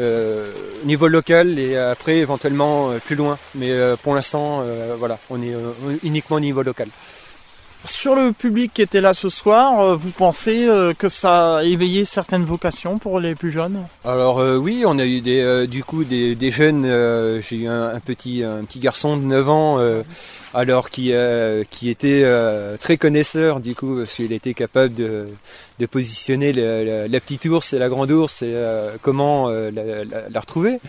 au 0.00 0.84
niveau 0.84 1.06
local 1.06 1.58
et 1.60 1.76
après 1.76 2.16
éventuellement 2.16 2.90
plus 3.04 3.14
loin. 3.14 3.38
Mais 3.54 3.72
pour 4.02 4.14
l'instant, 4.16 4.64
voilà, 4.98 5.18
on 5.30 5.40
est 5.42 5.54
uniquement 6.02 6.36
au 6.36 6.40
niveau 6.40 6.62
local. 6.62 6.88
Sur 7.86 8.16
le 8.16 8.32
public 8.32 8.72
qui 8.74 8.82
était 8.82 9.00
là 9.00 9.14
ce 9.14 9.28
soir, 9.28 9.80
euh, 9.80 9.94
vous 9.94 10.10
pensez 10.10 10.66
euh, 10.66 10.92
que 10.92 11.08
ça 11.08 11.58
a 11.58 11.64
éveillé 11.64 12.04
certaines 12.04 12.44
vocations 12.44 12.98
pour 12.98 13.20
les 13.20 13.36
plus 13.36 13.52
jeunes? 13.52 13.78
Alors 14.04 14.40
euh, 14.40 14.56
oui, 14.56 14.82
on 14.84 14.98
a 14.98 15.06
eu 15.06 15.20
des, 15.20 15.66
du 15.68 15.84
coup 15.84 16.02
des, 16.02 16.50
jeunes. 16.50 16.84
J'ai 17.40 17.56
eu 17.56 17.68
un, 17.68 18.00
petit, 18.00 18.44
garçon 18.78 19.16
de 19.16 19.22
9 19.22 19.48
ans, 19.48 19.78
alors 20.54 20.90
qui, 20.90 21.12
était 21.12 22.28
très 22.80 22.96
connaisseur 22.96 23.60
du 23.60 23.74
coup, 23.74 23.96
parce 23.96 24.14
qu'il 24.14 24.32
était 24.32 24.54
capable 24.54 24.94
de, 24.94 25.28
positionner 25.90 26.52
la, 26.52 27.20
petite 27.20 27.44
ours 27.46 27.72
et 27.72 27.78
la 27.78 27.88
grande 27.88 28.10
ours 28.10 28.42
et 28.42 28.54
comment 29.02 29.48
la, 29.48 30.40
retrouver. 30.40 30.80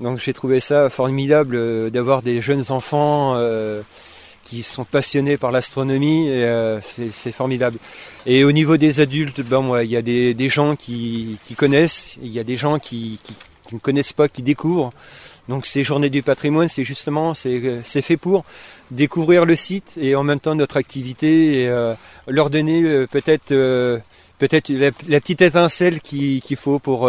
Donc 0.00 0.18
j'ai 0.18 0.32
trouvé 0.32 0.60
ça 0.60 0.90
formidable 0.90 1.90
d'avoir 1.90 2.22
des 2.22 2.40
jeunes 2.40 2.64
enfants. 2.70 3.36
Qui 4.44 4.62
sont 4.62 4.84
passionnés 4.84 5.36
par 5.36 5.50
l'astronomie 5.50 6.28
euh, 6.30 6.80
c'est 6.82 7.32
formidable. 7.32 7.78
Et 8.26 8.44
au 8.44 8.52
niveau 8.52 8.76
des 8.76 9.00
adultes, 9.00 9.40
ben 9.42 9.82
il 9.82 9.90
y 9.90 9.96
a 9.96 10.02
des, 10.02 10.48
gens 10.48 10.76
qui, 10.76 11.38
connaissent, 11.56 12.18
il 12.22 12.30
y 12.30 12.38
a 12.38 12.44
des 12.44 12.56
gens 12.56 12.78
qui, 12.78 13.20
ne 13.72 13.78
connaissent 13.78 14.12
pas, 14.12 14.28
qui 14.28 14.42
découvrent. 14.42 14.92
Donc 15.48 15.66
ces 15.66 15.82
journées 15.82 16.10
du 16.10 16.22
patrimoine, 16.22 16.68
c'est 16.68 16.84
justement 16.84 17.34
c'est 17.34 18.02
fait 18.02 18.16
pour 18.16 18.44
découvrir 18.90 19.44
le 19.44 19.56
site 19.56 19.92
et 20.00 20.14
en 20.14 20.22
même 20.22 20.38
temps 20.38 20.54
notre 20.54 20.76
activité 20.76 21.62
et 21.62 21.68
euh, 21.68 21.94
leur 22.28 22.48
donner 22.50 22.82
euh, 22.84 23.06
peut-être 23.06 23.48
peut-être 24.38 24.68
la, 24.70 25.20
petite 25.20 25.42
étincelle 25.42 26.00
qui- 26.00 26.42
qu'il 26.44 26.56
faut 26.56 26.78
pour 26.78 27.08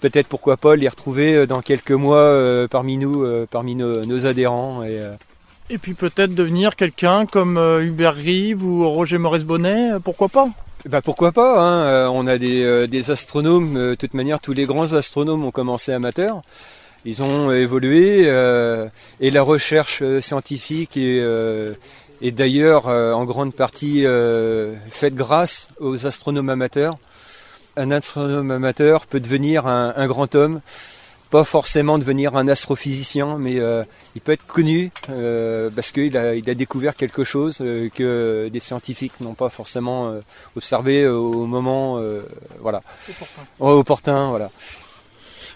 peut-être 0.00 0.28
pourquoi 0.28 0.56
pas 0.56 0.76
les 0.76 0.88
retrouver 0.88 1.46
dans 1.46 1.60
quelques 1.60 1.92
mois 1.92 2.66
parmi 2.68 2.98
nous, 2.98 3.46
parmi 3.50 3.74
nos, 3.74 4.26
adhérents 4.26 4.84
Et 5.70 5.76
puis 5.76 5.92
peut-être 5.92 6.34
devenir 6.34 6.76
quelqu'un 6.76 7.26
comme 7.26 7.58
euh, 7.58 7.84
Hubert 7.84 8.14
Rive 8.14 8.64
ou 8.64 8.88
Roger 8.90 9.18
Maurice-Bonnet, 9.18 9.92
euh, 9.92 9.98
pourquoi 9.98 10.28
pas? 10.28 10.48
Bah 10.88 11.02
pourquoi 11.02 11.32
pas, 11.32 11.60
hein, 11.60 11.86
euh, 11.86 12.08
on 12.10 12.26
a 12.26 12.38
des, 12.38 13.10
astronomes, 13.10 13.74
de 13.74 13.94
toute 13.94 14.14
manière 14.14 14.40
tous 14.40 14.54
les 14.54 14.64
grands 14.64 14.94
astronomes 14.94 15.44
ont 15.44 15.50
commencé 15.50 15.92
amateurs, 15.92 16.40
ils 17.04 17.22
ont 17.22 17.52
évolué 17.52 18.22
et 19.20 19.30
la 19.30 19.42
recherche 19.42 20.02
scientifique 20.20 20.96
est, 20.96 22.30
d'ailleurs 22.32 22.86
en 22.86 23.24
grande 23.24 23.54
partie 23.54 24.04
faite 24.90 25.14
grâce 25.14 25.68
aux 25.80 26.06
astronomes 26.06 26.48
amateurs. 26.48 26.98
Un 27.76 27.90
astronome 27.90 28.50
amateur 28.50 29.06
peut 29.06 29.20
devenir 29.20 29.66
un 29.66 30.06
grand 30.06 30.34
homme, 30.34 30.60
pas 31.30 31.44
forcément 31.44 31.98
devenir 31.98 32.36
un 32.36 32.48
astrophysicien, 32.48 33.36
mais 33.38 33.58
euh, 33.58 33.84
il 34.14 34.20
peut 34.20 34.32
être 34.32 34.46
connu 34.46 34.90
euh, 35.10 35.70
parce 35.74 35.92
qu'il 35.92 36.16
a, 36.16 36.34
il 36.34 36.48
a 36.48 36.54
découvert 36.54 36.96
quelque 36.96 37.24
chose 37.24 37.58
euh, 37.60 37.88
que 37.94 38.48
des 38.52 38.60
scientifiques 38.60 39.20
n'ont 39.20 39.34
pas 39.34 39.48
forcément 39.48 40.14
observé 40.56 41.06
au 41.06 41.46
moment 41.46 42.00
voilà. 42.60 42.82
Ouais, 43.58 43.72
opportun. 43.72 44.30
Voilà. 44.30 44.50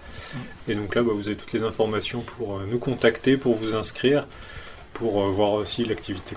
Et 0.67 0.75
donc 0.75 0.95
là, 0.95 1.03
bah, 1.03 1.11
vous 1.13 1.27
avez 1.27 1.37
toutes 1.37 1.53
les 1.53 1.63
informations 1.63 2.21
pour 2.21 2.57
euh, 2.57 2.67
nous 2.69 2.79
contacter, 2.79 3.37
pour 3.37 3.55
vous 3.55 3.75
inscrire, 3.75 4.27
pour 4.93 5.21
euh, 5.21 5.29
voir 5.29 5.53
aussi 5.53 5.85
l'activité 5.85 6.35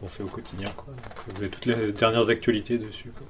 qu'on 0.00 0.08
fait 0.08 0.22
au 0.22 0.26
quotidien. 0.26 0.70
quoi. 0.76 0.94
Donc, 0.94 1.34
vous 1.34 1.40
avez 1.42 1.50
toutes 1.50 1.66
les 1.66 1.92
dernières 1.92 2.30
actualités 2.30 2.78
dessus. 2.78 3.10
quoi. 3.16 3.26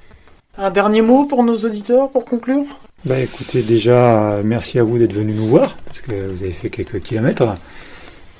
Un 0.60 0.70
dernier 0.70 1.02
mot 1.02 1.24
pour 1.24 1.44
nos 1.44 1.56
auditeurs 1.56 2.10
pour 2.10 2.24
conclure? 2.24 2.64
Bah 3.04 3.20
écoutez, 3.20 3.62
déjà, 3.62 4.32
euh, 4.32 4.42
merci 4.44 4.80
à 4.80 4.82
vous 4.82 4.98
d'être 4.98 5.12
venu 5.12 5.32
nous 5.32 5.46
voir, 5.46 5.76
parce 5.86 6.00
que 6.00 6.12
vous 6.30 6.42
avez 6.42 6.50
fait 6.50 6.68
quelques 6.68 7.00
kilomètres. 7.00 7.56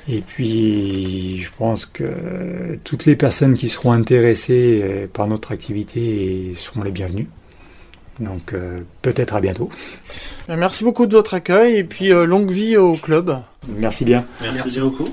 Et 0.09 0.21
puis, 0.21 1.41
je 1.41 1.51
pense 1.57 1.87
que 1.87 2.03
euh, 2.03 2.77
toutes 2.83 3.05
les 3.05 3.15
personnes 3.15 3.55
qui 3.55 3.69
seront 3.69 3.93
intéressées 3.93 4.81
euh, 4.83 5.07
par 5.07 5.29
notre 5.29 5.53
activité 5.53 6.55
seront 6.57 6.83
les 6.83 6.91
bienvenues. 6.91 7.29
Donc, 8.21 8.53
euh, 8.53 8.81
peut-être 9.03 9.35
à 9.37 9.41
bientôt. 9.41 9.69
Merci 10.49 10.85
beaucoup 10.85 11.07
de 11.07 11.15
votre 11.15 11.35
accueil 11.35 11.77
et 11.77 11.85
puis 11.85 12.13
euh, 12.13 12.25
longue 12.25 12.51
vie 12.51 12.77
au 12.77 12.93
club. 12.93 13.39
Merci 13.69 14.05
bien. 14.05 14.25
Merci 14.41 14.81
beaucoup. 14.81 15.09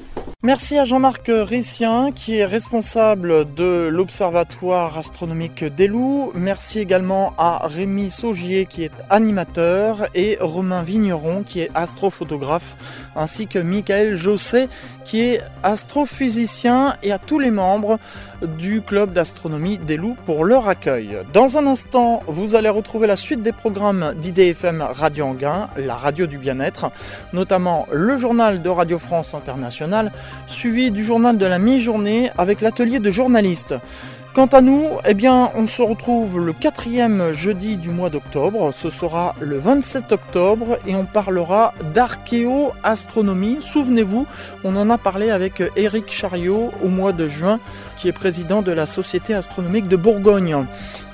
Merci 0.46 0.78
à 0.78 0.86
Jean-Marc 0.86 1.32
Rissien 1.34 2.12
qui 2.12 2.38
est 2.38 2.46
responsable 2.46 3.52
de 3.56 3.88
l'Observatoire 3.92 4.96
astronomique 4.96 5.64
des 5.64 5.88
Loups. 5.88 6.32
Merci 6.36 6.80
également 6.80 7.34
à 7.40 7.66
Rémi 7.66 8.12
Saugier 8.12 8.68
qui 8.68 8.84
est 8.84 8.92
animateur 9.10 10.08
et 10.14 10.38
Romain 10.40 10.84
Vigneron 10.84 11.42
qui 11.42 11.62
est 11.62 11.72
astrophotographe 11.74 12.76
ainsi 13.16 13.48
que 13.48 13.58
Michael 13.58 14.16
Josset 14.16 14.70
qui 15.04 15.22
est 15.22 15.42
astrophysicien 15.64 16.96
et 17.02 17.12
à 17.12 17.18
tous 17.18 17.40
les 17.40 17.52
membres 17.52 17.98
du 18.60 18.82
club 18.82 19.14
d'astronomie 19.14 19.80
des 19.80 19.98
loups 19.98 20.18
pour 20.26 20.46
leur 20.46 20.68
accueil. 20.68 21.18
Dans 21.34 21.58
un 21.58 21.66
instant, 21.66 22.22
vous 22.28 22.56
allez 22.56 22.70
retrouver 22.70 23.08
la 23.08 23.16
suite 23.16 23.42
des 23.42 23.52
programmes 23.52 24.14
d'IDFM 24.20 24.82
Radio 24.82 25.26
Anguin, 25.26 25.70
la 25.78 25.96
radio 25.96 26.28
du 26.28 26.38
bien-être, 26.38 26.92
notamment 27.34 27.88
le 27.92 28.18
journal 28.18 28.45
de 28.54 28.70
Radio 28.70 29.00
France 29.00 29.34
Internationale, 29.34 30.12
suivi 30.48 30.92
du 30.92 31.04
journal 31.04 31.38
de 31.38 31.46
la 31.46 31.58
mi-journée 31.58 32.30
avec 32.38 32.62
l'atelier 32.62 33.00
de 33.00 33.10
journalistes. 33.10 33.76
Quant 34.36 34.48
à 34.48 34.60
nous, 34.60 34.90
eh 35.06 35.14
bien, 35.14 35.50
on 35.56 35.66
se 35.66 35.82
retrouve 35.82 36.46
le 36.46 36.52
quatrième 36.52 37.32
jeudi 37.32 37.78
du 37.78 37.90
mois 37.90 38.10
d'octobre. 38.10 38.74
Ce 38.74 38.90
sera 38.90 39.34
le 39.40 39.60
27 39.60 40.12
octobre 40.12 40.78
et 40.86 40.94
on 40.94 41.06
parlera 41.06 41.74
d'archéoastronomie. 41.94 43.60
Souvenez-vous, 43.62 44.28
on 44.66 44.76
en 44.76 44.90
a 44.90 44.98
parlé 44.98 45.32
avec 45.32 45.64
Éric 45.78 46.12
Chariot 46.12 46.74
au 46.84 46.90
mois 46.90 47.14
de 47.14 47.30
juin, 47.30 47.62
qui 47.96 48.10
est 48.10 48.12
président 48.12 48.62
de 48.62 48.74
la 48.74 48.86
Société 48.86 49.34
astronomique 49.34 49.88
de 49.88 49.96
Bourgogne. 49.96 50.66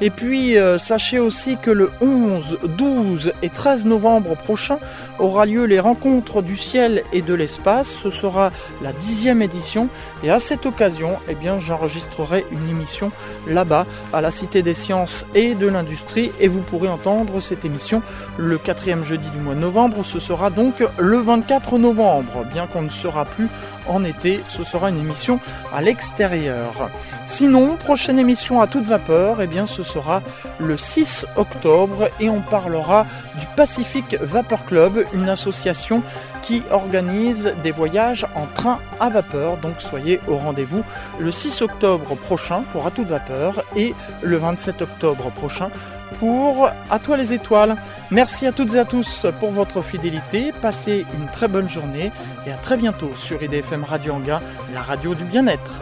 Et 0.03 0.09
puis, 0.09 0.57
euh, 0.57 0.79
sachez 0.79 1.19
aussi 1.19 1.57
que 1.57 1.69
le 1.69 1.91
11, 2.01 2.57
12 2.75 3.33
et 3.43 3.49
13 3.49 3.85
novembre 3.85 4.35
prochain 4.35 4.79
aura 5.19 5.45
lieu 5.45 5.65
les 5.65 5.79
rencontres 5.79 6.41
du 6.41 6.57
ciel 6.57 7.03
et 7.13 7.21
de 7.21 7.35
l'espace. 7.35 7.93
Ce 8.01 8.09
sera 8.09 8.51
la 8.81 8.93
dixième 8.93 9.43
édition. 9.43 9.89
Et 10.23 10.31
à 10.31 10.39
cette 10.39 10.65
occasion, 10.65 11.19
eh 11.29 11.35
bien, 11.35 11.59
j'enregistrerai 11.59 12.45
une 12.51 12.67
émission 12.67 13.10
là-bas, 13.47 13.85
à 14.13 14.21
la 14.21 14.31
Cité 14.31 14.61
des 14.61 14.73
Sciences 14.73 15.25
et 15.35 15.55
de 15.55 15.67
l'Industrie. 15.67 16.31
Et 16.39 16.47
vous 16.47 16.61
pourrez 16.61 16.89
entendre 16.89 17.39
cette 17.39 17.65
émission 17.65 18.01
le 18.37 18.57
quatrième 18.57 19.03
jeudi 19.03 19.27
du 19.29 19.39
mois 19.39 19.55
de 19.55 19.59
novembre. 19.59 20.03
Ce 20.03 20.19
sera 20.19 20.49
donc 20.49 20.83
le 20.97 21.17
24 21.17 21.77
novembre, 21.77 22.45
bien 22.53 22.67
qu'on 22.67 22.83
ne 22.83 22.89
sera 22.89 23.25
plus 23.25 23.47
en 23.87 24.03
été. 24.03 24.41
Ce 24.47 24.63
sera 24.63 24.89
une 24.89 24.99
émission 24.99 25.39
à 25.73 25.81
l'extérieur. 25.81 26.89
Sinon, 27.25 27.75
prochaine 27.77 28.19
émission 28.19 28.61
à 28.61 28.67
toute 28.67 28.85
vapeur, 28.85 29.41
eh 29.41 29.47
bien, 29.47 29.65
ce 29.65 29.83
sera 29.83 30.21
le 30.59 30.77
6 30.77 31.25
octobre 31.35 32.09
et 32.19 32.29
on 32.29 32.41
parlera 32.41 33.05
du 33.39 33.45
Pacific 33.55 34.17
Vapor 34.21 34.65
Club, 34.65 35.05
une 35.13 35.29
association 35.29 36.03
organise 36.71 37.53
des 37.63 37.71
voyages 37.71 38.25
en 38.35 38.45
train 38.45 38.79
à 38.99 39.09
vapeur. 39.09 39.57
Donc 39.57 39.75
soyez 39.79 40.19
au 40.27 40.37
rendez-vous 40.37 40.83
le 41.19 41.31
6 41.31 41.61
octobre 41.61 42.15
prochain 42.15 42.63
pour 42.71 42.85
À 42.85 42.91
toute 42.91 43.07
vapeur 43.07 43.63
et 43.75 43.93
le 44.21 44.37
27 44.37 44.81
octobre 44.81 45.31
prochain 45.31 45.69
pour 46.19 46.69
À 46.89 46.99
toi 46.99 47.17
les 47.17 47.33
étoiles. 47.33 47.75
Merci 48.09 48.47
à 48.47 48.51
toutes 48.51 48.75
et 48.75 48.79
à 48.79 48.85
tous 48.85 49.25
pour 49.39 49.51
votre 49.51 49.81
fidélité. 49.81 50.51
Passez 50.61 51.05
une 51.19 51.27
très 51.27 51.47
bonne 51.47 51.69
journée 51.69 52.11
et 52.45 52.51
à 52.51 52.57
très 52.57 52.77
bientôt 52.77 53.11
sur 53.15 53.41
IDFM 53.41 53.83
Radio 53.83 54.13
Anga, 54.13 54.41
la 54.73 54.81
radio 54.81 55.15
du 55.15 55.23
bien-être. 55.23 55.81